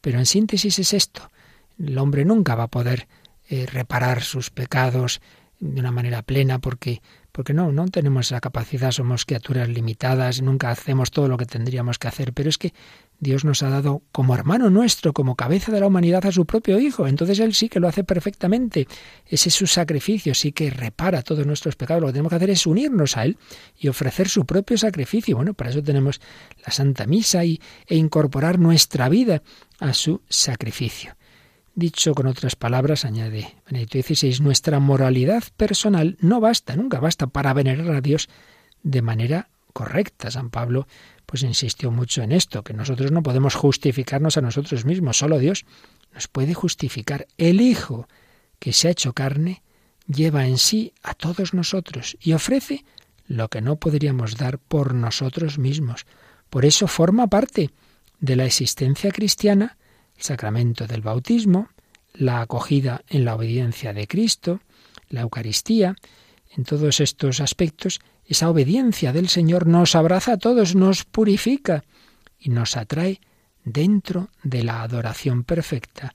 Pero 0.01 0.19
en 0.19 0.27
síntesis 0.27 0.79
es 0.79 0.93
esto. 0.93 1.31
El 1.79 1.99
hombre 1.99 2.25
nunca 2.25 2.55
va 2.55 2.65
a 2.65 2.69
poder 2.69 3.09
eh, 3.49 3.67
reparar 3.67 4.23
sus 4.23 4.51
pecados 4.51 5.21
de 5.61 5.81
una 5.81 5.91
manera 5.91 6.23
plena 6.23 6.59
porque 6.59 7.03
porque 7.39 7.55
no, 7.55 7.71
no 7.71 7.87
tenemos 7.87 8.27
esa 8.27 8.41
capacidad, 8.41 8.91
somos 8.91 9.25
criaturas 9.25 9.69
limitadas, 9.69 10.43
nunca 10.43 10.71
hacemos 10.71 11.13
todo 11.13 11.29
lo 11.29 11.37
que 11.37 11.47
tendríamos 11.47 11.97
que 11.97 12.09
hacer, 12.09 12.33
pero 12.33 12.49
es 12.49 12.59
que 12.59 12.75
Dios 13.21 13.45
nos 13.45 13.63
ha 13.63 13.69
dado 13.69 14.03
como 14.13 14.35
hermano 14.35 14.71
nuestro, 14.71 15.13
como 15.13 15.35
cabeza 15.35 15.73
de 15.73 15.81
la 15.81 15.87
humanidad 15.87 16.25
a 16.27 16.33
su 16.33 16.47
propio 16.47 16.79
Hijo, 16.79 17.09
entonces 17.09 17.41
Él 17.41 17.53
sí 17.55 17.69
que 17.69 17.81
lo 17.81 17.89
hace 17.89 18.05
perfectamente, 18.05 18.87
ese 19.27 19.49
es 19.49 19.55
su 19.55 19.67
sacrificio, 19.67 20.35
sí 20.35 20.53
que 20.53 20.71
repara 20.71 21.23
todos 21.23 21.45
nuestros 21.45 21.75
pecados, 21.75 22.01
lo 22.01 22.07
que 22.07 22.13
tenemos 22.13 22.31
que 22.31 22.37
hacer 22.37 22.51
es 22.51 22.67
unirnos 22.67 23.17
a 23.17 23.25
Él 23.25 23.37
y 23.77 23.89
ofrecer 23.89 24.29
su 24.29 24.47
propio 24.47 24.79
sacrificio, 24.79 25.37
bueno, 25.37 25.55
para 25.55 25.71
eso 25.71 25.83
tenemos 25.83 26.21
la 26.65 26.73
Santa 26.73 27.07
Misa 27.07 27.45
y, 27.45 27.61
e 27.87 27.97
incorporar 27.97 28.59
nuestra 28.59 29.09
vida 29.09 29.43
a 29.81 29.95
su 29.95 30.21
sacrificio. 30.29 31.17
Dicho 31.75 32.15
con 32.15 32.27
otras 32.27 32.57
palabras, 32.57 33.05
añade 33.05 33.55
Benedicto 33.71 34.03
XVI, 34.03 34.41
nuestra 34.41 34.81
moralidad 34.81 35.45
personal 35.57 36.17
no 36.21 36.41
basta, 36.41 36.75
nunca 36.77 36.99
basta 36.99 37.29
para 37.29 37.53
venerar 37.53 37.95
a 37.95 38.01
Dios 38.01 38.29
de 38.83 39.03
manera 39.03 39.49
correcta. 39.79 40.29
San 40.33 40.51
Pablo 40.51 40.89
pues 41.25 41.45
insistió 41.45 41.93
mucho 41.93 42.23
en 42.23 42.33
esto, 42.33 42.65
que 42.65 42.75
nosotros 42.75 43.13
no 43.13 43.23
podemos 43.23 43.55
justificarnos 43.55 44.37
a 44.37 44.41
nosotros 44.41 44.85
mismos, 44.85 45.19
solo 45.19 45.39
Dios 45.39 45.67
nos 46.13 46.27
puede 46.27 46.53
justificar. 46.53 47.29
El 47.37 47.61
Hijo 47.61 48.09
que 48.59 48.73
se 48.73 48.89
ha 48.89 48.91
hecho 48.91 49.13
carne 49.13 49.63
lleva 50.09 50.47
en 50.49 50.59
sí 50.59 50.95
a 51.05 51.15
todos 51.15 51.55
nosotros 51.55 52.17
y 52.21 52.33
ofrece 52.33 52.85
lo 53.29 53.47
que 53.47 53.61
no 53.61 53.77
podríamos 53.77 54.37
dar 54.37 54.59
por 54.59 54.95
nosotros 54.95 55.59
mismos. 55.59 56.07
Por 56.51 56.65
eso 56.65 56.89
forma 56.89 57.29
parte 57.29 57.71
de 58.19 58.35
la 58.35 58.47
existencia 58.47 59.13
cristiana 59.13 59.77
el 60.17 60.25
sacramento 60.25 60.89
del 60.89 61.03
bautismo, 61.03 61.69
la 62.15 62.41
acogida 62.41 63.05
en 63.07 63.25
la 63.25 63.37
obediencia 63.37 63.93
de 63.93 64.09
Cristo, 64.09 64.61
la 65.09 65.21
Eucaristía, 65.21 65.95
en 66.57 66.65
todos 66.65 66.99
estos 66.99 67.39
aspectos, 67.41 68.01
esa 68.29 68.51
obediencia 68.51 69.13
del 69.13 69.29
Señor 69.29 69.67
nos 69.67 69.95
abraza 69.97 70.35
a 70.35 70.37
todos, 70.37 70.75
nos 70.75 71.05
purifica 71.05 71.83
y 72.39 72.51
nos 72.51 72.77
atrae 72.77 73.21
dentro 73.65 74.29
de 74.43 74.63
la 74.65 74.83
adoración 74.83 75.45
perfecta 75.45 76.15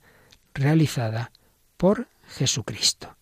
realizada 0.54 1.32
por 1.76 2.08
Jesucristo. 2.28 3.18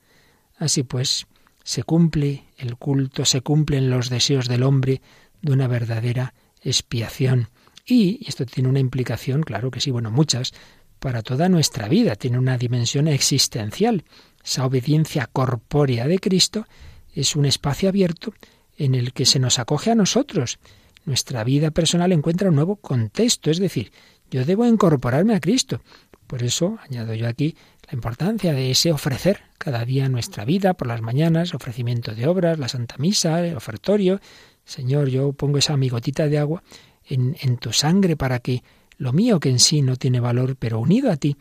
Así 0.58 0.84
pues, 0.84 1.26
se 1.64 1.84
cumple 1.84 2.44
el 2.58 2.76
culto, 2.76 3.24
se 3.24 3.42
cumplen 3.42 3.90
los 3.90 4.10
deseos 4.10 4.50
del 4.50 4.64
hombre 4.64 5.02
de 5.42 5.54
una 5.54 5.68
verdadera 5.68 6.34
expiación 6.62 7.50
y 7.86 8.26
esto 8.28 8.46
tiene 8.46 8.70
una 8.70 8.80
implicación, 8.80 9.42
claro 9.42 9.72
que 9.72 9.80
sí, 9.80 9.90
bueno, 9.90 10.12
muchas, 10.12 10.54
para 11.00 11.24
toda 11.24 11.50
nuestra 11.50 11.88
vida, 11.88 12.16
tiene 12.16 12.38
una 12.38 12.58
dimensión 12.58 13.08
existencial. 13.08 14.04
Esa 14.44 14.66
obediencia 14.66 15.28
corpórea 15.28 16.08
de 16.08 16.20
Cristo 16.20 16.68
es 17.14 17.36
un 17.36 17.46
espacio 17.46 17.90
abierto 17.90 18.34
en 18.82 18.96
el 18.96 19.14
que 19.14 19.26
se 19.28 19.40
nos 19.40 19.60
acoge 19.60 19.92
a 19.92 19.96
nosotros. 19.96 20.60
nuestra 21.06 21.44
vida 21.44 21.72
personal 21.72 22.12
encuentra 22.12 22.50
un 22.50 22.56
nuevo 22.56 22.76
contexto, 22.76 23.50
es 23.50 23.58
decir, 23.60 23.92
yo 24.30 24.46
debo 24.46 24.66
incorporarme 24.66 25.36
a 25.36 25.40
Cristo. 25.40 25.82
Por 26.28 26.44
eso 26.44 26.78
añado 26.88 27.14
yo 27.14 27.28
aquí 27.28 27.56
la 27.90 27.96
importancia 27.96 28.54
de 28.54 28.72
ese 28.72 28.92
ofrecer 28.92 29.42
cada 29.58 29.84
día 29.84 30.10
nuestra 30.10 30.46
vida 30.46 30.74
por 30.74 30.88
las 30.88 31.02
mañanas, 31.02 31.54
ofrecimiento 31.54 32.14
de 32.14 32.28
obras, 32.28 32.58
la 32.60 32.68
Santa 32.68 32.96
Misa, 32.98 33.46
el 33.46 33.56
ofertorio. 33.56 34.20
Señor, 34.64 35.10
yo 35.10 35.34
pongo 35.34 35.58
esa 35.58 35.74
amigotita 35.74 36.28
de 36.28 36.38
agua 36.38 36.64
en, 37.04 37.36
en 37.42 37.58
tu 37.58 37.74
sangre 37.74 38.16
para 38.16 38.40
que 38.40 38.64
lo 38.98 39.12
mío 39.12 39.40
que 39.40 39.50
en 39.50 39.60
sí 39.60 39.82
no 39.82 39.96
tiene 39.96 40.20
valor, 40.20 40.56
pero 40.56 40.80
unido 40.80 41.12
a 41.12 41.18
ti, 41.18 41.36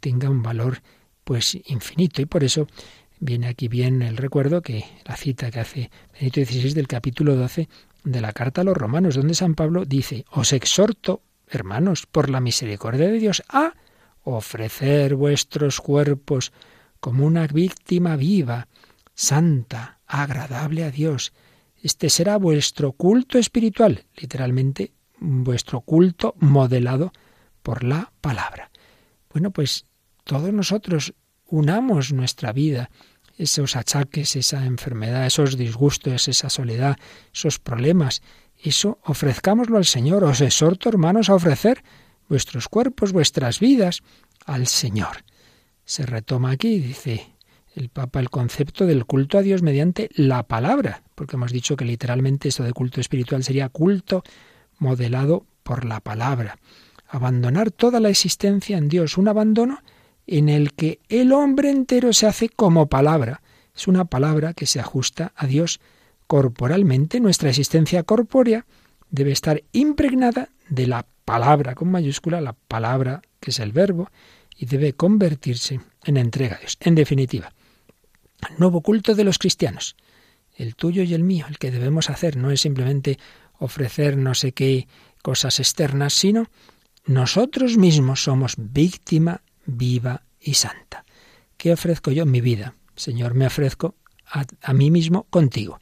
tenga 0.00 0.30
un 0.30 0.42
valor 0.42 0.82
pues 1.24 1.58
infinito. 1.66 2.22
Y 2.22 2.26
por 2.26 2.44
eso 2.44 2.68
viene 3.18 3.48
aquí 3.48 3.68
bien 3.68 4.02
el 4.02 4.16
recuerdo 4.16 4.62
que 4.62 4.84
la 5.04 5.16
cita 5.16 5.50
que 5.50 5.60
hace 5.60 5.90
Benito 6.12 6.44
XVI 6.44 6.74
del 6.74 6.88
capítulo 6.88 7.36
12 7.36 7.68
de 8.04 8.20
la 8.20 8.32
carta 8.32 8.60
a 8.60 8.64
los 8.64 8.76
romanos, 8.76 9.16
donde 9.16 9.34
San 9.34 9.54
Pablo 9.54 9.84
dice, 9.84 10.24
os 10.30 10.52
exhorto, 10.52 11.22
hermanos, 11.48 12.06
por 12.06 12.30
la 12.30 12.40
misericordia 12.40 13.06
de 13.06 13.18
Dios, 13.18 13.42
a 13.48 13.74
ofrecer 14.22 15.14
vuestros 15.14 15.80
cuerpos 15.80 16.52
como 17.00 17.26
una 17.26 17.46
víctima 17.46 18.16
viva, 18.16 18.68
santa, 19.14 19.98
agradable 20.06 20.84
a 20.84 20.90
Dios. 20.90 21.32
Este 21.82 22.10
será 22.10 22.36
vuestro 22.36 22.92
culto 22.92 23.38
espiritual, 23.38 24.04
literalmente 24.16 24.92
vuestro 25.18 25.80
culto 25.80 26.34
modelado 26.38 27.12
por 27.62 27.84
la 27.84 28.12
palabra. 28.20 28.70
Bueno, 29.32 29.50
pues 29.50 29.84
todos 30.24 30.52
nosotros 30.52 31.14
unamos 31.46 32.12
nuestra 32.12 32.52
vida, 32.52 32.90
esos 33.38 33.76
achaques, 33.76 34.36
esa 34.36 34.64
enfermedad, 34.64 35.26
esos 35.26 35.56
disgustos, 35.56 36.28
esa 36.28 36.48
soledad, 36.48 36.96
esos 37.32 37.58
problemas, 37.58 38.22
eso 38.62 38.98
ofrezcámoslo 39.04 39.76
al 39.76 39.84
Señor. 39.84 40.24
Os 40.24 40.40
exhorto, 40.40 40.88
hermanos, 40.88 41.28
a 41.28 41.34
ofrecer 41.34 41.82
vuestros 42.28 42.68
cuerpos, 42.68 43.12
vuestras 43.12 43.60
vidas 43.60 44.02
al 44.44 44.66
Señor. 44.66 45.24
Se 45.84 46.06
retoma 46.06 46.50
aquí, 46.50 46.80
dice 46.80 47.32
el 47.74 47.90
Papa, 47.90 48.20
el 48.20 48.30
concepto 48.30 48.86
del 48.86 49.04
culto 49.04 49.36
a 49.36 49.42
Dios 49.42 49.62
mediante 49.62 50.08
la 50.14 50.42
palabra, 50.44 51.02
porque 51.14 51.36
hemos 51.36 51.52
dicho 51.52 51.76
que 51.76 51.84
literalmente 51.84 52.48
esto 52.48 52.64
de 52.64 52.72
culto 52.72 53.00
espiritual 53.02 53.44
sería 53.44 53.68
culto 53.68 54.22
modelado 54.78 55.44
por 55.62 55.84
la 55.84 56.00
palabra. 56.00 56.58
Abandonar 57.06 57.70
toda 57.70 58.00
la 58.00 58.08
existencia 58.08 58.78
en 58.78 58.88
Dios, 58.88 59.18
un 59.18 59.28
abandono 59.28 59.82
en 60.26 60.48
el 60.48 60.72
que 60.72 61.00
el 61.08 61.32
hombre 61.32 61.70
entero 61.70 62.12
se 62.12 62.26
hace 62.26 62.48
como 62.48 62.88
palabra. 62.88 63.42
Es 63.74 63.86
una 63.86 64.04
palabra 64.04 64.54
que 64.54 64.66
se 64.66 64.80
ajusta 64.80 65.32
a 65.36 65.46
Dios 65.46 65.80
corporalmente. 66.26 67.20
Nuestra 67.20 67.50
existencia 67.50 68.02
corpórea 68.02 68.66
debe 69.10 69.32
estar 69.32 69.62
impregnada 69.72 70.48
de 70.68 70.86
la 70.86 71.06
palabra 71.24 71.74
con 71.74 71.90
mayúscula, 71.90 72.40
la 72.40 72.54
palabra 72.54 73.22
que 73.40 73.50
es 73.50 73.60
el 73.60 73.72
verbo, 73.72 74.10
y 74.56 74.66
debe 74.66 74.94
convertirse 74.94 75.80
en 76.04 76.16
entrega 76.16 76.56
a 76.56 76.58
Dios. 76.58 76.78
En 76.80 76.94
definitiva, 76.94 77.52
el 78.50 78.58
nuevo 78.58 78.80
culto 78.80 79.14
de 79.14 79.24
los 79.24 79.38
cristianos, 79.38 79.96
el 80.56 80.74
tuyo 80.74 81.02
y 81.02 81.14
el 81.14 81.22
mío, 81.22 81.46
el 81.48 81.58
que 81.58 81.70
debemos 81.70 82.08
hacer, 82.08 82.36
no 82.36 82.50
es 82.50 82.62
simplemente 82.62 83.18
ofrecer 83.58 84.16
no 84.16 84.34
sé 84.34 84.52
qué 84.52 84.88
cosas 85.22 85.60
externas, 85.60 86.14
sino 86.14 86.46
nosotros 87.04 87.76
mismos 87.76 88.22
somos 88.22 88.54
víctima 88.56 89.42
viva 89.66 90.22
y 90.40 90.54
santa. 90.54 91.04
¿Qué 91.56 91.72
ofrezco 91.72 92.10
yo? 92.10 92.26
Mi 92.26 92.40
vida. 92.40 92.74
Señor, 92.94 93.34
me 93.34 93.46
ofrezco 93.46 93.94
a, 94.26 94.72
mí 94.72 94.90
mismo 94.90 95.24
contigo. 95.24 95.80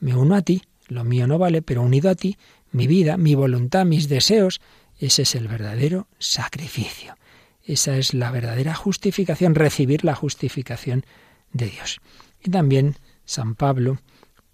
Me 0.00 0.14
uno 0.14 0.34
a 0.34 0.42
ti, 0.42 0.62
lo 0.88 1.04
mío 1.04 1.26
no 1.26 1.38
vale, 1.38 1.62
pero 1.62 1.82
unido 1.82 2.10
a 2.10 2.14
ti, 2.14 2.36
mi 2.72 2.86
vida, 2.86 3.16
mi 3.16 3.34
voluntad, 3.34 3.84
mis 3.84 4.08
deseos, 4.08 4.60
ese 4.98 5.22
es 5.22 5.34
el 5.34 5.48
verdadero 5.48 6.08
sacrificio. 6.18 7.16
Esa 7.64 7.96
es 7.96 8.14
la 8.14 8.30
verdadera 8.30 8.74
justificación, 8.74 9.54
recibir 9.54 10.04
la 10.04 10.14
justificación 10.14 11.04
de 11.52 11.66
Dios. 11.66 12.00
Y 12.42 12.50
también 12.50 12.96
San 13.24 13.54
Pablo, 13.54 13.98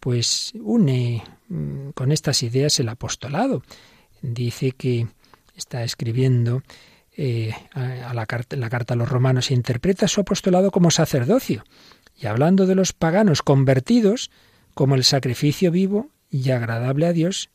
pues 0.00 0.52
une 0.60 1.22
mm, 1.48 1.90
con 1.90 2.12
estas 2.12 2.42
ideas 2.42 2.78
el 2.80 2.88
apostolado. 2.88 3.62
Dice 4.22 4.72
que 4.72 5.08
está 5.56 5.84
escribiendo 5.84 6.62
eh, 7.16 7.54
a 7.72 8.12
la 8.12 8.26
carta, 8.26 8.56
la 8.56 8.68
carta 8.68 8.94
a 8.94 8.96
los 8.96 9.08
romanos, 9.08 9.50
interpreta 9.50 10.08
su 10.08 10.20
apostolado 10.20 10.70
como 10.70 10.90
sacerdocio, 10.90 11.64
y 12.18 12.26
hablando 12.26 12.66
de 12.66 12.74
los 12.74 12.92
paganos 12.92 13.42
convertidos 13.42 14.30
como 14.74 14.94
el 14.94 15.04
sacrificio 15.04 15.70
vivo 15.70 16.10
y 16.30 16.50
agradable 16.50 17.06
a 17.06 17.12
Dios, 17.12 17.50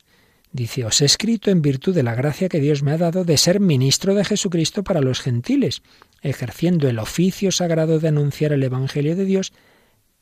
dice, 0.51 0.85
os 0.85 1.01
he 1.01 1.05
escrito 1.05 1.51
en 1.51 1.61
virtud 1.61 1.95
de 1.95 2.03
la 2.03 2.15
gracia 2.15 2.49
que 2.49 2.59
Dios 2.59 2.83
me 2.83 2.91
ha 2.91 2.97
dado 2.97 3.23
de 3.23 3.37
ser 3.37 3.59
ministro 3.59 4.15
de 4.15 4.25
Jesucristo 4.25 4.83
para 4.83 5.01
los 5.01 5.21
gentiles, 5.21 5.81
ejerciendo 6.21 6.89
el 6.89 6.99
oficio 6.99 7.51
sagrado 7.51 7.99
de 7.99 8.07
anunciar 8.07 8.53
el 8.53 8.63
Evangelio 8.63 9.15
de 9.15 9.25
Dios, 9.25 9.53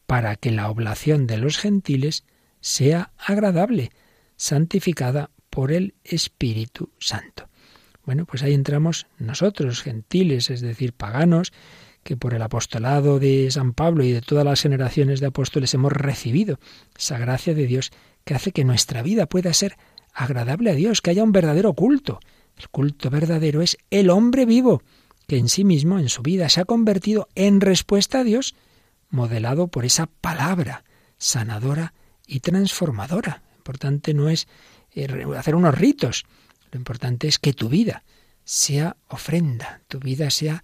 para 0.06 0.36
que 0.36 0.52
la 0.52 0.70
oblación 0.70 1.28
de 1.28 1.38
los 1.38 1.58
gentiles 1.58 2.24
sea 2.62 3.12
agradable, 3.18 3.92
santificada 4.36 5.30
por 5.50 5.72
el 5.72 5.96
Espíritu 6.04 6.92
Santo. 7.00 7.49
Bueno, 8.10 8.26
pues 8.26 8.42
ahí 8.42 8.56
entramos 8.56 9.06
nosotros, 9.20 9.84
gentiles, 9.84 10.50
es 10.50 10.62
decir, 10.62 10.94
paganos, 10.94 11.54
que 12.02 12.18
por 12.18 12.34
el 12.34 12.42
apostolado 12.42 13.20
de 13.20 13.52
San 13.52 13.74
Pablo 13.74 14.04
y 14.04 14.12
de 14.12 14.22
todas 14.22 14.44
las 14.44 14.62
generaciones 14.62 15.20
de 15.20 15.28
apóstoles 15.28 15.76
hemos 15.76 15.94
recibido 15.94 16.60
esa 16.98 17.20
gracia 17.20 17.54
de 17.54 17.68
Dios 17.68 17.92
que 18.26 18.34
hace 18.34 18.52
que 18.52 18.64
nuestra 18.64 19.04
vida 19.04 19.28
pueda 19.28 19.54
ser 19.54 19.78
agradable 20.12 20.72
a 20.72 20.74
Dios, 20.74 21.02
que 21.02 21.12
haya 21.12 21.24
un 21.24 21.32
verdadero 21.32 21.74
culto. 21.74 22.20
El 22.58 22.70
culto 22.70 23.12
verdadero 23.12 23.62
es 23.62 23.78
el 23.92 24.10
hombre 24.10 24.48
vivo, 24.48 24.82
que 25.28 25.38
en 25.38 25.48
sí 25.48 25.64
mismo, 25.64 26.00
en 26.00 26.10
su 26.10 26.24
vida, 26.24 26.50
se 26.50 26.62
ha 26.62 26.66
convertido 26.66 27.28
en 27.36 27.62
respuesta 27.62 28.22
a 28.22 28.24
Dios, 28.24 28.56
modelado 29.12 29.68
por 29.68 29.86
esa 29.86 30.08
palabra 30.08 30.84
sanadora 31.20 31.94
y 32.26 32.40
transformadora. 32.40 33.44
Importante 33.58 34.16
no 34.16 34.30
es 34.30 34.48
eh, 34.96 35.08
hacer 35.38 35.54
unos 35.54 35.78
ritos, 35.78 36.26
lo 36.72 36.78
importante 36.78 37.28
es 37.28 37.40
que 37.40 37.54
tu 37.54 37.70
vida 37.70 38.04
sea 38.44 38.98
ofrenda, 39.08 39.82
tu 39.88 40.00
vida 40.00 40.30
sea 40.30 40.64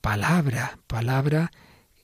palabra, 0.00 0.78
palabra 0.86 1.50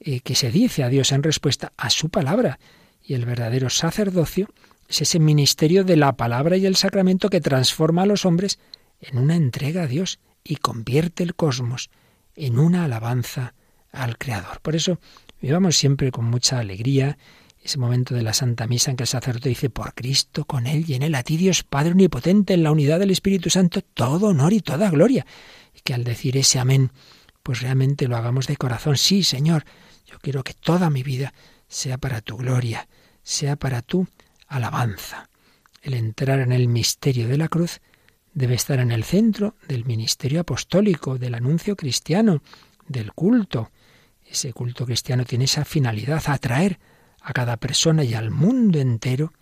eh, 0.01 0.20
que 0.20 0.35
se 0.35 0.51
dice 0.51 0.82
a 0.82 0.89
Dios 0.89 1.12
en 1.12 1.22
respuesta 1.22 1.72
a 1.76 1.91
su 1.91 2.09
palabra. 2.09 2.59
Y 3.03 3.14
el 3.14 3.24
verdadero 3.24 3.70
sacerdocio 3.70 4.49
es 4.89 5.03
ese 5.03 5.18
ministerio 5.18 5.85
de 5.85 5.97
la 5.97 6.16
palabra 6.16 6.57
y 6.57 6.66
el 6.66 6.76
sacramento 6.76 7.30
que 7.30 7.41
transforma 7.41 8.03
a 8.03 8.07
los 8.07 8.24
hombres 8.24 8.59
en 9.01 9.18
una 9.18 9.37
entrega 9.37 9.82
a 9.82 9.87
Dios 9.87 10.20
y 10.43 10.57
convierte 10.57 11.22
el 11.22 11.35
cosmos 11.35 11.91
en 12.35 12.59
una 12.59 12.85
alabanza 12.85 13.55
al 13.93 14.18
Creador. 14.18 14.61
Por 14.61 14.74
eso 14.76 14.99
vivamos 15.41 15.76
siempre 15.76 16.11
con 16.11 16.24
mucha 16.24 16.59
alegría 16.59 17.16
ese 17.65 17.79
momento 17.79 18.15
de 18.15 18.23
la 18.23 18.35
Santa 18.35 18.67
Misa 18.67 18.91
en 18.91 18.99
que 18.99 19.05
el 19.05 19.09
sacerdote 19.09 19.49
dice, 19.49 19.71
por 19.71 19.95
Cristo, 19.95 20.45
con 20.45 20.67
Él 20.67 20.85
y 20.87 20.95
en 20.95 21.03
Él, 21.03 21.15
a 21.15 21.23
ti 21.23 21.39
Dios 21.39 21.62
Padre 21.62 21.93
Omnipotente, 21.93 22.53
en 22.53 22.62
la 22.62 22.71
unidad 22.71 22.99
del 22.99 23.11
Espíritu 23.11 23.49
Santo, 23.49 23.81
todo 23.81 24.29
honor 24.29 24.53
y 24.53 24.61
toda 24.61 24.91
gloria. 24.91 25.25
Y 25.75 25.81
que 25.81 25.95
al 25.95 26.05
decir 26.05 26.37
ese 26.37 26.59
amén, 26.59 26.93
pues 27.43 27.62
realmente 27.62 28.07
lo 28.07 28.19
hagamos 28.19 28.49
de 28.49 28.59
corazón. 28.59 28.99
Sí, 28.99 29.25
Señor, 29.25 29.65
yo 30.05 30.19
quiero 30.21 30.45
que 30.45 30.53
toda 30.53 30.91
mi 30.91 31.03
vida 31.03 31.33
sea 31.67 31.97
para 31.97 32.21
tu 32.21 32.37
gloria, 32.37 32.87
sea 33.23 33.57
para 33.57 33.81
tu 33.81 34.07
alabanza. 34.47 35.31
El 35.81 35.95
entrar 35.95 36.41
en 36.41 36.53
el 36.53 36.69
misterio 36.69 37.29
de 37.29 37.39
la 37.39 37.49
cruz 37.49 37.81
debe 38.35 38.57
estar 38.57 38.79
en 38.79 38.93
el 38.93 39.05
centro 39.05 39.57
del 39.69 39.87
ministerio 39.87 40.41
apostólico, 40.41 41.17
del 41.17 41.35
anuncio 41.35 41.77
cristiano, 41.77 42.43
del 42.87 43.15
culto. 43.15 43.71
Ese 44.27 44.53
culto 44.53 44.85
cristiano 44.85 45.25
tiene 45.25 45.45
esa 45.47 45.65
finalidad, 45.65 46.23
atraer 46.27 46.79
a 47.25 47.33
cada 47.33 47.57
persona 47.57 48.05
y 48.05 48.14
al 48.14 48.31
mundo 48.31 48.79
entero 48.79 49.33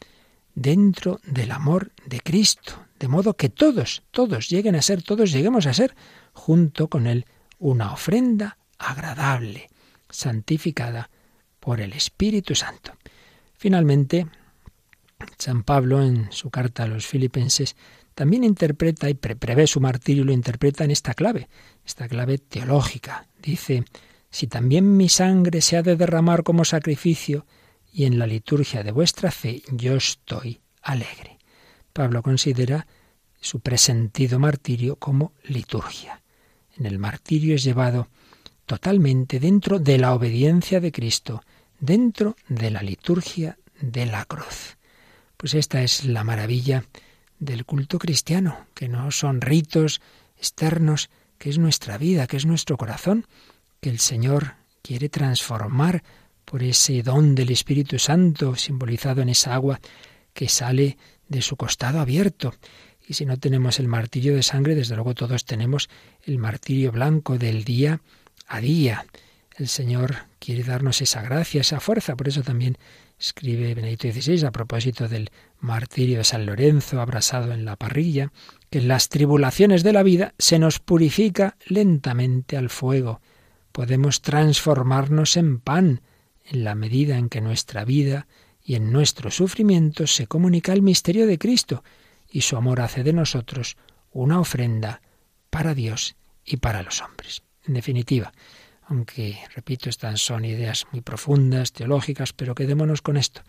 dentro 0.55 1.20
del 1.24 1.51
amor 1.51 1.91
de 2.07 2.20
Cristo, 2.20 2.87
de 3.01 3.09
modo 3.09 3.35
que 3.35 3.49
todos, 3.49 4.05
todos 4.12 4.49
lleguen 4.49 4.76
a 4.76 4.83
ser, 4.83 5.03
todos 5.03 5.33
lleguemos 5.33 5.66
a 5.66 5.74
ser, 5.74 5.97
junto 6.33 6.89
con 6.89 7.09
Él, 7.09 7.26
una 7.59 7.93
ofrenda 7.93 8.59
agradable, 8.78 9.68
santificada 10.09 11.11
por 11.59 11.80
el 11.80 11.93
Espíritu 11.93 12.55
Santo. 12.55 12.93
Finalmente, 13.55 14.28
San 15.39 15.64
Pablo, 15.64 16.03
en 16.03 16.30
su 16.30 16.51
carta 16.51 16.85
a 16.85 16.89
los 16.89 17.07
filipenses, 17.07 17.74
también 18.14 18.45
interpreta 18.45 19.11
y 19.11 19.14
prevé 19.14 19.66
su 19.66 19.80
martirio, 19.80 20.24
lo 20.24 20.33
interpreta 20.33 20.85
en 20.85 20.93
esta 20.93 21.14
clave, 21.14 21.49
esta 21.85 22.09
clave 22.09 22.39
teológica. 22.39 23.26
Dice, 23.43 23.85
si 24.30 24.47
también 24.47 24.97
mi 24.97 25.09
sangre 25.09 25.61
se 25.62 25.76
ha 25.76 25.83
de 25.83 25.97
derramar 25.97 26.45
como 26.45 26.64
sacrificio, 26.64 27.45
y 27.93 28.07
en 28.07 28.18
la 28.18 28.26
liturgia 28.26 28.82
de 28.82 28.90
vuestra 28.90 29.30
fe 29.30 29.62
yo 29.70 29.97
estoy 29.97 30.61
alegre. 30.80 31.38
Pablo 31.93 32.22
considera 32.22 32.86
su 33.40 33.61
presentido 33.61 34.38
martirio 34.38 34.97
como 34.97 35.32
liturgia. 35.45 36.22
En 36.76 36.86
el 36.86 36.99
martirio 36.99 37.55
es 37.55 37.64
llevado 37.64 38.09
totalmente 38.64 39.38
dentro 39.38 39.78
de 39.78 39.99
la 39.99 40.14
obediencia 40.14 40.80
de 40.80 40.90
Cristo, 40.90 41.43
dentro 41.78 42.36
de 42.49 42.70
la 42.70 42.82
liturgia 42.82 43.59
de 43.80 44.07
la 44.07 44.24
cruz. 44.24 44.78
Pues 45.36 45.55
esta 45.55 45.82
es 45.82 46.05
la 46.05 46.24
maravilla 46.24 46.84
del 47.38 47.66
culto 47.66 47.99
cristiano, 47.99 48.66
que 48.74 48.88
no 48.88 49.11
son 49.11 49.40
ritos 49.40 50.01
externos, 50.38 51.11
que 51.38 51.51
es 51.51 51.59
nuestra 51.59 51.99
vida, 51.99 52.26
que 52.26 52.36
es 52.36 52.47
nuestro 52.47 52.76
corazón, 52.76 53.26
que 53.80 53.90
el 53.90 53.99
Señor 53.99 54.55
quiere 54.80 55.09
transformar 55.09 56.05
por 56.45 56.62
ese 56.62 57.03
don 57.03 57.34
del 57.34 57.51
Espíritu 57.51 57.99
Santo 57.99 58.57
simbolizado 58.57 59.22
en 59.22 59.28
esa 59.28 59.55
agua 59.55 59.80
que 60.32 60.49
sale 60.49 60.97
de 61.28 61.43
su 61.43 61.57
costado 61.57 62.01
abierto. 62.01 62.55
Y 63.07 63.14
si 63.14 63.26
no 63.26 63.38
tenemos 63.38 63.80
el 63.80 63.88
martirio 63.88 64.34
de 64.34 64.43
sangre, 64.43 64.74
desde 64.74 64.95
luego 64.95 65.14
todos 65.14 65.45
tenemos 65.45 65.88
el 66.24 66.38
martirio 66.38 66.93
blanco 66.93 67.38
del 67.38 67.64
día 67.64 68.01
a 68.47 68.61
día. 68.61 69.07
El 69.57 69.68
Señor 69.68 70.16
quiere 70.38 70.62
darnos 70.62 71.03
esa 71.03 71.22
gracia, 71.22 71.61
esa 71.61 71.80
fuerza. 71.80 72.16
Por 72.16 72.28
eso 72.28 72.43
también 72.43 72.78
escribe 73.18 73.74
Benedicto 73.74 74.11
XVI 74.11 74.47
a 74.47 74.53
propósito 74.53 75.09
del 75.09 75.30
martirio 75.61 76.18
de 76.18 76.24
San 76.24 76.47
Lorenzo 76.47 77.01
abrasado 77.01 77.53
en 77.53 77.64
la 77.64 77.76
parrilla, 77.76 78.32
que 78.70 78.78
en 78.78 78.88
las 78.88 79.09
tribulaciones 79.09 79.82
de 79.82 79.93
la 79.93 80.03
vida 80.03 80.34
se 80.38 80.59
nos 80.59 80.78
purifica 80.78 81.57
lentamente 81.66 82.57
al 82.57 82.70
fuego. 82.70 83.20
Podemos 83.72 84.22
transformarnos 84.22 85.36
en 85.36 85.61
pan 85.61 86.03
en 86.53 86.65
la 86.65 86.75
medida 86.75 87.17
en 87.17 87.31
que 87.31 87.41
nuestra 87.41 87.85
vida 87.85 88.27
y 88.63 88.75
en 88.75 88.93
nuestro 88.93 89.31
sufrimiento 89.31 90.07
se 90.07 90.27
comunica 90.27 90.75
el 90.75 90.83
misterio 90.83 91.27
de 91.27 91.39
Cristo 91.39 91.83
y 92.31 92.43
su 92.43 92.57
amor 92.57 92.81
hace 92.81 93.03
de 93.03 93.15
nosotros 93.15 93.77
una 94.13 94.39
ofrenda 94.39 95.01
para 95.49 95.75
Dios 95.75 96.15
y 96.45 96.59
para 96.59 96.83
los 96.83 97.01
hombres. 97.01 97.43
En 97.67 97.73
definitiva, 97.73 98.33
aunque, 98.83 99.39
repito, 99.55 99.89
estas 99.89 100.21
son 100.21 100.45
ideas 100.45 100.87
muy 100.93 101.01
profundas, 101.01 101.73
teológicas, 101.73 102.35
pero 102.35 102.55
quedémonos 102.55 103.01
con 103.01 103.17
esto. 103.17 103.41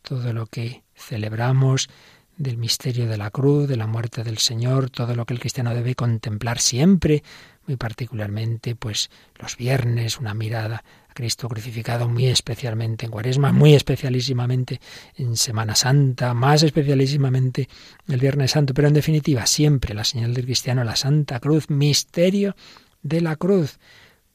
Todo 0.00 0.32
lo 0.32 0.46
que 0.46 0.82
celebramos 0.94 1.90
del 2.38 2.56
misterio 2.56 3.06
de 3.06 3.18
la 3.18 3.30
cruz, 3.30 3.68
de 3.68 3.76
la 3.76 3.86
muerte 3.86 4.24
del 4.24 4.38
Señor, 4.38 4.88
todo 4.88 5.14
lo 5.14 5.26
que 5.26 5.34
el 5.34 5.40
cristiano 5.40 5.74
debe 5.74 5.94
contemplar 5.94 6.58
siempre, 6.58 7.22
muy 7.66 7.76
particularmente, 7.76 8.74
pues 8.76 9.10
los 9.38 9.56
viernes, 9.56 10.18
una 10.18 10.34
mirada 10.34 10.84
a 11.08 11.14
Cristo 11.14 11.48
crucificado, 11.48 12.08
muy 12.08 12.26
especialmente 12.26 13.06
en 13.06 13.12
Cuaresma, 13.12 13.52
muy 13.52 13.74
especialísimamente 13.74 14.80
en 15.16 15.36
Semana 15.36 15.74
Santa, 15.74 16.34
más 16.34 16.62
especialísimamente 16.62 17.68
el 18.08 18.20
Viernes 18.20 18.52
Santo, 18.52 18.74
pero 18.74 18.88
en 18.88 18.94
definitiva, 18.94 19.46
siempre 19.46 19.94
la 19.94 20.04
señal 20.04 20.34
del 20.34 20.44
cristiano, 20.44 20.84
la 20.84 20.96
Santa 20.96 21.40
Cruz, 21.40 21.70
misterio 21.70 22.54
de 23.02 23.20
la 23.20 23.36
cruz 23.36 23.78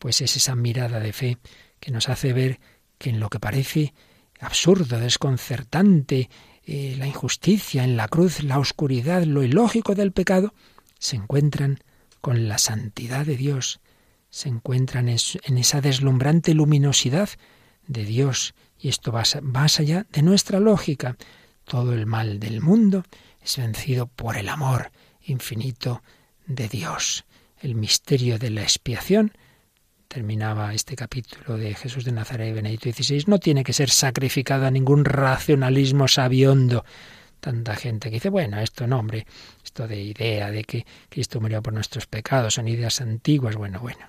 pues 0.02 0.20
es 0.22 0.36
esa 0.36 0.56
mirada 0.56 1.00
de 1.00 1.14
fe 1.14 1.38
que 1.80 1.92
nos 1.92 2.10
hace 2.10 2.34
ver 2.34 2.60
que 2.98 3.12
en 3.12 3.20
lo 3.20 3.30
que 3.30 3.40
parece 3.40 3.94
absurdo, 4.40 5.00
desconcertante, 5.00 6.28
eh, 6.66 6.96
la 6.98 7.06
injusticia 7.06 7.84
en 7.84 7.96
la 7.96 8.08
cruz, 8.08 8.42
la 8.42 8.58
oscuridad, 8.58 9.24
lo 9.26 9.44
ilógico 9.44 9.94
del 9.94 10.12
pecado, 10.12 10.56
se 10.98 11.18
encuentran 11.18 11.84
con 12.22 12.48
la 12.48 12.58
santidad 12.58 13.26
de 13.26 13.36
Dios, 13.36 13.82
se 14.30 14.48
encuentran 14.48 15.10
en, 15.10 15.58
esa 15.58 15.82
deslumbrante 15.82 16.54
luminosidad 16.54 17.30
de 17.88 18.06
Dios. 18.06 18.54
Y 18.80 18.88
esto 18.88 19.12
va 19.12 19.24
más 19.42 19.80
allá 19.80 20.08
de 20.12 20.22
nuestra 20.22 20.60
lógica. 20.60 21.18
Todo 21.66 21.94
el 21.94 22.06
mal 22.06 22.40
del 22.40 22.62
mundo 22.62 23.04
es 23.42 23.58
vencido 23.58 24.08
por 24.08 24.38
el 24.38 24.50
amor 24.50 24.92
infinito 25.22 26.02
de 26.48 26.68
Dios. 26.70 27.26
El 27.60 27.76
misterio 27.76 28.40
de 28.40 28.50
la 28.50 28.62
expiación 28.62 29.34
terminaba 30.08 30.74
este 30.74 30.96
capítulo 30.96 31.58
de 31.58 31.74
Jesús 31.74 32.04
de 32.04 32.12
Nazaret 32.12 32.50
y 32.50 32.54
Benedicto 32.54 32.92
XVI, 32.92 33.24
no 33.28 33.40
tiene 33.40 33.64
que 33.64 33.72
ser 33.72 33.90
sacrificado 33.90 34.66
a 34.66 34.72
ningún 34.72 35.06
racionalismo 35.06 36.08
sabiondo. 36.08 36.84
Tanta 37.42 37.76
gente 37.76 38.10
que 38.10 38.16
dice, 38.18 38.30
bueno, 38.30 38.60
esto 38.60 38.86
no, 38.86 39.00
hombre, 39.00 39.26
esto 39.64 39.88
de 39.88 40.00
idea 40.00 40.52
de 40.52 40.64
que 40.64 40.86
Cristo 41.10 41.42
murió 41.42 41.62
por 41.62 41.74
nuestros 41.74 42.06
pecados, 42.06 42.54
son 42.54 42.68
ideas 42.68 43.02
antiguas. 43.02 43.56
Bueno, 43.56 43.80
bueno, 43.80 44.06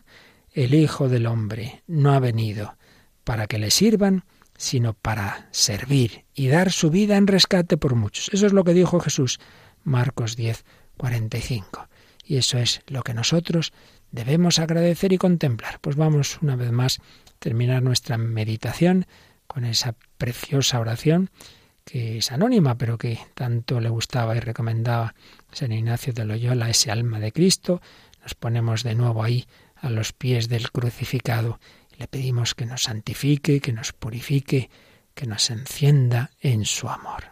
el 0.52 0.74
Hijo 0.74 1.08
del 1.08 1.26
Hombre 1.26 1.82
no 1.86 2.12
ha 2.12 2.20
venido 2.20 2.76
para 3.24 3.46
que 3.46 3.58
le 3.58 3.70
sirvan, 3.70 4.24
sino 4.56 4.92
para 4.92 5.48
servir 5.50 6.26
y 6.34 6.48
dar 6.48 6.70
su 6.72 6.90
vida 6.90 7.16
en 7.16 7.26
rescate 7.26 7.78
por 7.78 7.94
muchos. 7.94 8.28
Eso 8.32 8.46
es 8.46 8.52
lo 8.52 8.64
que 8.64 8.74
dijo 8.74 9.00
Jesús, 9.00 9.40
Marcos 9.82 10.36
10, 10.36 10.64
45. 10.98 11.88
Y 12.24 12.36
eso 12.36 12.58
es 12.58 12.82
lo 12.86 13.02
que 13.02 13.14
nosotros 13.14 13.72
debemos 14.10 14.58
agradecer 14.58 15.12
y 15.12 15.18
contemplar. 15.18 15.80
Pues 15.80 15.96
vamos 15.96 16.38
una 16.42 16.54
vez 16.54 16.70
más 16.70 16.98
a 16.98 17.38
terminar 17.38 17.82
nuestra 17.82 18.18
meditación 18.18 19.06
con 19.46 19.64
esa 19.64 19.96
preciosa 20.18 20.78
oración 20.80 21.30
que 21.84 22.18
es 22.18 22.32
anónima, 22.32 22.76
pero 22.76 22.98
que 22.98 23.18
tanto 23.34 23.80
le 23.80 23.88
gustaba 23.88 24.36
y 24.36 24.40
recomendaba 24.40 25.14
San 25.52 25.72
Ignacio 25.72 26.12
de 26.12 26.24
Loyola, 26.24 26.70
ese 26.70 26.90
alma 26.90 27.20
de 27.20 27.32
Cristo. 27.32 27.80
Nos 28.22 28.34
ponemos 28.34 28.82
de 28.82 28.94
nuevo 28.94 29.22
ahí 29.22 29.46
a 29.76 29.90
los 29.90 30.12
pies 30.12 30.48
del 30.48 30.70
crucificado 30.70 31.58
y 31.94 32.00
le 32.00 32.08
pedimos 32.08 32.54
que 32.54 32.66
nos 32.66 32.84
santifique, 32.84 33.60
que 33.60 33.72
nos 33.72 33.92
purifique, 33.92 34.70
que 35.14 35.26
nos 35.26 35.50
encienda 35.50 36.30
en 36.40 36.64
su 36.64 36.88
amor. 36.88 37.31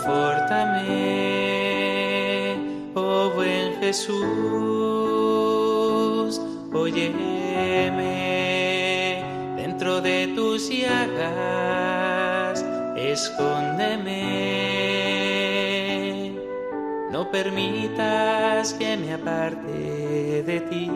confórtame, 0.00 0.86
oh 2.94 3.30
buen 3.34 3.74
Jesús, 3.80 4.20
óyeme, 6.72 8.00
dentro 9.56 10.00
de 10.00 10.28
tus 10.28 10.70
llagas, 10.70 12.64
escóndeme, 12.96 14.20
no 17.12 17.30
permitas 17.30 18.72
que 18.74 18.96
me 18.96 19.14
aparte 19.14 20.42
de 20.44 20.60
ti, 20.70 20.90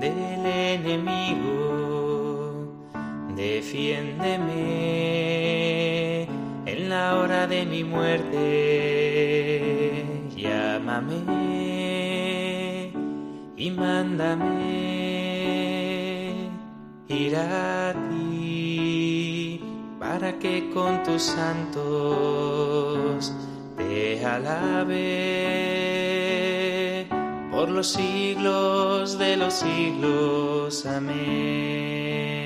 del 0.00 0.46
enemigo, 0.46 2.72
defiéndeme 3.36 5.35
la 6.96 7.16
hora 7.16 7.46
de 7.46 7.66
mi 7.66 7.84
muerte, 7.84 8.38
llámame 10.34 11.18
y 13.64 13.70
mándame 13.70 14.46
ir 17.08 17.36
a 17.36 17.94
ti 18.08 19.60
para 20.00 20.38
que 20.38 20.70
con 20.74 21.02
tus 21.02 21.22
santos 21.22 21.80
te 23.76 24.24
alabe 24.24 24.96
por 27.50 27.68
los 27.76 27.88
siglos 27.98 29.18
de 29.18 29.36
los 29.36 29.52
siglos. 29.54 30.86
Amén. 30.86 32.45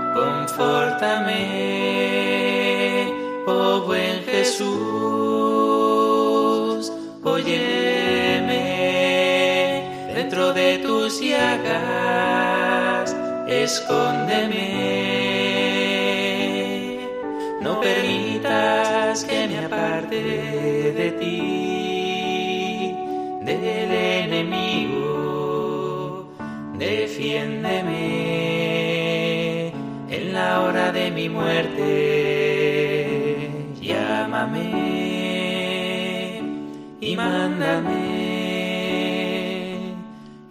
confórtame, 0.21 1.47
oh 3.47 3.81
buen 3.87 4.23
Jesús, 4.23 4.71
óyeme 7.23 8.63
dentro 10.13 10.53
de 10.53 10.77
tus 10.79 11.19
llagas 11.21 13.15
escóndeme, 13.47 14.67
no 17.61 17.79
permitas 17.81 19.23
que 19.23 19.47
me 19.47 19.65
aparte 19.65 20.21
de 20.99 21.11
ti, 21.19 21.70
muerte, 31.31 33.11
llámame 33.81 34.91
y 36.99 37.15
mándame 37.15 38.21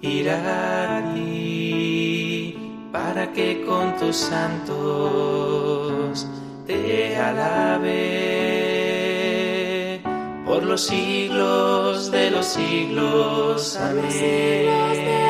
ir 0.01 0.31
a 0.31 1.13
ti 1.15 2.57
para 2.93 3.33
que 3.33 3.65
con 3.65 3.97
tus 3.97 4.17
santos 4.17 4.81
te 6.67 7.17
alabe 7.17 8.31
por 10.45 10.65
los 10.65 10.81
siglos 10.87 12.11
de 12.11 12.31
los 12.31 12.47
siglos. 12.47 13.77
Amén. 13.77 15.30